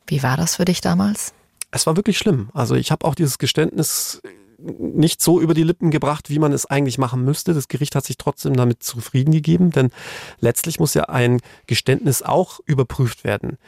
Wie 0.07 0.22
war 0.22 0.37
das 0.37 0.57
für 0.57 0.64
dich 0.64 0.81
damals? 0.81 1.33
Es 1.70 1.87
war 1.87 1.96
wirklich 1.96 2.18
schlimm. 2.18 2.50
Also 2.53 2.74
ich 2.74 2.90
habe 2.90 3.05
auch 3.07 3.14
dieses 3.14 3.38
Geständnis 3.38 4.22
nicht 4.59 5.20
so 5.20 5.40
über 5.40 5.55
die 5.55 5.64
Lippen 5.64 5.90
gebracht, 5.90 6.31
wie 6.31 6.38
man 6.38 6.53
es 6.53 6.66
eigentlich 6.66 6.98
machen 6.98 7.24
müsste. 7.24 7.55
Das 7.55 7.68
Gericht 7.68 7.94
hat 7.96 8.05
sich 8.05 8.16
trotzdem 8.16 8.55
damit 8.55 8.83
zufrieden 8.83 9.33
gegeben, 9.33 9.70
denn 9.70 9.90
letztlich 10.38 10.79
muss 10.79 10.94
ja 10.94 11.05
ein 11.05 11.40
Geständnis 11.66 12.22
auch 12.22 12.61
überprüft 12.64 13.24
werden 13.24 13.59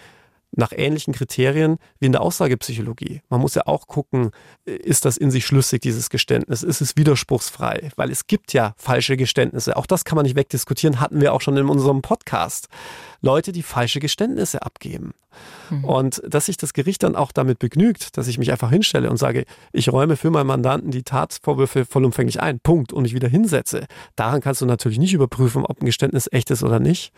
nach 0.57 0.73
ähnlichen 0.75 1.15
Kriterien 1.15 1.79
wie 2.01 2.07
in 2.07 2.13
der 2.13 2.23
Aussagepsychologie. 2.23 3.23
Man 3.29 3.41
muss 3.41 3.55
ja 3.55 3.67
auch 3.67 3.87
gucken, 3.87 4.31
ist 4.65 5.05
das 5.05 5.17
in 5.17 5.31
sich 5.31 5.47
schlüssig, 5.47 5.83
dieses 5.83 6.11
Geständnis? 6.11 6.63
Ist 6.63 6.81
es 6.81 6.97
widerspruchsfrei? 6.97 7.91
Weil 7.97 8.11
es 8.11 8.27
gibt 8.27 8.53
ja 8.53 8.75
falsche 8.77 9.17
Geständnisse. 9.17 9.77
Auch 9.77 9.87
das 9.87 10.05
kann 10.05 10.17
man 10.17 10.25
nicht 10.25 10.37
wegdiskutieren, 10.37 11.01
hatten 11.01 11.21
wir 11.21 11.33
auch 11.33 11.41
schon 11.41 11.57
in 11.57 11.69
unserem 11.69 12.03
Podcast. 12.03 12.69
Leute, 13.21 13.53
die 13.53 13.63
falsche 13.63 14.01
Geständnisse 14.01 14.63
abgeben. 14.63 15.13
Mhm. 15.71 15.85
Und 15.85 16.23
dass 16.27 16.47
sich 16.47 16.57
das 16.57 16.73
Gericht 16.73 17.03
dann 17.03 17.17
auch 17.17 17.33
damit 17.33 17.59
begnügt, 17.59 18.17
dass 18.17 18.29
ich 18.29 18.39
mich 18.39 18.53
einfach 18.53 18.71
hinstelle 18.71 19.11
und 19.11 19.17
sage, 19.17 19.45
ich 19.73 19.93
räume 19.93 20.17
für 20.17 20.31
meinen 20.31 20.47
Mandanten 20.47 20.91
die 20.91 21.03
Tatvorwürfe 21.03 21.85
vollumfänglich 21.85 22.41
ein, 22.41 22.61
Punkt, 22.61 22.93
und 22.93 23.05
ich 23.05 23.15
wieder 23.15 23.29
hinsetze. 23.29 23.87
Daran 24.15 24.41
kannst 24.41 24.61
du 24.61 24.67
natürlich 24.67 24.99
nicht 24.99 25.13
überprüfen, 25.13 25.65
ob 25.65 25.81
ein 25.81 25.87
Geständnis 25.87 26.29
echt 26.31 26.51
ist 26.51 26.63
oder 26.63 26.81
nicht. 26.81 27.13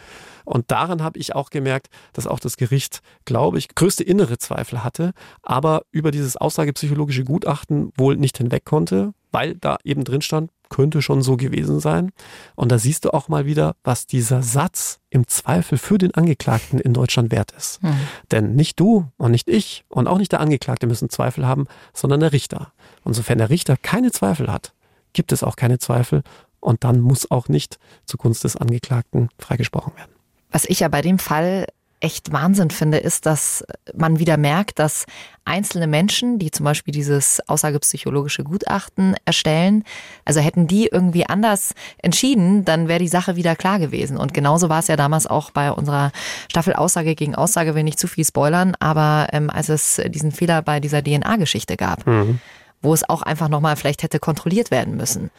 Und 0.45 0.71
daran 0.71 1.03
habe 1.03 1.19
ich 1.19 1.35
auch 1.35 1.51
gemerkt, 1.51 1.89
dass 2.13 2.27
auch 2.27 2.41
das 2.41 2.57
Gericht, 2.57 3.01
glaube 3.25 3.59
ich, 3.59 3.69
größte 3.69 4.03
innere 4.03 4.39
Zweifel 4.39 4.83
hatte, 4.83 5.13
aber 5.43 5.83
über 5.91 6.11
dieses 6.11 6.37
aussagepsychologische 6.37 7.25
Gutachten 7.25 7.93
wohl 7.97 8.17
nicht 8.17 8.39
hinweg 8.39 8.65
konnte, 8.65 9.13
weil 9.31 9.57
da 9.57 9.77
eben 9.85 10.05
drin 10.05 10.23
stand, 10.23 10.51
könnte 10.69 11.03
schon 11.03 11.23
so 11.23 11.37
gewesen 11.37 11.81
sein. 11.81 12.11
Und 12.55 12.73
da 12.73 12.79
siehst 12.79 13.05
du 13.05 13.11
auch 13.13 13.29
mal 13.29 13.47
wieder, 13.47 13.77
was 13.85 14.07
dieser 14.07 14.43
Satz 14.43 15.01
im 15.11 15.27
Zweifel 15.27 15.79
für 15.79 15.99
den 15.99 16.15
Angeklagten 16.15 16.79
in 16.79 16.95
Deutschland 16.95 17.31
wert 17.31 17.53
ist. 17.53 17.83
Mhm. 17.83 18.01
Denn 18.31 18.55
nicht 18.55 18.79
du 18.81 19.07
und 19.17 19.31
nicht 19.31 19.49
ich 19.49 19.85
und 19.89 20.07
auch 20.07 20.19
nicht 20.19 20.33
der 20.33 20.41
Angeklagte 20.41 20.87
müssen 20.87 21.11
Zweifel 21.11 21.47
haben, 21.47 21.67
sondern 21.93 22.21
der 22.21 22.33
Richter. 22.33 22.73
Und 23.05 23.15
sofern 23.15 23.39
der 23.39 23.51
Richter 23.51 23.77
keine 23.77 24.13
Zweifel 24.13 24.53
hat, 24.53 24.73
gibt 25.13 25.33
es 25.33 25.43
auch 25.43 25.57
keine 25.57 25.79
Zweifel 25.79 26.23
und 26.61 26.85
dann 26.85 27.01
muss 27.01 27.31
auch 27.31 27.49
nicht 27.49 27.79
zugunsten 28.05 28.47
des 28.47 28.57
Angeklagten 28.57 29.29
freigesprochen 29.39 29.97
werden. 29.97 30.13
Was 30.51 30.65
ich 30.65 30.81
ja 30.81 30.89
bei 30.89 31.03
dem 31.03 31.19
Fall 31.19 31.67
echt 32.01 32.33
Wahnsinn 32.33 32.71
finde, 32.71 32.99
ist, 32.99 33.27
dass 33.27 33.65
man 33.95 34.19
wieder 34.19 34.37
merkt, 34.37 34.79
dass 34.79 35.05
einzelne 35.45 35.87
Menschen, 35.87 36.39
die 36.39 36.51
zum 36.51 36.65
Beispiel 36.65 36.93
dieses 36.93 37.41
aussagepsychologische 37.49 38.45
Gutachten 38.45 39.17
erstellen, 39.25 39.85
also 40.25 40.41
hätten 40.41 40.67
die 40.67 40.87
irgendwie 40.87 41.27
anders 41.27 41.75
entschieden, 42.03 42.65
dann 42.65 42.87
wäre 42.87 43.01
die 43.01 43.09
Sache 43.09 43.37
wieder 43.37 43.57
klar 43.57 43.79
gewesen. 43.79 44.17
Und 44.17 44.35
genauso 44.35 44.69
war 44.69 44.81
es 44.81 44.89
ja 44.89 44.97
damals 44.97 45.27
auch 45.27 45.51
bei 45.51 45.73
unserer 45.73 46.13
Staffel 46.49 46.75
Aussage 46.75 47.15
gegen 47.15 47.35
Aussage, 47.35 47.75
will 47.75 47.83
nicht 47.83 47.99
zu 47.99 48.07
viel 48.07 48.25
spoilern, 48.25 48.77
aber 48.79 49.29
ähm, 49.33 49.51
als 49.51 49.69
es 49.69 50.01
diesen 50.07 50.33
Fehler 50.33 50.63
bei 50.63 50.81
dieser 50.81 51.03
DNA-Geschichte 51.03 51.77
gab. 51.77 52.07
Mhm 52.07 52.41
wo 52.83 52.95
es 52.95 53.09
auch 53.09 53.23
einfach 53.23 53.49
nochmal 53.49 53.77
vielleicht 53.77 54.03
hätte 54.03 54.19
kontrolliert 54.19 54.71
werden 54.71 54.97
müssen. 54.97 55.31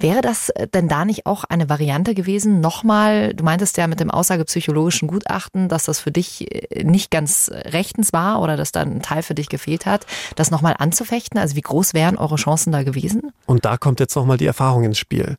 Wäre 0.00 0.20
das 0.20 0.50
äh, 0.50 0.68
denn 0.68 0.88
da 0.88 1.04
nicht 1.04 1.26
auch 1.26 1.44
eine 1.44 1.68
Variante 1.68 2.14
gewesen, 2.14 2.60
nochmal, 2.60 3.34
du 3.34 3.44
meintest 3.44 3.76
ja 3.76 3.86
mit 3.86 4.00
dem 4.00 4.10
aussagepsychologischen 4.10 5.08
Gutachten, 5.08 5.68
dass 5.68 5.84
das 5.84 6.00
für 6.00 6.10
dich 6.10 6.50
äh, 6.52 6.84
nicht 6.84 7.10
ganz 7.10 7.50
rechtens 7.52 8.12
war 8.12 8.40
oder 8.40 8.56
dass 8.56 8.72
da 8.72 8.80
ein 8.80 9.02
Teil 9.02 9.22
für 9.22 9.34
dich 9.34 9.48
gefehlt 9.48 9.86
hat, 9.86 10.06
das 10.36 10.50
nochmal 10.50 10.76
anzufechten? 10.78 11.38
Also 11.38 11.56
wie 11.56 11.62
groß 11.62 11.94
wären 11.94 12.16
eure 12.16 12.36
Chancen 12.36 12.72
da 12.72 12.82
gewesen? 12.82 13.32
Und 13.46 13.64
da 13.64 13.76
kommt 13.76 14.00
jetzt 14.00 14.16
nochmal 14.16 14.38
die 14.38 14.46
Erfahrung 14.46 14.84
ins 14.84 14.98
Spiel. 14.98 15.36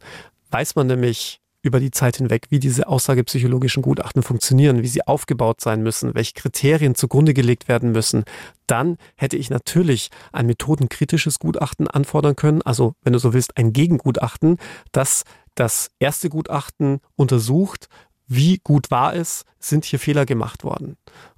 Weiß 0.52 0.76
man 0.76 0.88
nämlich, 0.88 1.42
über 1.62 1.80
die 1.80 1.92
Zeit 1.92 2.18
hinweg, 2.18 2.48
wie 2.50 2.60
diese 2.60 2.88
aussagepsychologischen 2.88 3.82
Gutachten 3.82 4.24
funktionieren, 4.24 4.84
wie 4.84 4.88
sie 4.88 5.06
aufgebaut 5.06 5.62
sein 5.62 5.84
müssen, 5.84 6.16
welche 6.16 6.34
Kriterien 6.34 6.96
zugrunde 6.96 7.34
gelegt 7.34 7.68
werden 7.68 7.92
müssen, 7.92 8.24
dann 8.68 8.98
hätte 9.16 9.38
ich 9.38 9.50
natürlich 9.50 10.10
ein 10.32 10.46
methodenkritisches 10.46 11.40
Gutachten 11.40 11.88
anfordern 11.88 12.36
können, 12.36 12.62
also 12.62 12.94
wenn 13.04 13.14
du 13.14 13.20
so 13.20 13.34
willst, 13.34 13.58
ein 13.58 13.74
Gegengutachten, 13.74 14.58
das 14.92 15.24
das 15.56 15.90
erste 16.00 16.30
Gutachten 16.30 17.00
untersucht, 17.16 17.88
wie 18.28 18.60
gut 18.64 18.92
war 18.92 19.16
es, 19.16 19.44
sind 19.60 19.86
hier 19.86 20.00
Fehler 20.00 20.26
gemacht 20.26 20.64
worden. 20.64 20.98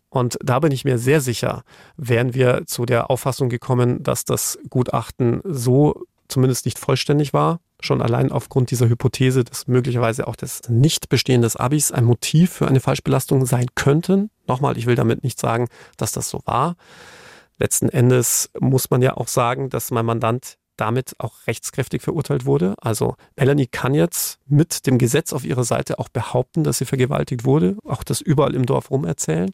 Und 0.09 0.37
da 0.43 0.59
bin 0.59 0.71
ich 0.71 0.85
mir 0.85 0.97
sehr 0.97 1.21
sicher, 1.21 1.63
wären 1.95 2.33
wir 2.33 2.63
zu 2.65 2.85
der 2.85 3.09
Auffassung 3.09 3.49
gekommen, 3.49 4.03
dass 4.03 4.25
das 4.25 4.57
Gutachten 4.69 5.41
so 5.45 6.03
zumindest 6.29 6.65
nicht 6.65 6.79
vollständig 6.79 7.33
war, 7.33 7.59
schon 7.81 8.01
allein 8.01 8.31
aufgrund 8.31 8.71
dieser 8.71 8.87
Hypothese, 8.87 9.43
dass 9.43 9.67
möglicherweise 9.67 10.27
auch 10.27 10.35
das 10.35 10.61
Nichtbestehen 10.69 11.41
des 11.41 11.55
Abis 11.55 11.91
ein 11.91 12.05
Motiv 12.05 12.51
für 12.51 12.67
eine 12.67 12.79
Falschbelastung 12.79 13.45
sein 13.45 13.67
könnten. 13.75 14.29
Nochmal, 14.47 14.77
ich 14.77 14.85
will 14.85 14.95
damit 14.95 15.23
nicht 15.23 15.39
sagen, 15.39 15.67
dass 15.97 16.11
das 16.11 16.29
so 16.29 16.41
war. 16.45 16.75
Letzten 17.57 17.89
Endes 17.89 18.49
muss 18.59 18.89
man 18.89 19.01
ja 19.01 19.17
auch 19.17 19.27
sagen, 19.27 19.69
dass 19.69 19.91
mein 19.91 20.05
Mandant 20.05 20.58
damit 20.79 21.15
auch 21.17 21.33
rechtskräftig 21.47 22.01
verurteilt 22.01 22.45
wurde. 22.45 22.75
Also 22.81 23.15
Melanie 23.35 23.67
kann 23.67 23.93
jetzt 23.93 24.39
mit 24.47 24.87
dem 24.87 24.97
Gesetz 24.97 25.33
auf 25.33 25.45
ihrer 25.45 25.63
Seite 25.63 25.99
auch 25.99 26.09
behaupten, 26.09 26.63
dass 26.63 26.77
sie 26.77 26.85
vergewaltigt 26.85 27.45
wurde, 27.45 27.77
auch 27.85 28.03
das 28.03 28.21
überall 28.21 28.55
im 28.55 28.65
Dorf 28.65 28.91
rumerzählen. 28.91 29.51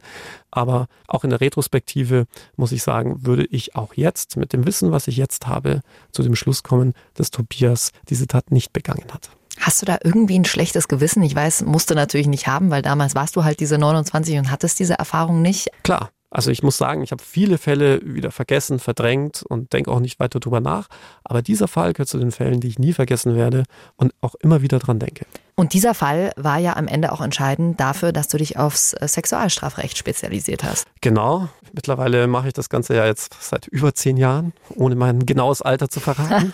Aber 0.52 0.88
auch 1.08 1.24
in 1.24 1.32
der 1.32 1.42
Retrospektive 1.42 2.26
muss 2.56 2.72
ich 2.72 2.84
sagen, 2.84 3.26
würde 3.26 3.46
ich 3.46 3.76
auch 3.76 3.94
jetzt 3.96 4.38
mit 4.38 4.54
dem 4.54 4.66
Wissen, 4.66 4.92
was 4.92 5.08
ich 5.08 5.18
jetzt 5.18 5.48
habe, 5.48 5.82
zu 6.12 6.24
dem 6.24 6.36
Schluss 6.36 6.64
kommen, 6.64 6.94
dass 7.16 7.32
Tobias 7.32 7.92
diese 8.10 8.28
Tat 8.28 8.52
nicht 8.52 8.74
begangen 8.74 9.06
hat. 9.12 9.30
Hast 9.60 9.82
du 9.82 9.86
da 9.86 9.98
irgendwie 10.04 10.38
ein 10.38 10.46
schlechtes 10.46 10.88
Gewissen? 10.88 11.24
Ich 11.24 11.34
weiß, 11.34 11.64
musst 11.64 11.90
du 11.90 11.96
natürlich 11.96 12.28
nicht 12.28 12.48
haben, 12.48 12.72
weil 12.72 12.82
damals 12.82 13.16
warst 13.16 13.36
du 13.36 13.44
halt 13.44 13.60
diese 13.60 13.78
29 13.78 14.38
und 14.38 14.52
hattest 14.52 14.80
diese 14.80 14.96
Erfahrung 14.96 15.42
nicht. 15.42 15.70
Klar, 15.84 16.12
also 16.30 16.52
ich 16.52 16.64
muss 16.64 16.78
sagen, 16.78 17.02
ich 17.02 17.12
habe 17.12 17.24
viele 17.24 17.58
Fälle 17.58 18.02
wieder 18.04 18.32
vergessen, 18.32 18.80
verdrängt 18.80 19.44
und 19.44 19.74
denke 19.74 19.92
auch 19.92 20.00
nicht 20.00 20.20
weiter 20.20 20.40
drüber 20.40 20.60
nach. 20.60 20.88
Aber 21.24 21.42
dieser 21.42 21.68
Fall 21.68 21.94
gehört 21.94 22.10
zu 22.10 22.18
den 22.18 22.32
Fällen, 22.32 22.60
die 22.60 22.68
ich 22.68 22.80
nie 22.80 22.94
vergessen 22.94 23.36
werde 23.36 23.64
und 23.96 24.14
auch 24.22 24.36
immer 24.36 24.62
wieder 24.62 24.80
dran 24.80 25.00
denke. 25.00 25.26
Und 25.58 25.72
dieser 25.72 25.94
Fall 25.94 26.34
war 26.36 26.58
ja 26.58 26.76
am 26.76 26.88
Ende 26.88 27.14
auch 27.14 27.22
entscheidend 27.22 27.80
dafür, 27.80 28.12
dass 28.12 28.28
du 28.28 28.38
dich 28.38 28.58
aufs 28.58 28.94
äh, 28.94 29.08
Sexualstrafrecht 29.08 29.98
spezialisiert 29.98 30.66
hast. 30.66 30.86
Genau. 31.00 31.48
Mittlerweile 31.72 32.28
mache 32.28 32.48
ich 32.48 32.54
das 32.54 32.70
Ganze 32.70 32.96
ja 32.96 33.06
jetzt 33.06 33.36
seit 33.42 33.68
über 33.68 33.94
zehn 33.94 34.16
Jahren, 34.16 34.54
ohne 34.76 34.96
mein 34.96 35.26
genaues 35.26 35.62
Alter 35.62 35.90
zu 35.90 36.00
verraten. 36.00 36.54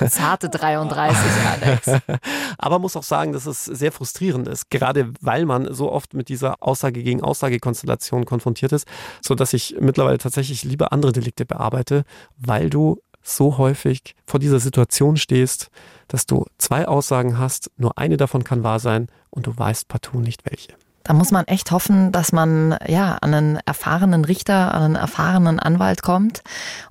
Zarte 0.10 0.50
33, 0.50 1.18
Alex. 1.62 2.02
Aber 2.58 2.78
muss 2.78 2.96
auch 2.96 3.02
sagen, 3.02 3.32
dass 3.32 3.46
es 3.46 3.64
sehr 3.64 3.92
frustrierend 3.92 4.46
ist, 4.46 4.70
gerade 4.70 5.12
weil 5.22 5.46
man 5.46 5.72
so 5.72 5.90
oft 5.90 6.12
mit 6.12 6.28
dieser 6.28 6.62
Aussage 6.62 7.02
gegen 7.02 7.22
Aussage-Konstellation 7.22 8.26
konfrontiert 8.26 8.72
ist, 8.72 8.86
so 9.22 9.34
dass 9.34 9.54
ich 9.54 9.76
mittlerweile 9.80 10.18
tatsächlich 10.18 10.64
lieber 10.64 10.92
andere 10.92 11.12
Delikte 11.12 11.46
bearbeite, 11.46 12.04
weil 12.36 12.68
du 12.68 13.00
so 13.22 13.58
häufig 13.58 14.14
vor 14.26 14.40
dieser 14.40 14.60
Situation 14.60 15.16
stehst, 15.16 15.70
dass 16.08 16.26
du 16.26 16.46
zwei 16.58 16.88
Aussagen 16.88 17.38
hast, 17.38 17.70
nur 17.76 17.98
eine 17.98 18.16
davon 18.16 18.44
kann 18.44 18.62
wahr 18.62 18.80
sein 18.80 19.08
und 19.30 19.46
du 19.46 19.56
weißt 19.56 19.88
partout 19.88 20.20
nicht 20.20 20.42
welche. 20.50 20.74
Da 21.02 21.14
muss 21.14 21.30
man 21.30 21.46
echt 21.46 21.70
hoffen, 21.70 22.12
dass 22.12 22.32
man 22.32 22.76
ja 22.86 23.16
an 23.16 23.34
einen 23.34 23.56
erfahrenen 23.64 24.24
Richter, 24.24 24.74
an 24.74 24.82
einen 24.82 24.94
erfahrenen 24.96 25.58
Anwalt 25.58 26.02
kommt. 26.02 26.42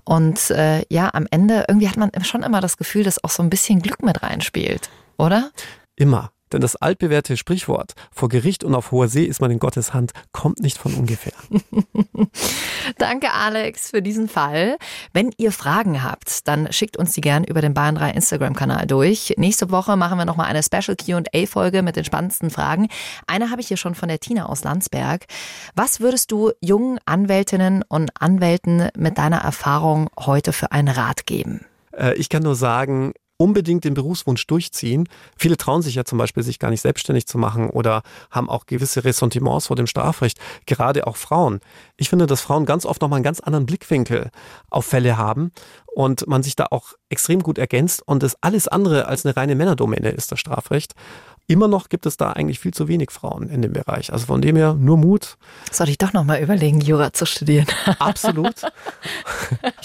Und 0.04 0.50
äh, 0.50 0.84
ja, 0.90 1.14
am 1.14 1.28
Ende 1.30 1.66
irgendwie 1.68 1.88
hat 1.88 1.98
man 1.98 2.12
schon 2.24 2.44
immer 2.44 2.60
das 2.60 2.78
Gefühl, 2.78 3.04
dass 3.04 3.24
auch 3.24 3.30
so 3.30 3.44
ein 3.44 3.52
bisschen 3.52 3.82
Glück 3.82 4.02
mit 4.02 4.24
reinspielt, 4.24 4.90
oder? 5.18 5.52
Immer. 5.96 6.32
Denn 6.52 6.62
das 6.62 6.76
altbewährte 6.76 7.38
Sprichwort, 7.38 7.94
vor 8.12 8.30
Gericht 8.30 8.64
und 8.64 8.76
auf 8.76 8.92
hoher 8.92 9.08
See 9.08 9.26
ist 9.26 9.42
man 9.42 9.52
in 9.52 9.60
Gottes 9.60 9.94
Hand, 9.94 10.12
kommt 10.32 10.60
nicht 10.60 10.78
von 10.78 10.94
ungefähr. 10.94 11.34
Danke, 12.98 13.32
Alex, 13.32 13.92
für 13.92 14.02
diesen 14.02 14.28
Fall. 14.28 14.78
Wenn 15.14 15.32
ihr 15.38 15.52
Fragen 15.52 16.04
habt, 16.04 16.48
dann 16.48 16.72
schickt 16.72 16.98
uns 16.98 17.14
die 17.14 17.22
gern 17.22 17.44
über 17.44 17.62
den 17.62 17.74
Bayern 17.74 17.96
3 17.96 18.12
Instagram-Kanal 18.12 18.88
durch. 18.88 19.34
Nächste 19.38 19.72
Woche 19.72 19.96
machen 19.96 20.18
wir 20.18 20.26
nochmal 20.26 20.48
eine 20.48 20.64
Special 20.64 20.96
QA-Folge 20.96 21.82
mit 21.82 21.96
den 21.96 22.06
spannendsten 22.06 22.50
Fragen. 22.50 22.88
Eine 23.28 23.52
habe 23.52 23.62
ich 23.62 23.68
hier 23.68 23.78
schon 23.78 23.96
von 23.96 24.10
der 24.10 24.20
Tina 24.20 24.48
aus 24.48 24.64
Landsberg. 24.64 25.26
Was 25.76 26.00
würdest 26.00 26.32
du 26.32 26.52
jungen 26.62 27.00
Anwältinnen 27.06 27.84
und 27.88 28.12
Anwälten 28.20 28.90
mit 28.98 29.18
deiner 29.18 29.40
Erfahrung 29.40 30.10
heute 30.20 30.54
für 30.54 30.72
einen 30.72 30.90
Rat 30.90 31.26
geben? 31.26 31.66
Äh, 31.96 32.16
ich 32.16 32.30
kann 32.30 32.44
nur 32.44 32.56
sagen, 32.56 33.14
unbedingt 33.42 33.86
den 33.86 33.94
Berufswunsch 33.94 34.46
durchziehen. 34.48 35.08
Viele 35.38 35.56
trauen 35.56 35.82
sich 35.82 35.96
ja 35.96 36.04
zum 36.04 36.18
Beispiel, 36.18 36.44
sich 36.44 36.60
gar 36.60 36.70
nicht 36.70 36.82
selbstständig 36.82 37.26
zu 37.26 37.38
machen 37.38 37.70
oder 37.70 38.04
haben 38.30 38.50
auch 38.50 38.66
gewisse 38.66 39.06
Ressentiments 39.06 39.68
vor 39.68 39.78
dem 39.78 39.88
Strafrecht, 39.88 40.38
gerade 40.66 41.08
auch 41.08 41.16
Frauen. 41.16 41.62
Ich 41.96 42.10
finde, 42.10 42.28
dass 42.28 42.42
Frauen 42.42 42.66
ganz 42.66 42.86
oft 42.86 43.02
nochmal 43.02 43.18
einen 43.18 43.24
ganz 43.24 43.40
anderen 43.40 43.66
Blickwinkel 43.66 44.30
auf 44.70 44.86
Fälle 44.86 45.18
haben 45.18 45.52
und 45.96 46.28
man 46.28 46.44
sich 46.44 46.58
da 46.58 46.68
auch 46.70 46.94
extrem 47.08 47.42
gut 47.42 47.58
ergänzt 47.58 48.04
und 48.06 48.24
es 48.24 48.36
alles 48.42 48.68
andere 48.68 49.08
als 49.08 49.26
eine 49.26 49.38
reine 49.38 49.56
Männerdomäne 49.56 50.10
ist, 50.10 50.34
das 50.34 50.40
Strafrecht 50.40 50.94
immer 51.50 51.68
noch 51.68 51.90
gibt 51.90 52.06
es 52.06 52.16
da 52.16 52.32
eigentlich 52.32 52.60
viel 52.60 52.74
zu 52.74 52.88
wenig 52.88 53.10
Frauen 53.12 53.50
in 53.50 53.62
dem 53.62 53.74
Bereich. 53.74 54.14
Also 54.14 54.28
von 54.28 54.42
dem 54.42 54.56
her 54.56 54.76
nur 54.76 54.98
Mut. 54.98 55.38
Soll 55.72 55.90
ich 55.90 55.98
doch 55.98 56.14
noch 56.14 56.24
mal 56.24 56.40
überlegen, 56.40 56.80
Jura 56.80 57.12
zu 57.12 57.26
studieren? 57.26 57.66
Absolut. 58.00 58.54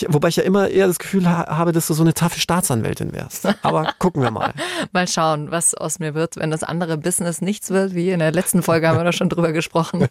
Wobei 0.08 0.28
ich 0.28 0.36
ja 0.36 0.42
immer 0.42 0.68
eher 0.68 0.86
das 0.86 0.98
Gefühl 0.98 1.28
habe, 1.28 1.72
dass 1.72 1.86
du 1.86 1.94
so 1.94 2.02
eine 2.02 2.12
taffe 2.12 2.38
Staatsanwältin 2.38 3.12
wärst. 3.12 3.48
Aber 3.62 3.94
gucken 3.98 4.22
wir 4.22 4.30
mal. 4.30 4.52
mal 4.92 5.08
schauen, 5.08 5.50
was 5.50 5.74
aus 5.74 5.98
mir 5.98 6.14
wird, 6.14 6.36
wenn 6.36 6.50
das 6.50 6.62
andere 6.62 6.98
Business 6.98 7.40
nichts 7.40 7.70
wird. 7.70 7.94
Wie 7.94 8.10
in 8.10 8.18
der 8.18 8.32
letzten 8.32 8.62
Folge 8.62 8.86
haben 8.88 8.98
wir 8.98 9.04
da 9.04 9.12
schon 9.12 9.30
drüber 9.30 9.52
gesprochen. 9.52 10.06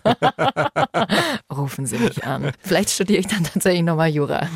Rufen 1.56 1.86
Sie 1.86 2.00
mich 2.00 2.26
an. 2.26 2.52
Vielleicht 2.62 2.90
studiere 2.90 3.20
ich 3.20 3.28
dann 3.28 3.44
tatsächlich 3.44 3.84
noch 3.84 3.96
mal 3.96 4.10
Jura. 4.10 4.48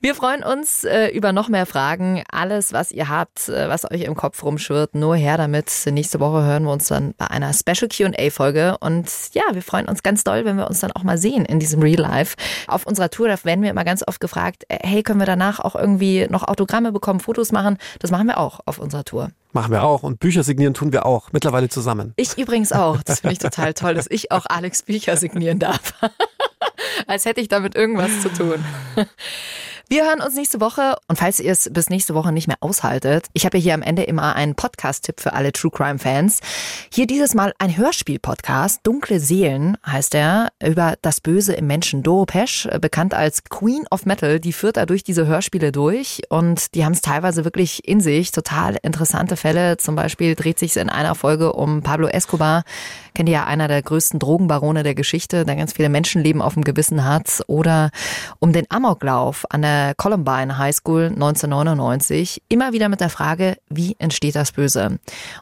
Wir 0.00 0.14
freuen 0.14 0.42
uns 0.42 0.84
äh, 0.84 1.08
über 1.08 1.32
noch 1.32 1.48
mehr 1.48 1.66
Fragen. 1.66 2.22
Alles, 2.30 2.72
was 2.72 2.92
ihr 2.92 3.08
habt, 3.08 3.48
äh, 3.48 3.68
was 3.68 3.90
euch 3.90 4.02
im 4.02 4.14
Kopf 4.14 4.42
rumschwirrt, 4.42 4.94
nur 4.94 5.16
her 5.16 5.36
damit. 5.38 5.70
Nächste 5.86 6.20
Woche 6.20 6.44
hören 6.44 6.64
wir 6.64 6.72
uns 6.72 6.88
dann 6.88 7.14
bei 7.16 7.28
einer 7.28 7.52
Special 7.52 7.88
QA-Folge. 7.88 8.76
Und 8.80 9.08
ja, 9.32 9.42
wir 9.52 9.62
freuen 9.62 9.86
uns 9.86 10.02
ganz 10.02 10.22
doll, 10.24 10.44
wenn 10.44 10.56
wir 10.56 10.68
uns 10.68 10.80
dann 10.80 10.92
auch 10.92 11.02
mal 11.02 11.18
sehen 11.18 11.44
in 11.44 11.58
diesem 11.58 11.80
Real 11.80 12.00
Life. 12.00 12.36
Auf 12.66 12.86
unserer 12.86 13.10
Tour, 13.10 13.28
da 13.28 13.42
werden 13.44 13.62
wir 13.62 13.70
immer 13.70 13.84
ganz 13.84 14.04
oft 14.06 14.20
gefragt, 14.20 14.64
äh, 14.68 14.78
hey, 14.82 15.02
können 15.02 15.20
wir 15.20 15.26
danach 15.26 15.60
auch 15.60 15.74
irgendwie 15.74 16.26
noch 16.28 16.46
Autogramme 16.46 16.92
bekommen, 16.92 17.20
Fotos 17.20 17.52
machen? 17.52 17.78
Das 17.98 18.10
machen 18.10 18.26
wir 18.26 18.38
auch 18.38 18.60
auf 18.66 18.78
unserer 18.78 19.04
Tour. 19.04 19.30
Machen 19.52 19.72
wir 19.72 19.82
auch. 19.82 20.02
Und 20.02 20.20
Bücher 20.20 20.42
signieren 20.42 20.74
tun 20.74 20.92
wir 20.92 21.06
auch. 21.06 21.32
Mittlerweile 21.32 21.70
zusammen. 21.70 22.12
Ich 22.16 22.36
übrigens 22.36 22.72
auch. 22.72 23.02
Das 23.02 23.20
finde 23.20 23.32
ich 23.32 23.38
total 23.38 23.72
toll, 23.72 23.94
dass 23.94 24.06
ich 24.10 24.30
auch 24.30 24.44
Alex 24.46 24.82
Bücher 24.82 25.16
signieren 25.16 25.58
darf. 25.58 25.94
Als 27.06 27.24
hätte 27.24 27.40
ich 27.40 27.48
damit 27.48 27.74
irgendwas 27.74 28.20
zu 28.20 28.28
tun. 28.28 28.64
Wir 29.88 30.04
hören 30.04 30.20
uns 30.20 30.34
nächste 30.34 30.60
Woche 30.60 30.96
und 31.06 31.16
falls 31.16 31.38
ihr 31.38 31.52
es 31.52 31.70
bis 31.72 31.90
nächste 31.90 32.16
Woche 32.16 32.32
nicht 32.32 32.48
mehr 32.48 32.56
aushaltet, 32.58 33.28
ich 33.34 33.46
habe 33.46 33.56
ja 33.58 33.62
hier 33.62 33.74
am 33.74 33.82
Ende 33.82 34.02
immer 34.02 34.34
einen 34.34 34.56
Podcast-Tipp 34.56 35.20
für 35.20 35.32
alle 35.32 35.52
True 35.52 35.70
Crime 35.70 36.00
Fans. 36.00 36.40
Hier 36.92 37.06
dieses 37.06 37.34
Mal 37.34 37.52
ein 37.60 37.76
Hörspiel-Podcast, 37.76 38.80
Dunkle 38.82 39.20
Seelen 39.20 39.78
heißt 39.86 40.16
er, 40.16 40.48
über 40.60 40.96
das 41.02 41.20
Böse 41.20 41.52
im 41.52 41.68
Menschen. 41.68 42.02
Doro 42.02 42.26
Pesch, 42.26 42.68
bekannt 42.80 43.14
als 43.14 43.44
Queen 43.44 43.84
of 43.92 44.06
Metal, 44.06 44.40
die 44.40 44.52
führt 44.52 44.76
da 44.76 44.86
durch 44.86 45.04
diese 45.04 45.28
Hörspiele 45.28 45.70
durch 45.70 46.22
und 46.30 46.74
die 46.74 46.84
haben 46.84 46.94
es 46.94 47.00
teilweise 47.00 47.44
wirklich 47.44 47.86
in 47.86 48.00
sich. 48.00 48.32
Total 48.32 48.76
interessante 48.82 49.36
Fälle. 49.36 49.76
Zum 49.76 49.94
Beispiel 49.94 50.34
dreht 50.34 50.58
sich 50.58 50.76
in 50.76 50.90
einer 50.90 51.14
Folge 51.14 51.52
um 51.52 51.82
Pablo 51.82 52.08
Escobar, 52.08 52.64
kennt 53.14 53.28
ihr 53.28 53.36
ja 53.36 53.44
einer 53.44 53.68
der 53.68 53.82
größten 53.82 54.18
Drogenbarone 54.18 54.82
der 54.82 54.96
Geschichte, 54.96 55.44
der 55.44 55.54
ganz 55.54 55.74
viele 55.74 55.90
Menschenleben 55.90 56.42
auf 56.42 56.54
dem 56.54 56.64
Gewissen 56.64 57.04
hat. 57.04 57.44
Oder 57.46 57.90
um 58.40 58.52
den 58.52 58.68
Amoklauf 58.68 59.46
an 59.48 59.62
der 59.62 59.75
Columbine 59.96 60.58
High 60.58 60.74
School 60.74 61.06
1999. 61.06 62.42
Immer 62.48 62.72
wieder 62.72 62.88
mit 62.88 63.00
der 63.00 63.10
Frage, 63.10 63.56
wie 63.68 63.96
entsteht 63.98 64.36
das 64.36 64.52
Böse? 64.52 64.98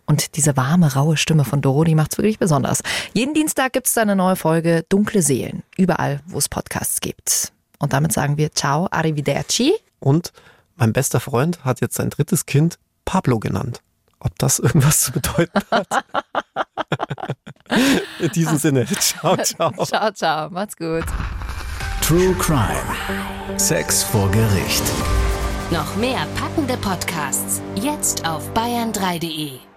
Und 0.06 0.36
diese 0.36 0.56
warme, 0.56 0.94
raue 0.94 1.16
Stimme 1.16 1.44
von 1.44 1.60
Doro, 1.60 1.84
die 1.84 1.94
macht's 1.94 2.18
wirklich 2.18 2.38
besonders. 2.38 2.80
Jeden 3.12 3.34
Dienstag 3.34 3.72
gibt's 3.72 3.94
da 3.94 4.02
eine 4.02 4.16
neue 4.16 4.36
Folge 4.36 4.84
Dunkle 4.88 5.22
Seelen. 5.22 5.62
Überall, 5.76 6.20
wo 6.26 6.38
es 6.38 6.48
Podcasts 6.48 7.00
gibt. 7.00 7.52
Und 7.78 7.92
damit 7.92 8.12
sagen 8.12 8.36
wir 8.36 8.52
Ciao, 8.52 8.88
Arrivederci. 8.90 9.74
Und 10.00 10.32
mein 10.76 10.92
bester 10.92 11.20
Freund 11.20 11.64
hat 11.64 11.80
jetzt 11.80 11.96
sein 11.96 12.10
drittes 12.10 12.46
Kind 12.46 12.78
Pablo 13.04 13.38
genannt. 13.38 13.80
Ob 14.20 14.38
das 14.38 14.58
irgendwas 14.58 15.02
zu 15.02 15.12
bedeuten 15.12 15.60
hat? 15.70 15.86
In 18.20 18.30
diesem 18.30 18.58
Sinne, 18.58 18.86
ciao, 18.86 19.36
ciao. 19.36 19.84
Ciao, 19.84 20.10
ciao. 20.12 20.50
Macht's 20.50 20.76
gut. 20.76 21.04
True 22.06 22.34
Crime. 22.34 23.58
Sex 23.58 24.02
vor 24.02 24.30
Gericht. 24.30 24.82
Noch 25.70 25.96
mehr 25.96 26.26
packende 26.38 26.76
Podcasts. 26.76 27.62
Jetzt 27.76 28.28
auf 28.28 28.42
bayern3.de. 28.52 29.73